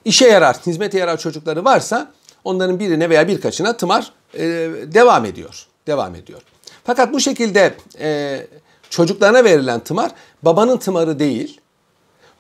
işe 0.05 0.29
yarar, 0.29 0.57
hizmete 0.67 0.99
yarar 0.99 1.17
çocukları 1.17 1.65
varsa 1.65 2.13
onların 2.45 2.81
birine 2.81 3.11
veya 3.11 3.29
birkaçına 3.29 3.77
tımar 3.77 4.13
e, 4.35 4.45
devam 4.85 5.25
ediyor. 5.25 5.67
Devam 5.87 6.15
ediyor. 6.15 6.41
Fakat 6.85 7.13
bu 7.13 7.21
şekilde 7.21 7.75
e, 8.01 8.41
çocuklarına 8.91 9.45
verilen 9.45 9.81
tımar 9.81 10.11
babanın 10.43 10.77
tımarı 10.77 11.19
değil. 11.19 11.61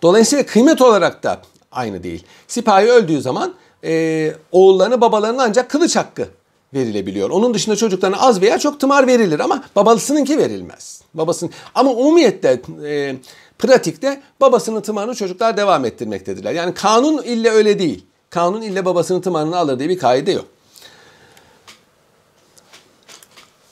Dolayısıyla 0.02 0.46
kıymet 0.46 0.82
olarak 0.82 1.22
da 1.22 1.42
aynı 1.72 2.02
değil. 2.02 2.24
Sipahi 2.48 2.90
öldüğü 2.90 3.20
zaman 3.20 3.54
e, 3.84 4.32
oğullarını 4.52 5.00
babalarına 5.00 5.42
ancak 5.42 5.70
kılıç 5.70 5.96
hakkı 5.96 6.28
verilebiliyor. 6.74 7.30
Onun 7.30 7.54
dışında 7.54 7.76
çocuklarına 7.76 8.20
az 8.20 8.40
veya 8.40 8.58
çok 8.58 8.80
tımar 8.80 9.06
verilir 9.06 9.40
ama 9.40 9.64
babasınınki 9.76 10.38
verilmez. 10.38 11.02
Babasının 11.14 11.52
ama 11.74 11.90
umumiyette 11.90 12.62
e, 12.84 13.16
pratikte 13.58 14.22
babasının 14.40 14.80
tımarını 14.80 15.14
çocuklar 15.14 15.56
devam 15.56 15.84
ettirmektedirler. 15.84 16.52
Yani 16.52 16.74
kanun 16.74 17.22
ille 17.22 17.50
öyle 17.50 17.78
değil. 17.78 18.06
Kanun 18.30 18.62
ille 18.62 18.84
babasının 18.84 19.20
tımarını 19.20 19.56
alır 19.56 19.78
diye 19.78 19.88
bir 19.88 19.98
kaide 19.98 20.32
yok. 20.32 20.44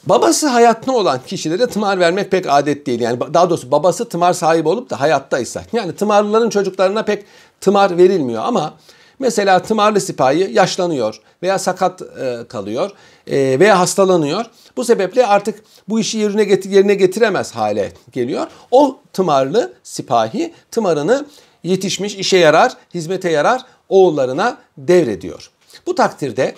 Babası 0.07 0.47
hayatta 0.49 0.93
olan 0.93 1.21
kişilere 1.27 1.67
tımar 1.67 2.01
vermek 2.01 2.31
pek 2.31 2.47
adet 2.49 2.87
değil. 2.87 3.01
Yani 3.01 3.19
daha 3.35 3.51
doğrusu 3.51 3.71
babası 3.71 4.09
tımar 4.09 4.33
sahibi 4.33 4.69
olup 4.69 4.91
da 4.91 5.01
hayattaysa. 5.01 5.63
Yani 5.73 5.97
tımarlıların 5.97 6.51
çocuklarına 6.51 7.03
pek 7.03 7.25
tımar 7.61 7.99
verilmiyor 7.99 8.43
ama 8.45 8.75
mesela 9.19 9.63
tımarlı 9.63 10.01
sipahi 10.01 10.51
yaşlanıyor 10.53 11.21
veya 11.43 11.59
sakat 11.59 12.03
e, 12.03 12.45
kalıyor 12.49 12.91
e, 13.27 13.61
veya 13.61 13.79
hastalanıyor. 13.79 14.47
Bu 14.77 14.85
sebeple 14.85 15.27
artık 15.27 15.65
bu 15.89 16.01
işi 16.01 16.19
yerine, 16.19 16.45
getir, 16.45 16.71
yerine 16.71 16.95
getiremez 16.95 17.53
hale 17.53 17.93
geliyor. 18.13 18.47
O 18.71 18.99
tımarlı 19.13 19.73
sipahi 19.83 20.55
tımarını 20.71 21.27
yetişmiş, 21.63 22.15
işe 22.15 22.37
yarar, 22.37 22.73
hizmete 22.95 23.31
yarar 23.31 23.63
oğullarına 23.89 24.59
devrediyor. 24.79 25.51
Bu 25.87 25.95
takdirde 25.95 26.55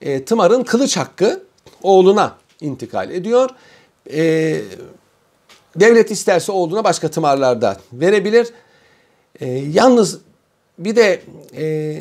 e, 0.00 0.24
tımarın 0.24 0.62
kılıç 0.62 0.96
hakkı 0.96 1.42
oğluna 1.82 2.36
intikal 2.60 3.10
ediyor. 3.10 3.50
Devlet 5.76 6.10
isterse 6.10 6.52
oğluna 6.52 6.84
başka 6.84 7.08
tımarlarda 7.08 7.76
verebilir. 7.92 8.48
Yalnız 9.72 10.18
bir 10.80 10.96
de 10.96 11.22
e, 11.56 11.96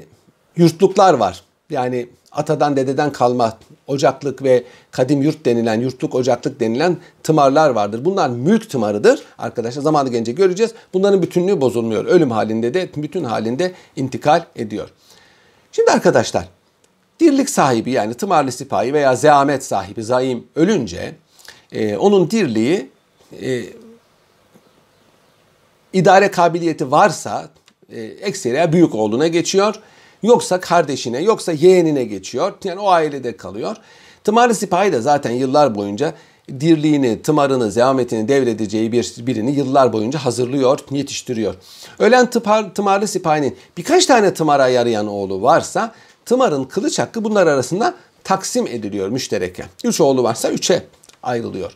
yurtluklar 0.55 1.13
var. 1.13 1.43
Yani 1.69 2.09
atadan 2.31 2.75
dededen 2.77 3.11
kalma 3.11 3.57
ocaklık 3.87 4.43
ve 4.43 4.63
kadim 4.91 5.21
yurt 5.21 5.45
denilen, 5.45 5.79
yurtluk 5.79 6.15
ocaklık 6.15 6.59
denilen 6.59 6.97
tımarlar 7.23 7.69
vardır. 7.69 8.05
Bunlar 8.05 8.29
mülk 8.29 8.69
tımarıdır. 8.69 9.23
Arkadaşlar 9.37 9.81
zamanı 9.81 10.09
gelince 10.09 10.31
göreceğiz. 10.31 10.73
Bunların 10.93 11.21
bütünlüğü 11.21 11.61
bozulmuyor. 11.61 12.05
Ölüm 12.05 12.31
halinde 12.31 12.73
de 12.73 12.89
bütün 12.95 13.23
halinde 13.23 13.73
intikal 13.95 14.45
ediyor. 14.55 14.89
Şimdi 15.71 15.91
arkadaşlar 15.91 16.45
dirlik 17.19 17.49
sahibi 17.49 17.91
yani 17.91 18.13
tımarlı 18.13 18.51
sipahi 18.51 18.93
veya 18.93 19.15
zeamet 19.15 19.65
sahibi 19.65 20.03
zaim 20.03 20.47
ölünce 20.55 21.15
e, 21.71 21.97
onun 21.97 22.31
dirliği 22.31 22.89
e, 23.41 23.63
idare 25.93 26.31
kabiliyeti 26.31 26.91
varsa 26.91 27.49
e, 27.91 28.01
ekseriye 28.01 28.73
büyük 28.73 28.95
oğluna 28.95 29.27
geçiyor. 29.27 29.75
Yoksa 30.23 30.59
kardeşine, 30.59 31.21
yoksa 31.21 31.51
yeğenine 31.51 32.03
geçiyor. 32.03 32.53
Yani 32.63 32.79
o 32.79 32.89
ailede 32.89 33.37
kalıyor. 33.37 33.75
Tımarlı 34.23 34.55
sipahi 34.55 34.91
de 34.91 35.01
zaten 35.01 35.31
yıllar 35.31 35.75
boyunca 35.75 36.13
dirliğini, 36.59 37.21
tımarını, 37.21 37.71
zeametini 37.71 38.27
devredeceği 38.27 38.91
bir, 38.91 39.13
birini 39.17 39.51
yıllar 39.51 39.93
boyunca 39.93 40.19
hazırlıyor, 40.19 40.79
yetiştiriyor. 40.91 41.55
Ölen 41.99 42.29
tıpar, 42.29 42.73
tımarlı 42.75 43.07
sipahinin 43.07 43.57
birkaç 43.77 44.05
tane 44.05 44.33
tımara 44.33 44.67
yarayan 44.67 45.07
oğlu 45.07 45.41
varsa 45.41 45.93
tımarın 46.25 46.63
kılıç 46.63 46.99
hakkı 46.99 47.23
bunlar 47.23 47.47
arasında 47.47 47.93
taksim 48.23 48.67
ediliyor 48.67 49.09
müştereke. 49.09 49.65
Üç 49.83 50.01
oğlu 50.01 50.23
varsa 50.23 50.49
üçe 50.49 50.85
ayrılıyor. 51.23 51.71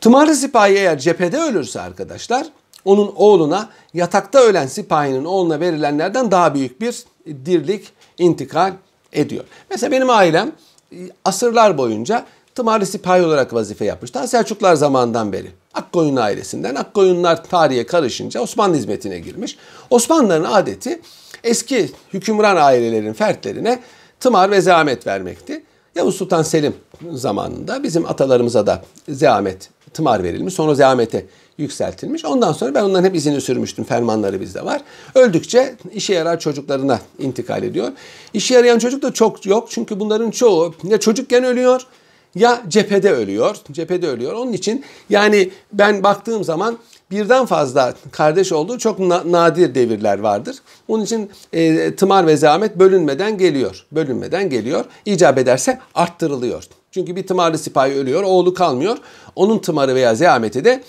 Tımarlı 0.00 0.34
sipahi 0.34 0.72
eğer 0.72 0.98
cephede 0.98 1.38
ölürse 1.38 1.80
arkadaşlar 1.80 2.46
onun 2.88 3.12
oğluna 3.16 3.68
yatakta 3.94 4.38
ölen 4.40 4.66
sipahinin 4.66 5.24
oğluna 5.24 5.60
verilenlerden 5.60 6.30
daha 6.30 6.54
büyük 6.54 6.80
bir 6.80 7.04
dirlik 7.26 7.92
intikal 8.18 8.72
ediyor. 9.12 9.44
Mesela 9.70 9.92
benim 9.92 10.10
ailem 10.10 10.52
e, 10.92 10.96
asırlar 11.24 11.78
boyunca 11.78 12.24
tımarlı 12.54 12.86
sipahi 12.86 13.22
olarak 13.22 13.54
vazife 13.54 13.84
yapmış. 13.84 14.14
Daha 14.14 14.26
Selçuklar 14.26 14.74
zamanından 14.74 15.32
beri. 15.32 15.50
Akkoyun 15.74 16.16
ailesinden. 16.16 16.74
Akkoyunlar 16.74 17.44
tarihe 17.44 17.86
karışınca 17.86 18.40
Osmanlı 18.40 18.76
hizmetine 18.76 19.18
girmiş. 19.18 19.58
Osmanlıların 19.90 20.52
adeti 20.52 21.00
eski 21.44 21.90
hükümran 22.12 22.56
ailelerin 22.56 23.12
fertlerine 23.12 23.80
tımar 24.20 24.50
ve 24.50 24.60
zahmet 24.60 25.06
vermekti. 25.06 25.64
Yavuz 25.94 26.16
Sultan 26.16 26.42
Selim 26.42 26.74
zamanında 27.12 27.82
bizim 27.82 28.06
atalarımıza 28.06 28.66
da 28.66 28.82
zahmet, 29.08 29.70
tımar 29.94 30.22
verilmiş. 30.22 30.54
Sonra 30.54 30.74
zahmete 30.74 31.26
yükseltilmiş. 31.58 32.24
Ondan 32.24 32.52
sonra 32.52 32.74
ben 32.74 32.82
onların 32.82 33.04
hep 33.04 33.14
izini 33.14 33.40
sürmüştüm. 33.40 33.84
Fermanları 33.84 34.40
bizde 34.40 34.64
var. 34.64 34.80
Öldükçe 35.14 35.74
işe 35.92 36.14
yarar 36.14 36.40
çocuklarına 36.40 37.00
intikal 37.18 37.62
ediyor. 37.62 37.92
İşe 38.34 38.54
yarayan 38.54 38.78
çocuk 38.78 39.02
da 39.02 39.12
çok 39.12 39.46
yok. 39.46 39.68
Çünkü 39.70 40.00
bunların 40.00 40.30
çoğu 40.30 40.74
ya 40.84 41.00
çocukken 41.00 41.44
ölüyor 41.44 41.86
ya 42.34 42.62
cephede 42.68 43.12
ölüyor. 43.12 43.56
Cephede 43.72 44.08
ölüyor. 44.08 44.32
Onun 44.32 44.52
için 44.52 44.84
yani 45.10 45.50
ben 45.72 46.02
baktığım 46.02 46.44
zaman 46.44 46.78
birden 47.10 47.46
fazla 47.46 47.94
kardeş 48.10 48.52
olduğu 48.52 48.78
çok 48.78 48.98
na- 48.98 49.32
nadir 49.32 49.74
devirler 49.74 50.18
vardır. 50.18 50.56
Onun 50.88 51.04
için 51.04 51.30
e, 51.52 51.94
tımar 51.94 52.26
ve 52.26 52.36
zahmet 52.36 52.78
bölünmeden 52.78 53.38
geliyor. 53.38 53.86
Bölünmeden 53.92 54.50
geliyor. 54.50 54.84
İcap 55.06 55.38
ederse 55.38 55.78
arttırılıyor. 55.94 56.64
Çünkü 56.90 57.16
bir 57.16 57.26
tımarlı 57.26 57.58
sipahi 57.58 57.92
ölüyor, 57.92 58.22
oğlu 58.22 58.54
kalmıyor. 58.54 58.98
Onun 59.36 59.58
tımarı 59.58 59.94
veya 59.94 60.14
zahmeti 60.14 60.64
de 60.64 60.82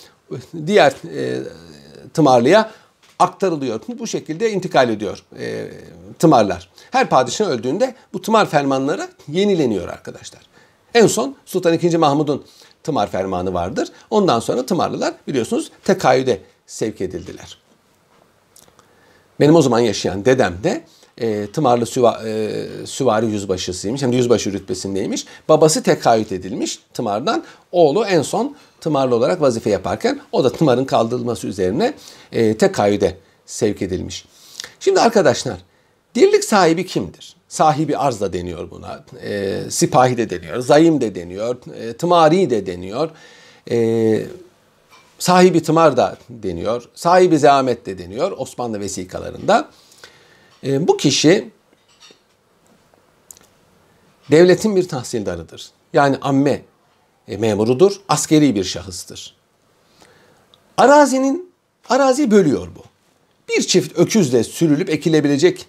diğer 0.67 0.91
e, 1.15 1.43
tımarlıya 2.13 2.71
aktarılıyor. 3.19 3.79
Bu 3.99 4.07
şekilde 4.07 4.51
intikal 4.51 4.89
ediyor 4.89 5.23
e, 5.39 5.67
tımarlar. 6.19 6.69
Her 6.91 7.09
padişah 7.09 7.49
öldüğünde 7.49 7.95
bu 8.13 8.21
tımar 8.21 8.49
fermanları 8.49 9.07
yenileniyor 9.27 9.87
arkadaşlar. 9.87 10.41
En 10.93 11.07
son 11.07 11.35
Sultan 11.45 11.73
II. 11.73 11.97
Mahmud'un 11.97 12.45
tımar 12.83 13.11
fermanı 13.11 13.53
vardır. 13.53 13.89
Ondan 14.09 14.39
sonra 14.39 14.65
tımarlılar 14.65 15.13
biliyorsunuz 15.27 15.71
tekayyüde 15.83 16.41
sevk 16.67 17.01
edildiler. 17.01 17.57
Benim 19.39 19.55
o 19.55 19.61
zaman 19.61 19.79
yaşayan 19.79 20.25
dedem 20.25 20.63
de 20.63 20.83
e, 21.19 21.51
tımarlı 21.51 21.85
süva, 21.85 22.21
e, 22.27 22.65
süvari 22.85 23.25
yüzbaşısıymış. 23.25 24.01
Hem 24.01 24.11
de 24.11 24.15
yüzbaşı 24.15 24.53
rütbesindeymiş. 24.53 25.25
Babası 25.49 25.83
tekayyüt 25.83 26.31
edilmiş 26.31 26.79
tımardan. 26.93 27.43
Oğlu 27.71 28.05
en 28.05 28.21
son 28.21 28.55
tımarlı 28.81 29.15
olarak 29.15 29.41
vazife 29.41 29.69
yaparken 29.69 30.19
o 30.31 30.43
da 30.43 30.51
tımarın 30.51 30.85
kaldırılması 30.85 31.47
üzerine 31.47 31.93
e, 32.31 32.57
tekayyüde 32.57 33.17
sevk 33.45 33.81
edilmiş. 33.81 34.25
Şimdi 34.79 34.99
arkadaşlar 34.99 35.57
dirlik 36.15 36.43
sahibi 36.43 36.85
kimdir? 36.85 37.35
Sahibi 37.47 37.97
arz 37.97 38.21
da 38.21 38.33
deniyor 38.33 38.71
buna. 38.71 39.03
E, 39.23 39.61
sipahi 39.69 40.17
de 40.17 40.29
deniyor. 40.29 40.59
Zayim 40.59 41.01
de 41.01 41.15
deniyor. 41.15 41.57
E, 41.81 41.93
tımari 41.93 42.49
de 42.49 42.65
deniyor. 42.65 43.09
E, 43.71 44.25
sahibi 45.19 45.63
tımar 45.63 45.97
da 45.97 46.17
deniyor. 46.29 46.89
Sahibi 46.95 47.39
zahmet 47.39 47.85
de 47.85 47.97
deniyor 47.97 48.31
Osmanlı 48.37 48.79
vesikalarında. 48.79 49.69
E, 50.63 50.87
bu 50.87 50.97
kişi 50.97 51.49
devletin 54.31 54.75
bir 54.75 54.87
tahsildarıdır. 54.87 55.69
Yani 55.93 56.17
amme 56.21 56.61
e, 57.27 57.37
memurudur, 57.37 58.01
askeri 58.09 58.55
bir 58.55 58.63
şahıstır. 58.63 59.35
Arazinin, 60.77 61.51
arazi 61.89 62.31
bölüyor 62.31 62.67
bu. 62.75 62.83
Bir 63.49 63.61
çift 63.61 63.99
öküzle 63.99 64.43
sürülüp 64.43 64.89
ekilebilecek 64.89 65.65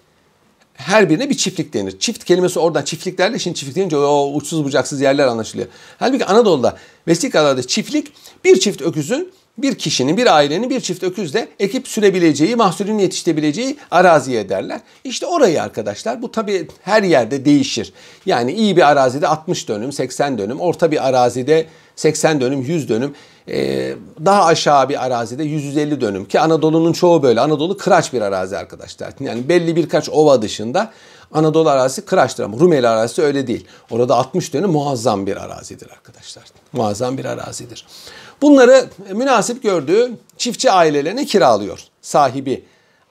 her 0.73 1.09
birine 1.09 1.29
bir 1.29 1.37
çiftlik 1.37 1.73
denir. 1.73 1.99
Çift 1.99 2.23
kelimesi 2.23 2.59
oradan 2.59 2.83
çiftliklerle 2.83 3.39
şimdi 3.39 3.57
çiftlik 3.57 3.75
deyince 3.75 3.97
o 3.97 4.33
uçsuz 4.33 4.63
bucaksız 4.63 5.01
yerler 5.01 5.27
anlaşılıyor. 5.27 5.67
Halbuki 5.99 6.25
Anadolu'da 6.25 6.77
vesikalarda 7.07 7.63
çiftlik 7.67 8.13
bir 8.43 8.59
çift 8.59 8.81
öküzün 8.81 9.33
bir 9.57 9.75
kişinin, 9.75 10.17
bir 10.17 10.35
ailenin 10.35 10.69
bir 10.69 10.79
çift 10.79 11.03
öküzle 11.03 11.47
ekip 11.59 11.87
sürebileceği, 11.87 12.55
mahsulünü 12.55 13.01
yetiştirebileceği 13.01 13.77
araziye 13.91 14.41
ederler. 14.41 14.79
İşte 15.03 15.25
orayı 15.25 15.63
arkadaşlar 15.63 16.21
bu 16.21 16.31
tabii 16.31 16.67
her 16.81 17.03
yerde 17.03 17.45
değişir. 17.45 17.93
Yani 18.25 18.51
iyi 18.51 18.77
bir 18.77 18.89
arazide 18.89 19.27
60 19.27 19.67
dönüm, 19.67 19.91
80 19.91 20.37
dönüm, 20.37 20.59
orta 20.59 20.91
bir 20.91 21.07
arazide 21.07 21.65
80 21.95 22.41
dönüm, 22.41 22.61
100 22.61 22.89
dönüm, 22.89 23.13
ee, 23.47 23.93
daha 24.25 24.45
aşağı 24.45 24.89
bir 24.89 25.05
arazide 25.05 25.43
150 25.43 26.01
dönüm 26.01 26.25
ki 26.25 26.39
Anadolu'nun 26.39 26.93
çoğu 26.93 27.23
böyle. 27.23 27.41
Anadolu 27.41 27.77
kıraç 27.77 28.13
bir 28.13 28.21
arazi 28.21 28.57
arkadaşlar. 28.57 29.13
Yani 29.19 29.49
belli 29.49 29.75
birkaç 29.75 30.09
ova 30.09 30.41
dışında 30.41 30.91
Anadolu 31.33 31.69
arazisi 31.69 32.05
kıraçtır 32.05 32.43
ama 32.43 32.59
Rumeli 32.59 32.87
arazisi 32.87 33.21
öyle 33.21 33.47
değil. 33.47 33.67
Orada 33.89 34.15
60 34.15 34.53
dönüm 34.53 34.69
muazzam 34.69 35.25
bir 35.25 35.37
arazidir 35.37 35.89
arkadaşlar. 35.91 36.43
Muazzam 36.73 37.17
bir 37.17 37.25
arazidir. 37.25 37.85
Bunları 38.41 38.89
münasip 39.11 39.63
gördüğü 39.63 40.11
çiftçi 40.37 40.71
ailelerine 40.71 41.25
kiralıyor 41.25 41.79
sahibi 42.01 42.63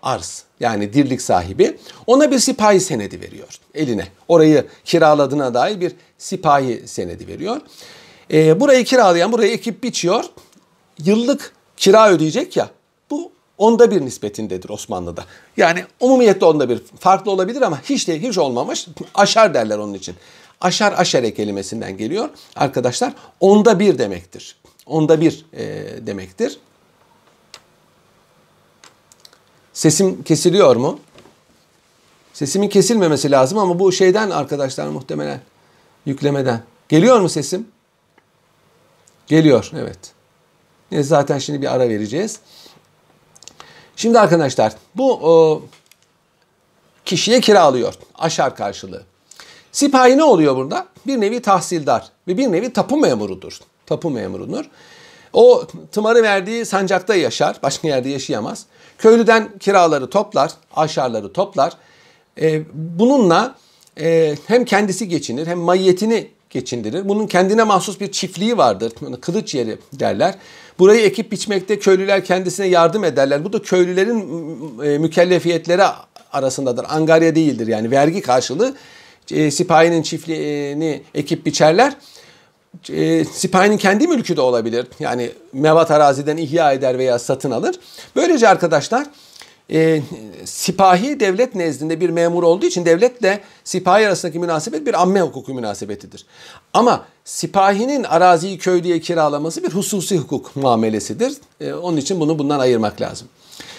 arz 0.03 0.45
yani 0.61 0.93
dirlik 0.93 1.23
sahibi 1.23 1.79
ona 2.07 2.31
bir 2.31 2.39
sipahi 2.39 2.81
senedi 2.81 3.21
veriyor 3.21 3.59
eline. 3.75 4.07
Orayı 4.29 4.67
kiraladığına 4.85 5.55
dair 5.55 5.81
bir 5.81 5.93
sipahi 6.19 6.83
senedi 6.87 7.29
veriyor. 7.29 7.61
E, 8.33 8.61
burayı 8.61 8.85
kiralayan 8.85 9.33
burayı 9.33 9.53
ekip 9.53 9.83
biçiyor. 9.83 10.25
Yıllık 11.05 11.53
kira 11.77 12.11
ödeyecek 12.11 12.57
ya 12.57 12.71
bu 13.11 13.33
onda 13.59 13.91
bir 13.91 14.01
nispetindedir 14.01 14.69
Osmanlı'da. 14.69 15.25
Yani 15.57 15.85
umumiyette 16.01 16.45
onda 16.45 16.69
bir 16.69 16.83
farklı 17.01 17.31
olabilir 17.31 17.63
ama 17.63 17.81
hiç 17.83 18.09
de 18.09 18.23
hiç 18.23 18.39
olmamış 18.39 18.87
aşar 19.15 19.55
derler 19.55 19.79
onun 19.79 19.95
için. 19.95 20.15
Aşar 20.61 20.95
aşere 20.97 21.35
kelimesinden 21.35 21.97
geliyor 21.97 22.29
arkadaşlar. 22.57 23.13
Onda 23.41 23.79
bir 23.79 23.99
demektir. 23.99 24.57
Onda 24.91 25.21
bir 25.21 25.45
e, 25.53 25.85
demektir. 26.07 26.59
Sesim 29.73 30.23
kesiliyor 30.23 30.77
mu? 30.77 31.01
Sesimin 32.33 32.69
kesilmemesi 32.69 33.31
lazım 33.31 33.59
ama 33.59 33.79
bu 33.79 33.93
şeyden 33.93 34.31
arkadaşlar 34.31 34.89
muhtemelen 34.89 35.41
yüklemeden. 36.07 36.63
Geliyor 36.89 37.21
mu 37.21 37.29
sesim? 37.29 37.69
Geliyor 39.27 39.71
evet. 39.75 39.99
E 40.93 41.03
zaten 41.03 41.39
şimdi 41.39 41.63
bir 41.63 41.75
ara 41.75 41.89
vereceğiz. 41.89 42.41
Şimdi 43.97 44.21
arkadaşlar 44.21 44.73
bu 44.95 45.13
o, 45.13 45.63
kişiye 47.05 47.41
kiralıyor 47.41 47.95
aşar 48.15 48.57
karşılığı. 48.57 49.03
Sipahi 49.73 50.17
ne 50.17 50.25
oluyor 50.25 50.57
burada? 50.57 50.87
Bir 51.07 51.21
nevi 51.21 51.43
tahsildar 51.43 52.11
ve 52.29 52.37
bir 52.37 52.53
nevi 52.53 52.73
tapu 52.73 52.97
memurudur. 52.97 53.61
Tapu 53.91 54.11
memurudur. 54.11 54.65
O 55.33 55.67
tımarı 55.93 56.23
verdiği 56.23 56.67
sancakta 56.67 57.15
yaşar, 57.15 57.57
başka 57.63 57.89
yerde 57.89 58.09
yaşayamaz. 58.09 58.67
Köylüden 58.99 59.59
kiraları 59.59 60.11
toplar, 60.11 60.53
aşarları 60.77 61.33
toplar. 61.33 61.73
Ee, 62.41 62.63
bununla 62.75 63.55
e, 64.01 64.37
hem 64.47 64.65
kendisi 64.65 65.09
geçinir 65.09 65.47
hem 65.47 65.59
mayiyetini 65.59 66.29
geçindirir. 66.51 67.09
Bunun 67.09 67.27
kendine 67.27 67.63
mahsus 67.63 68.01
bir 68.01 68.13
çiftliği 68.13 68.59
vardır. 68.59 68.93
Kılıç 69.21 69.55
yeri 69.55 69.79
derler. 69.93 70.35
Burayı 70.79 71.01
ekip 71.01 71.33
biçmekte 71.33 71.79
köylüler 71.79 72.25
kendisine 72.25 72.67
yardım 72.67 73.05
ederler. 73.05 73.45
Bu 73.45 73.53
da 73.53 73.63
köylülerin 73.63 74.21
e, 74.85 74.99
mükellefiyetleri 74.99 75.83
arasındadır. 76.33 76.87
Angarya 76.89 77.35
değildir 77.35 77.67
yani 77.67 77.91
vergi 77.91 78.21
karşılığı 78.21 78.75
e, 79.31 79.51
sipahinin 79.51 80.03
çiftliğini 80.03 81.03
ekip 81.15 81.47
biçerler. 81.47 81.97
E, 82.89 83.25
sipahinin 83.25 83.79
kendi 83.79 84.09
mülkü 84.09 84.37
de 84.37 84.41
olabilir. 84.41 84.87
Yani 85.01 85.33
mevat 85.53 85.91
araziden 85.91 86.37
ihya 86.37 86.73
eder 86.73 86.99
veya 86.99 87.19
satın 87.19 87.51
alır. 87.51 87.75
Böylece 88.17 88.49
arkadaşlar 88.49 89.07
e, 89.73 90.03
sipahi 90.45 91.21
devlet 91.21 91.55
nezdinde 91.55 92.01
bir 92.01 92.11
memur 92.11 92.43
olduğu 92.43 92.67
için 92.67 92.85
devletle 92.85 93.41
sipahi 93.65 94.07
arasındaki 94.07 94.39
münasebet 94.39 94.87
bir 94.87 95.03
amme 95.03 95.21
hukuku 95.21 95.55
münasebetidir. 95.55 96.27
Ama 96.75 97.05
sipahinin 97.25 98.05
araziyi 98.05 98.59
köy 98.59 98.85
diye 98.85 99.01
kiralaması 99.01 99.63
bir 99.63 99.71
hususi 99.71 100.19
hukuk 100.19 100.57
muamelesidir. 100.57 101.33
E, 101.61 101.73
onun 101.73 101.97
için 101.97 102.21
bunu 102.21 102.39
bundan 102.39 102.59
ayırmak 102.59 103.01
lazım. 103.01 103.29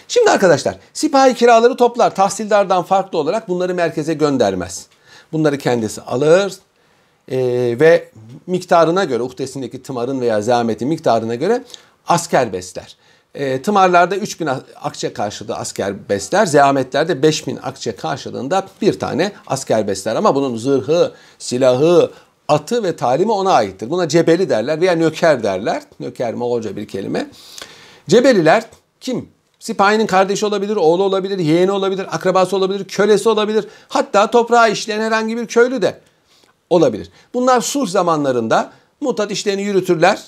Şimdi 0.08 0.30
arkadaşlar 0.30 0.76
sipahi 0.94 1.34
kiraları 1.34 1.78
toplar. 1.78 2.16
Tahsildardan 2.16 2.84
farklı 2.84 3.18
olarak 3.18 3.50
bunları 3.50 3.74
merkeze 3.74 4.14
göndermez. 4.14 4.86
Bunları 5.34 5.58
kendisi 5.58 6.02
alır 6.02 6.54
e, 7.28 7.38
ve 7.80 8.10
miktarına 8.48 9.04
göre 9.04 9.24
uhdesindeki 9.24 9.84
tımarın 9.84 10.22
veya 10.22 10.42
zahmetin 10.42 10.88
miktarına 10.88 11.36
göre 11.36 11.64
asker 12.08 12.54
besler. 12.54 12.96
E, 13.36 13.62
tımarlarda 13.62 14.16
3000 14.16 14.50
akçe 14.82 15.14
karşılığı 15.14 15.56
asker 15.56 16.10
besler. 16.10 16.46
Zehametlerde 16.46 17.24
5000 17.24 17.60
akçe 17.64 17.96
karşılığında 17.96 18.68
bir 18.82 19.00
tane 19.00 19.32
asker 19.48 19.88
besler. 19.88 20.16
Ama 20.16 20.36
bunun 20.36 20.58
zırhı, 20.58 21.12
silahı, 21.40 22.12
atı 22.48 22.84
ve 22.84 22.96
talimi 22.96 23.32
ona 23.32 23.52
aittir. 23.52 23.90
Buna 23.90 24.08
cebeli 24.08 24.50
derler 24.50 24.82
veya 24.82 24.96
nöker 24.96 25.44
derler. 25.44 25.84
Nöker 26.00 26.34
Moğolca 26.34 26.76
bir 26.76 26.88
kelime. 26.88 27.28
Cebeliler 28.08 28.64
kim? 29.00 29.30
Sipahinin 29.60 30.08
kardeşi 30.08 30.46
olabilir, 30.46 30.76
oğlu 30.76 31.04
olabilir, 31.04 31.40
yeğeni 31.40 31.72
olabilir, 31.72 32.08
akrabası 32.12 32.58
olabilir, 32.58 32.84
kölesi 32.84 33.30
olabilir. 33.30 33.66
Hatta 33.88 34.32
toprağı 34.32 34.72
işleyen 34.72 35.02
herhangi 35.02 35.38
bir 35.38 35.48
köylü 35.48 35.82
de 35.82 36.00
olabilir. 36.72 37.10
Bunlar 37.34 37.62
sulh 37.62 37.88
zamanlarında 37.88 38.72
mutat 39.02 39.32
işlerini 39.32 39.62
yürütürler. 39.62 40.24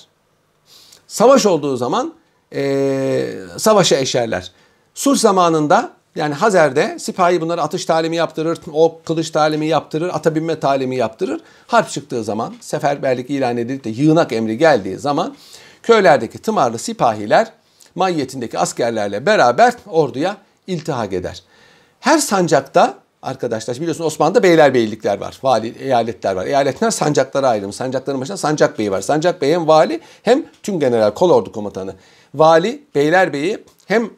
Savaş 1.06 1.46
olduğu 1.46 1.76
zaman 1.76 2.14
e, 2.54 3.34
savaşa 3.56 3.96
eşerler. 3.96 4.52
Sulh 4.94 5.16
zamanında 5.16 5.90
yani 6.14 6.34
Hazer'de 6.34 6.98
sipahi 6.98 7.40
bunları 7.40 7.62
atış 7.62 7.84
talimi 7.84 8.16
yaptırır, 8.16 8.58
o 8.72 9.00
kılıç 9.04 9.30
talimi 9.30 9.66
yaptırır, 9.66 10.10
ata 10.12 10.34
binme 10.34 10.60
talimi 10.60 10.96
yaptırır. 10.96 11.40
Harp 11.66 11.90
çıktığı 11.90 12.24
zaman, 12.24 12.54
seferberlik 12.60 13.30
ilan 13.30 13.56
edilip 13.56 13.84
de 13.84 13.90
yığınak 13.90 14.32
emri 14.32 14.58
geldiği 14.58 14.98
zaman 14.98 15.34
köylerdeki 15.82 16.38
tımarlı 16.38 16.78
sipahiler 16.78 17.52
mahiyetindeki 17.94 18.58
askerlerle 18.58 19.26
beraber 19.26 19.74
orduya 19.86 20.36
iltihak 20.66 21.12
eder. 21.12 21.42
Her 22.00 22.18
sancakta 22.18 22.94
arkadaşlar 23.24 23.76
biliyorsun 23.76 24.04
Osmanlı'da 24.04 24.42
beylerbeylikler 24.42 25.20
var. 25.20 25.38
Vali 25.42 25.74
eyaletler 25.78 26.36
var. 26.36 26.46
Eyaletler 26.46 26.90
sancaklara 26.90 27.48
ayrılmış. 27.48 27.76
Sancakların 27.76 28.20
başında 28.20 28.36
sancak 28.36 28.78
beyi 28.78 28.90
var. 28.90 29.00
Sancak 29.00 29.42
beyi 29.42 29.54
hem 29.54 29.68
vali 29.68 30.00
hem 30.22 30.46
tüm 30.62 30.80
general 30.80 31.10
kolordu 31.10 31.52
komutanı 31.52 31.94
vali, 32.34 32.82
beylerbeyi 32.94 33.64
hem 33.86 34.10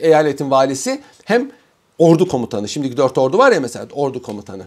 eyaletin 0.00 0.50
valisi 0.50 1.02
hem 1.24 1.50
ordu 1.98 2.28
komutanı. 2.28 2.68
Şimdiki 2.68 2.96
dört 2.96 3.18
ordu 3.18 3.38
var 3.38 3.52
ya 3.52 3.60
mesela 3.60 3.86
ordu 3.92 4.22
komutanı. 4.22 4.62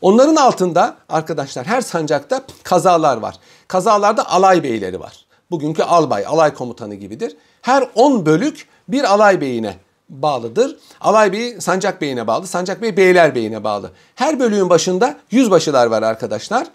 Onların 0.00 0.36
altında 0.36 0.96
arkadaşlar 1.08 1.66
her 1.66 1.80
sancakta 1.80 2.42
kazalar 2.62 3.16
var. 3.16 3.36
Kazalarda 3.68 4.30
alay 4.30 4.62
beyleri 4.62 5.00
var. 5.00 5.26
Bugünkü 5.50 5.82
albay, 5.82 6.26
alay 6.26 6.54
komutanı 6.54 6.94
gibidir. 6.94 7.36
Her 7.62 7.88
10 7.94 8.26
bölük 8.26 8.68
bir 8.88 9.04
alay 9.04 9.40
beyine 9.40 9.74
bağlıdır. 10.08 10.76
Alay 11.00 11.32
beyi 11.32 11.60
sancak 11.60 12.00
beyine 12.00 12.26
bağlı, 12.26 12.46
sancak 12.46 12.82
bey 12.82 12.96
beyler 12.96 13.34
beyine 13.34 13.64
bağlı. 13.64 13.90
Her 14.14 14.40
bölüğün 14.40 14.70
başında 14.70 15.16
yüzbaşılar 15.30 15.86
var 15.86 16.02
arkadaşlar. 16.02 16.66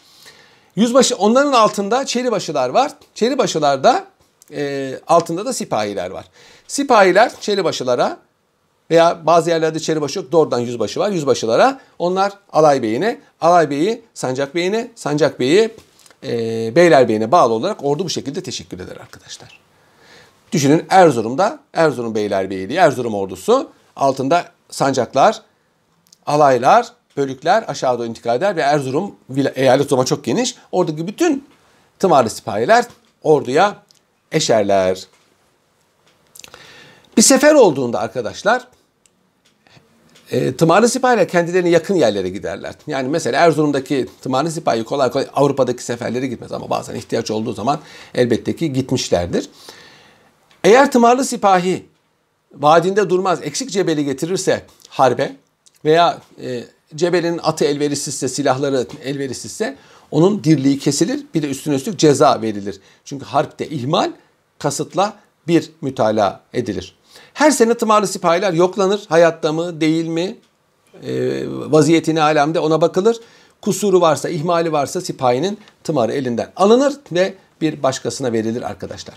Yüzbaşı 0.76 1.16
onların 1.16 1.54
altında 1.54 2.06
çeribaşılar 2.06 2.70
var. 2.70 2.92
Çeribaşılar 3.16 3.84
da 3.84 4.06
e, 4.52 4.94
altında 5.08 5.46
da 5.46 5.54
sipahiler 5.54 6.10
var. 6.10 6.26
Sipahiler 6.68 7.32
çelibaşılara 7.42 8.18
veya 8.92 9.26
bazı 9.26 9.50
yerlerde 9.50 9.80
çelibaşı 9.80 10.20
yok 10.20 10.32
doğrudan 10.32 10.60
yüzbaşı 10.60 11.00
var. 11.00 11.10
Yüzbaşılara 11.10 11.80
onlar 12.00 12.34
alay 12.54 12.82
beyine, 12.82 13.22
alay 13.42 13.70
beyi 13.70 14.02
sancak 14.14 14.56
beyine, 14.56 14.92
sancak 14.96 15.40
beyi 15.40 15.70
e, 16.24 16.76
beyler 16.76 17.10
beyine 17.10 17.32
bağlı 17.32 17.54
olarak 17.54 17.84
ordu 17.84 18.06
bu 18.06 18.10
şekilde 18.10 18.44
teşekkür 18.44 18.80
eder 18.80 18.98
arkadaşlar. 18.98 19.63
Düşünün 20.54 20.86
Erzurum'da 20.90 21.60
Erzurum 21.74 22.16
Beylerbeyliği, 22.16 22.80
Erzurum 22.80 23.14
ordusu 23.14 23.70
altında 23.96 24.46
sancaklar, 24.70 25.42
alaylar, 26.26 26.88
bölükler 27.18 27.66
aşağı 27.68 28.00
doğru 28.00 28.08
intikal 28.08 28.38
eder 28.38 28.56
ve 28.56 28.62
Erzurum 28.62 29.16
eyalet 29.56 29.90
zaman 29.90 30.06
çok 30.06 30.24
geniş. 30.24 30.56
Oradaki 30.72 31.08
bütün 31.08 31.48
tımarlı 32.00 32.30
sipahiler 32.30 32.86
orduya 33.24 33.76
eşerler. 34.32 35.08
Bir 37.18 37.22
sefer 37.22 37.54
olduğunda 37.54 38.00
arkadaşlar 38.00 38.68
e, 40.32 40.56
tımarlı 40.56 40.90
sipahiler 40.90 41.28
kendilerine 41.28 41.70
yakın 41.70 41.96
yerlere 41.96 42.30
giderler. 42.30 42.74
Yani 42.88 43.10
mesela 43.10 43.46
Erzurum'daki 43.46 44.08
tımarlı 44.22 44.52
sipahi 44.52 44.84
kolay 44.84 45.12
kolay 45.12 45.28
Avrupa'daki 45.34 45.84
seferlere 45.84 46.28
gitmez 46.28 46.52
ama 46.52 46.70
bazen 46.70 46.96
ihtiyaç 46.96 47.32
olduğu 47.32 47.54
zaman 47.54 47.80
elbette 48.16 48.56
ki 48.56 48.74
gitmişlerdir. 48.74 49.50
Eğer 50.64 50.92
tımarlı 50.92 51.26
sipahi 51.26 51.86
vadinde 52.54 53.10
durmaz, 53.10 53.40
eksik 53.44 53.72
cebeli 53.72 54.06
getirirse 54.06 54.66
harbe 54.90 55.36
veya 55.86 56.22
e, 56.44 56.64
cebelin 56.96 57.40
atı 57.44 57.66
elverişsizse, 57.66 58.28
silahları 58.28 58.88
elverişsizse 59.04 59.78
onun 60.12 60.44
dirliği 60.44 60.80
kesilir. 60.80 61.26
Bir 61.34 61.42
de 61.42 61.50
üstüne 61.50 61.76
üstlük 61.76 62.00
ceza 62.00 62.42
verilir. 62.42 62.80
Çünkü 63.06 63.26
harpte 63.26 63.68
ihmal 63.68 64.12
kasıtla 64.60 65.14
bir 65.48 65.72
mütalaa 65.82 66.42
edilir. 66.54 66.96
Her 67.34 67.52
sene 67.52 67.74
tımarlı 67.74 68.08
sipahiler 68.08 68.54
yoklanır. 68.54 69.06
Hayatta 69.10 69.54
mı 69.54 69.82
değil 69.82 70.08
mi 70.08 70.38
e, 71.04 71.44
vaziyetine 71.48 72.22
alemde 72.22 72.60
ona 72.60 72.82
bakılır. 72.82 73.18
Kusuru 73.62 74.02
varsa, 74.02 74.30
ihmali 74.30 74.72
varsa 74.72 75.02
sipahinin 75.02 75.58
tımarı 75.84 76.12
elinden 76.12 76.52
alınır 76.56 76.94
ve 77.12 77.34
bir 77.62 77.84
başkasına 77.84 78.34
verilir 78.34 78.62
arkadaşlar. 78.62 79.16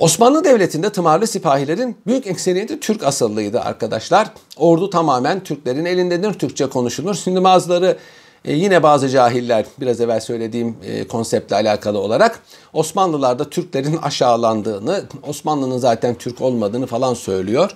Osmanlı 0.00 0.44
Devleti'nde 0.44 0.90
tımarlı 0.90 1.26
sipahilerin 1.26 1.96
büyük 2.06 2.26
ekseriyeti 2.26 2.80
Türk 2.80 3.04
asıllıydı 3.04 3.60
arkadaşlar. 3.60 4.30
Ordu 4.56 4.90
tamamen 4.90 5.44
Türklerin 5.44 5.84
elindedir. 5.84 6.32
Türkçe 6.32 6.66
konuşulur. 6.66 7.14
Şimdi 7.14 7.44
bazıları 7.44 7.96
e, 8.44 8.52
yine 8.52 8.82
bazı 8.82 9.08
cahiller 9.08 9.66
biraz 9.80 10.00
evvel 10.00 10.20
söylediğim 10.20 10.76
e, 10.84 11.06
konseptle 11.06 11.56
alakalı 11.56 11.98
olarak 11.98 12.40
Osmanlılarda 12.72 13.50
Türklerin 13.50 13.96
aşağılandığını, 13.96 15.02
Osmanlı'nın 15.28 15.78
zaten 15.78 16.14
Türk 16.14 16.40
olmadığını 16.40 16.86
falan 16.86 17.14
söylüyor. 17.14 17.70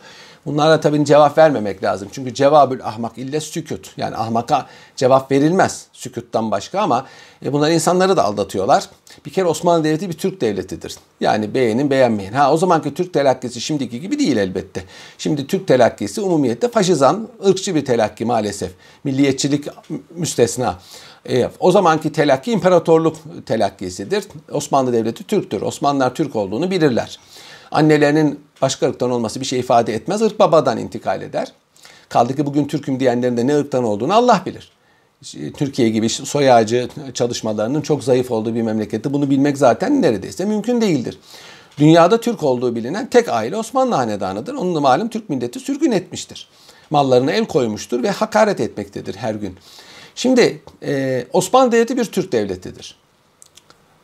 Bunlara 0.46 0.80
tabii 0.80 1.04
cevap 1.04 1.38
vermemek 1.38 1.82
lazım. 1.84 2.08
Çünkü 2.12 2.34
cevabül 2.34 2.84
ahmak 2.84 3.18
ille 3.18 3.40
sükut. 3.40 3.90
Yani 3.96 4.16
ahmaka 4.16 4.66
cevap 4.96 5.30
verilmez 5.32 5.86
sükuttan 5.92 6.50
başka 6.50 6.80
ama 6.80 7.06
e, 7.44 7.52
bunlar 7.52 7.70
insanları 7.70 8.16
da 8.16 8.24
aldatıyorlar. 8.24 8.84
Bir 9.26 9.30
kere 9.30 9.46
Osmanlı 9.46 9.84
Devleti 9.84 10.08
bir 10.08 10.18
Türk 10.18 10.40
devletidir. 10.40 10.96
Yani 11.20 11.54
beğenin 11.54 11.90
beğenmeyin. 11.90 12.32
Ha 12.32 12.52
o 12.52 12.56
zamanki 12.56 12.94
Türk 12.94 13.12
telakkisi 13.12 13.60
şimdiki 13.60 14.00
gibi 14.00 14.18
değil 14.18 14.36
elbette. 14.36 14.84
Şimdi 15.18 15.46
Türk 15.46 15.68
telakkisi 15.68 16.20
umumiyette 16.20 16.68
faşizan, 16.68 17.28
ırkçı 17.46 17.74
bir 17.74 17.84
telakki 17.84 18.24
maalesef. 18.24 18.70
Milliyetçilik 19.04 19.66
müstesna. 20.14 20.78
E, 21.28 21.50
o 21.60 21.70
zamanki 21.72 22.12
telakki 22.12 22.52
imparatorluk 22.52 23.16
telakkisidir. 23.46 24.24
Osmanlı 24.52 24.92
Devleti 24.92 25.24
Türktür. 25.24 25.62
Osmanlılar 25.62 26.14
Türk 26.14 26.36
olduğunu 26.36 26.70
bilirler. 26.70 27.18
Annelerinin 27.70 28.40
başka 28.62 28.88
ırktan 28.88 29.10
olması 29.10 29.40
bir 29.40 29.46
şey 29.46 29.60
ifade 29.60 29.94
etmez. 29.94 30.22
Irk 30.22 30.38
babadan 30.38 30.78
intikal 30.78 31.22
eder. 31.22 31.52
Kaldı 32.08 32.36
ki 32.36 32.46
bugün 32.46 32.64
Türk'üm 32.64 33.00
diyenlerin 33.00 33.36
de 33.36 33.46
ne 33.46 33.58
ırktan 33.58 33.84
olduğunu 33.84 34.14
Allah 34.14 34.42
bilir. 34.46 34.72
Türkiye 35.56 35.88
gibi 35.88 36.08
soy 36.08 36.52
ağacı 36.52 36.88
çalışmalarının 37.14 37.80
çok 37.80 38.04
zayıf 38.04 38.30
olduğu 38.30 38.54
bir 38.54 38.62
memlekette 38.62 39.12
bunu 39.12 39.30
bilmek 39.30 39.58
zaten 39.58 40.02
neredeyse 40.02 40.44
mümkün 40.44 40.80
değildir. 40.80 41.18
Dünyada 41.78 42.20
Türk 42.20 42.42
olduğu 42.42 42.74
bilinen 42.74 43.10
tek 43.10 43.28
aile 43.28 43.56
Osmanlı 43.56 43.94
Hanedanı'dır. 43.94 44.54
Onun 44.54 44.74
da 44.74 44.80
malum 44.80 45.08
Türk 45.08 45.30
milleti 45.30 45.60
sürgün 45.60 45.92
etmiştir. 45.92 46.48
Mallarına 46.90 47.32
el 47.32 47.46
koymuştur 47.46 48.02
ve 48.02 48.10
hakaret 48.10 48.60
etmektedir 48.60 49.14
her 49.14 49.34
gün. 49.34 49.56
Şimdi 50.14 50.62
e, 50.82 51.26
Osmanlı 51.32 51.72
Devleti 51.72 51.96
bir 51.96 52.04
Türk 52.04 52.32
devletidir. 52.32 52.96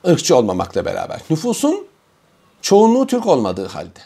Irkçı 0.04 0.36
olmamakla 0.36 0.84
beraber. 0.84 1.20
Nüfusun 1.30 1.86
çoğunluğu 2.62 3.06
Türk 3.06 3.26
olmadığı 3.26 3.66
halde. 3.66 4.00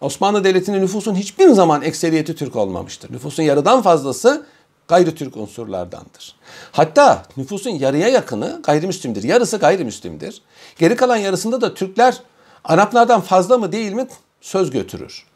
Osmanlı 0.00 0.44
Devleti'nin 0.44 0.82
nüfusun 0.82 1.14
hiçbir 1.14 1.48
zaman 1.48 1.82
ekseriyeti 1.82 2.34
Türk 2.34 2.56
olmamıştır. 2.56 3.12
Nüfusun 3.12 3.42
yarıdan 3.42 3.82
fazlası 3.82 4.46
gayri 4.88 5.14
Türk 5.14 5.36
unsurlardandır. 5.36 6.36
Hatta 6.72 7.22
nüfusun 7.36 7.70
yarıya 7.70 8.08
yakını 8.08 8.60
gayrimüslimdir. 8.62 9.22
Yarısı 9.22 9.56
gayrimüslimdir. 9.56 10.42
Geri 10.78 10.96
kalan 10.96 11.16
yarısında 11.16 11.60
da 11.60 11.74
Türkler 11.74 12.20
Araplardan 12.64 13.20
fazla 13.20 13.58
mı 13.58 13.72
değil 13.72 13.92
mi 13.92 14.06
söz 14.40 14.70
götürür. 14.70 15.26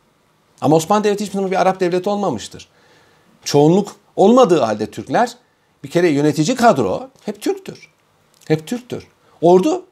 Ama 0.61 0.77
Osmanlı 0.77 1.05
Devleti 1.05 1.25
hiçbir 1.25 1.35
zaman 1.35 1.51
bir 1.51 1.61
Arap 1.61 1.81
devleti 1.81 2.11
olmamıştır. 2.11 2.69
Çoğunluk 3.45 3.97
olmadığı 4.17 4.61
halde 4.61 4.91
Türkler 4.91 5.37
bir 5.85 5.91
kere 5.91 6.09
yönetici 6.09 6.57
kadro 6.57 7.09
hep 7.25 7.43
Türktür. 7.43 7.91
Hep 8.49 8.67
Türktür. 8.67 9.07
Ordu 9.41 9.85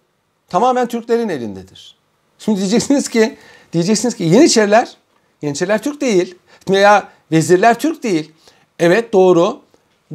tamamen 0.49 0.89
Türklerin 0.89 1.29
elindedir. 1.29 1.95
Şimdi 2.39 2.59
diyeceksiniz 2.59 3.09
ki 3.09 3.37
diyeceksiniz 3.72 4.16
ki 4.16 4.24
Yeniçeriler 4.24 4.97
Yeniçeriler 5.43 5.82
Türk 5.82 6.01
değil 6.01 6.34
veya 6.70 7.09
vezirler 7.32 7.78
Türk 7.78 8.03
değil. 8.03 8.32
Evet 8.78 9.12
doğru. 9.12 9.61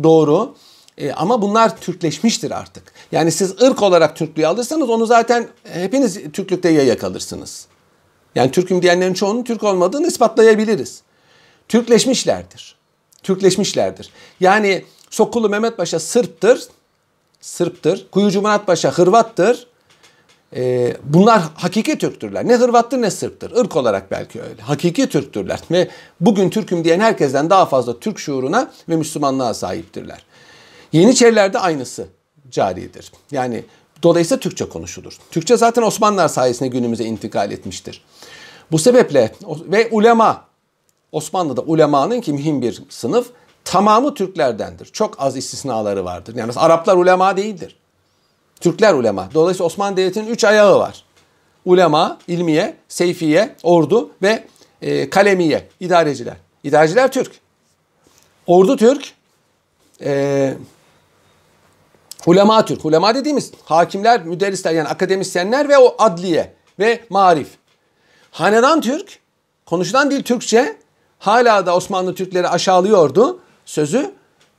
Doğru. 0.03 0.55
E, 0.97 1.11
ama 1.11 1.41
bunlar 1.41 1.77
Türkleşmiştir 1.77 2.51
artık. 2.51 2.83
Yani 3.11 3.31
siz 3.31 3.61
ırk 3.61 3.83
olarak 3.83 4.15
Türklüğü 4.15 4.47
alırsanız 4.47 4.89
onu 4.89 5.05
zaten 5.05 5.47
hepiniz 5.63 6.19
Türklükte 6.33 6.69
yaya 6.69 6.97
kalırsınız. 6.97 7.67
Yani 8.35 8.51
Türk'üm 8.51 8.81
diyenlerin 8.81 9.13
çoğunun 9.13 9.43
Türk 9.43 9.63
olmadığını 9.63 10.07
ispatlayabiliriz. 10.07 11.01
Türkleşmişlerdir. 11.67 12.75
Türkleşmişlerdir. 13.23 14.09
Yani 14.39 14.85
Sokulu 15.09 15.49
Mehmet 15.49 15.77
Paşa 15.77 15.99
Sırp'tır. 15.99 16.67
Sırp'tır. 17.41 18.07
Kuyucu 18.11 18.41
Murat 18.41 18.67
Paşa 18.67 18.91
Hırvat'tır. 18.91 19.67
Ee, 20.55 20.97
bunlar 21.03 21.41
hakiki 21.55 21.97
Türktürler. 21.97 22.47
Ne 22.47 22.55
Hırvattır 22.55 23.01
ne 23.01 23.11
Sırp'tır. 23.11 23.51
Irk 23.51 23.75
olarak 23.75 24.11
belki 24.11 24.41
öyle. 24.41 24.61
Hakiki 24.61 25.09
Türktürler. 25.09 25.59
Ve 25.71 25.87
bugün 26.19 26.49
Türk'üm 26.49 26.83
diyen 26.83 26.99
herkesten 26.99 27.49
daha 27.49 27.65
fazla 27.65 27.99
Türk 27.99 28.19
şuuruna 28.19 28.71
ve 28.89 28.95
Müslümanlığa 28.95 29.53
sahiptirler. 29.53 30.25
Yeniçerilerde 30.93 31.59
aynısı 31.59 32.07
caridir. 32.51 33.11
Yani 33.31 33.63
dolayısıyla 34.03 34.39
Türkçe 34.39 34.69
konuşulur. 34.69 35.17
Türkçe 35.31 35.57
zaten 35.57 35.81
Osmanlılar 35.81 36.27
sayesinde 36.27 36.69
günümüze 36.69 37.03
intikal 37.03 37.51
etmiştir. 37.51 38.03
Bu 38.71 38.79
sebeple 38.79 39.31
ve 39.47 39.89
ulema 39.91 40.45
Osmanlı'da 41.11 41.61
ulemanın 41.61 42.21
ki 42.21 42.33
mühim 42.33 42.61
bir 42.61 42.83
sınıf 42.89 43.27
tamamı 43.65 44.13
Türklerdendir. 44.13 44.85
Çok 44.85 45.21
az 45.21 45.37
istisnaları 45.37 46.05
vardır. 46.05 46.35
Yani 46.35 46.51
Araplar 46.55 46.95
ulema 46.95 47.37
değildir. 47.37 47.80
Türkler 48.61 48.93
ulema. 48.93 49.29
Dolayısıyla 49.33 49.65
Osmanlı 49.65 49.97
Devleti'nin 49.97 50.27
üç 50.27 50.43
ayağı 50.43 50.79
var. 50.79 51.03
Ulema, 51.65 52.17
ilmiye, 52.27 52.77
seyfiye, 52.87 53.55
ordu 53.63 54.09
ve 54.21 54.43
e, 54.81 55.09
kalemiye, 55.09 55.67
idareciler. 55.79 56.35
İdareciler 56.63 57.11
Türk. 57.11 57.31
Ordu 58.47 58.77
Türk. 58.77 59.13
E, 60.03 60.53
ulema 62.25 62.65
Türk. 62.65 62.85
Ulema 62.85 63.15
dediğimiz 63.15 63.51
hakimler, 63.65 64.25
müderrisler 64.25 64.71
yani 64.71 64.87
akademisyenler 64.87 65.69
ve 65.69 65.77
o 65.77 65.95
adliye 65.99 66.53
ve 66.79 66.99
marif. 67.09 67.47
Hanedan 68.31 68.81
Türk. 68.81 69.19
Konuşulan 69.65 70.11
dil 70.11 70.23
Türkçe. 70.23 70.77
Hala 71.19 71.65
da 71.65 71.75
Osmanlı 71.75 72.15
Türkleri 72.15 72.47
aşağılıyordu. 72.47 73.39
Sözü 73.65 74.11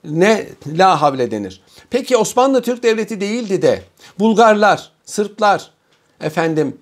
ne 0.05 0.49
la 0.67 1.03
havle 1.03 1.31
denir. 1.31 1.63
Peki 1.91 2.17
Osmanlı 2.17 2.63
Türk 2.63 2.83
Devleti 2.83 3.21
değildi 3.21 3.63
de 3.63 3.83
Bulgarlar, 4.19 4.91
Sırplar, 5.05 5.71
efendim 6.21 6.79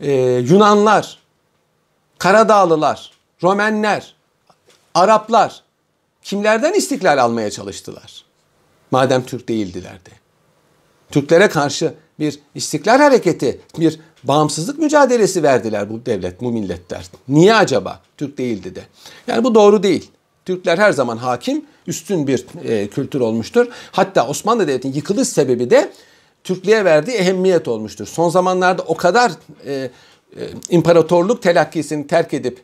e, 0.00 0.12
Yunanlar, 0.22 1.18
Karadağlılar, 2.18 3.10
Romenler, 3.42 4.14
Araplar 4.94 5.62
kimlerden 6.22 6.72
istiklal 6.72 7.22
almaya 7.22 7.50
çalıştılar? 7.50 8.24
Madem 8.90 9.24
Türk 9.24 9.48
değildilerdi. 9.48 10.10
Türklere 11.10 11.48
karşı 11.48 11.94
bir 12.18 12.38
istiklal 12.54 12.98
hareketi, 12.98 13.60
bir 13.78 14.00
bağımsızlık 14.24 14.78
mücadelesi 14.78 15.42
verdiler 15.42 15.90
bu 15.90 16.06
devlet, 16.06 16.40
bu 16.40 16.52
milletler. 16.52 17.06
Niye 17.28 17.54
acaba 17.54 18.00
Türk 18.16 18.38
değildi 18.38 18.74
de? 18.74 18.82
Yani 19.26 19.44
bu 19.44 19.54
doğru 19.54 19.82
değil. 19.82 20.10
Türkler 20.46 20.78
her 20.78 20.92
zaman 20.92 21.16
hakim, 21.16 21.64
üstün 21.86 22.26
bir 22.26 22.46
e, 22.64 22.88
kültür 22.88 23.20
olmuştur. 23.20 23.66
Hatta 23.92 24.28
Osmanlı 24.28 24.68
Devleti'nin 24.68 24.94
yıkılış 24.94 25.28
sebebi 25.28 25.70
de 25.70 25.92
Türklüğe 26.44 26.84
verdiği 26.84 27.16
ehemmiyet 27.16 27.68
olmuştur. 27.68 28.06
Son 28.06 28.28
zamanlarda 28.28 28.82
o 28.82 28.94
kadar 28.94 29.32
e, 29.66 29.72
e, 29.72 29.90
imparatorluk 30.70 31.42
telakkisini 31.42 32.06
terk 32.06 32.34
edip 32.34 32.60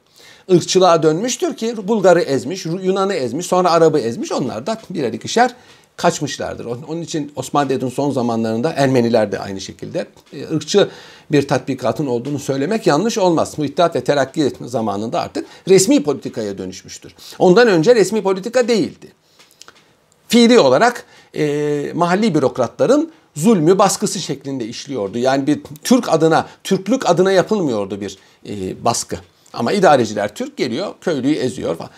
ırkçılığa 0.53 1.03
dönmüştür 1.03 1.57
ki 1.57 1.89
Bulgar'ı 1.89 2.21
ezmiş, 2.21 2.67
Yunan'ı 2.67 3.15
ezmiş, 3.15 3.47
sonra 3.47 3.71
Arap'ı 3.71 3.99
ezmiş. 3.99 4.33
Onlar 4.33 4.67
da 4.67 4.81
birer 4.91 5.13
ikişer 5.13 5.55
kaçmışlardır. 5.99 6.65
Onun 6.65 7.03
için 7.03 7.33
Osmanlı 7.37 7.69
Devleti'nin 7.69 7.91
son 7.91 8.11
zamanlarında 8.11 8.73
Ermeniler 8.73 9.33
de 9.33 9.39
aynı 9.39 9.61
şekilde 9.61 10.07
e, 10.33 10.49
ırkçı 10.55 10.89
bir 11.33 11.49
tatbikatın 11.49 12.07
olduğunu 12.07 12.39
söylemek 12.39 12.87
yanlış 12.87 13.19
olmaz. 13.19 13.59
Müttehat 13.59 13.97
ve 13.97 14.05
terakki 14.05 14.53
zamanında 14.61 15.21
artık 15.21 15.47
resmi 15.69 16.03
politikaya 16.03 16.59
dönüşmüştür. 16.59 17.15
Ondan 17.39 17.69
önce 17.69 17.95
resmi 17.95 18.23
politika 18.23 18.69
değildi. 18.69 19.13
Fiili 20.29 20.59
olarak 20.59 21.05
e, 21.35 21.93
mahalli 21.95 22.35
bürokratların 22.35 23.13
zulmü 23.37 23.79
baskısı 23.79 24.19
şeklinde 24.19 24.67
işliyordu. 24.67 25.19
Yani 25.19 25.47
bir 25.47 25.61
Türk 25.85 26.09
adına, 26.09 26.47
Türklük 26.65 27.11
adına 27.11 27.33
yapılmıyordu 27.33 28.01
bir 28.01 28.19
e, 28.49 28.85
baskı. 28.85 29.17
Ama 29.53 29.73
idareciler 29.73 30.35
Türk 30.35 30.57
geliyor, 30.57 30.95
köylüyü 31.01 31.35
eziyor 31.35 31.77
falan. 31.77 31.91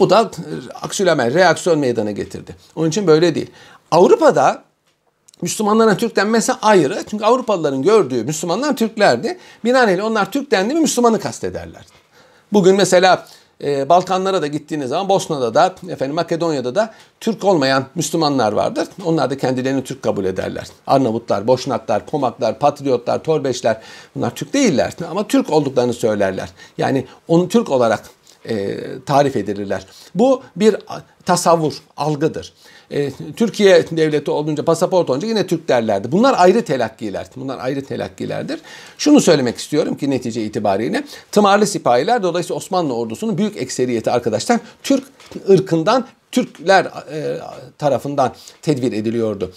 Bu 0.00 0.10
da 0.10 0.20
e, 0.20 0.74
aksiyonel 0.82 1.34
reaksiyon 1.34 1.78
meydana 1.78 2.10
getirdi. 2.10 2.56
Onun 2.76 2.88
için 2.88 3.06
böyle 3.06 3.34
değil. 3.34 3.50
Avrupa'da 3.90 4.62
Müslümanların 5.42 5.96
Türk 5.96 6.16
denmesi 6.16 6.52
ayrı. 6.52 7.04
Çünkü 7.10 7.24
Avrupalıların 7.24 7.82
gördüğü 7.82 8.24
Müslümanlar 8.24 8.76
Türklerdi. 8.76 9.38
Binaenaleyh 9.64 10.04
onlar 10.04 10.32
Türk 10.32 10.50
dendi 10.50 10.74
mi 10.74 10.80
Müslümanı 10.80 11.20
kastederler. 11.20 11.84
Bugün 12.52 12.76
mesela 12.76 13.26
e, 13.64 13.88
Balkanlara 13.88 14.42
da 14.42 14.46
gittiğiniz 14.46 14.88
zaman 14.88 15.08
Bosna'da 15.08 15.54
da 15.54 15.74
efendim 15.88 16.14
Makedonya'da 16.14 16.74
da 16.74 16.94
Türk 17.20 17.44
olmayan 17.44 17.84
Müslümanlar 17.94 18.52
vardır. 18.52 18.88
Onlar 19.04 19.30
da 19.30 19.38
kendilerini 19.38 19.84
Türk 19.84 20.02
kabul 20.02 20.24
ederler. 20.24 20.66
Arnavutlar, 20.86 21.46
Boşnaklar, 21.46 22.06
Pomaklar, 22.06 22.58
Patriotlar, 22.58 23.22
Torbeşler 23.22 23.80
bunlar 24.16 24.34
Türk 24.34 24.52
değiller 24.52 24.92
ama 25.10 25.28
Türk 25.28 25.50
olduklarını 25.50 25.94
söylerler. 25.94 26.48
Yani 26.78 27.06
onu 27.28 27.48
Türk 27.48 27.70
olarak 27.70 28.10
e, 28.48 28.78
tarif 29.06 29.36
edilirler. 29.36 29.86
Bu 30.14 30.42
bir 30.56 30.76
tasavvur, 31.24 31.74
algıdır. 31.96 32.52
E, 32.90 33.10
Türkiye 33.36 33.84
devleti 33.90 34.30
olunca, 34.30 34.64
pasaport 34.64 35.10
olunca 35.10 35.28
yine 35.28 35.46
Türk 35.46 35.68
derlerdi. 35.68 36.12
Bunlar 36.12 36.34
ayrı 36.38 36.64
telakkiler. 36.64 37.26
Bunlar 37.36 37.58
ayrı 37.58 37.84
telakkilerdir. 37.84 38.60
Şunu 38.98 39.20
söylemek 39.20 39.58
istiyorum 39.58 39.96
ki 39.96 40.10
netice 40.10 40.44
itibariyle 40.44 41.04
tımarlı 41.32 41.66
sipahiler 41.66 42.22
dolayısıyla 42.22 42.56
Osmanlı 42.56 42.94
ordusunun 42.94 43.38
büyük 43.38 43.56
ekseriyeti 43.56 44.10
arkadaşlar 44.10 44.60
Türk 44.82 45.04
ırkından 45.50 46.06
Türkler 46.32 46.84
e, 46.84 47.38
tarafından 47.78 48.34
tedbir 48.62 48.92
ediliyordu. 48.92 49.52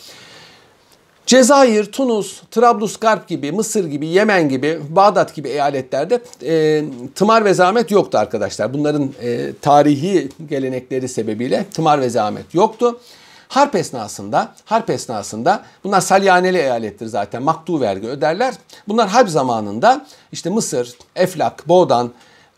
Cezayir, 1.26 1.86
Tunus, 1.86 2.42
Trablusgarp 2.52 3.28
gibi, 3.28 3.52
Mısır 3.52 3.86
gibi, 3.86 4.08
Yemen 4.08 4.50
gibi, 4.50 4.80
Bağdat 4.90 5.36
gibi 5.36 5.50
eyaletlerde 5.50 6.20
e, 6.44 6.84
tımar 7.16 7.46
ve 7.46 7.54
zahmet 7.54 7.92
yoktu 7.92 8.18
arkadaşlar. 8.18 8.74
Bunların 8.74 9.14
e, 9.22 9.54
tarihi 9.62 10.30
gelenekleri 10.50 11.10
sebebiyle 11.10 11.66
tımar 11.74 12.02
ve 12.02 12.10
zahmet 12.10 12.54
yoktu. 12.54 13.00
Harp 13.48 13.76
esnasında, 13.76 14.56
harp 14.66 14.90
esnasında 14.90 15.64
bunlar 15.84 16.02
salyaneli 16.02 16.58
eyalettir 16.58 17.06
zaten. 17.06 17.44
Maktu 17.44 17.82
vergi 17.82 18.08
öderler. 18.08 18.54
Bunlar 18.88 19.10
harp 19.10 19.30
zamanında 19.30 20.06
işte 20.32 20.50
Mısır, 20.50 20.94
Eflak, 21.16 21.68
Boğdan, 21.68 22.12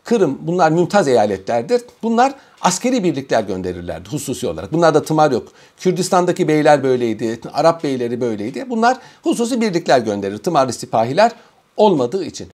Kırım 0.04 0.38
bunlar 0.40 0.70
mümtaz 0.70 1.08
eyaletlerdir. 1.08 1.82
Bunlar 2.02 2.34
askeri 2.60 3.04
birlikler 3.04 3.42
gönderirlerdi 3.42 4.08
hususi 4.08 4.46
olarak. 4.46 4.72
Bunlarda 4.72 5.02
tımar 5.02 5.30
yok. 5.30 5.48
Kürdistan'daki 5.76 6.48
beyler 6.48 6.82
böyleydi, 6.82 7.40
Arap 7.52 7.84
beyleri 7.84 8.20
böyleydi. 8.20 8.70
Bunlar 8.70 8.98
hususi 9.22 9.60
birlikler 9.60 9.98
gönderir. 9.98 10.38
Tımarlı 10.38 10.72
sipahiler 10.72 11.32
olmadığı 11.76 12.24
için. 12.24 12.44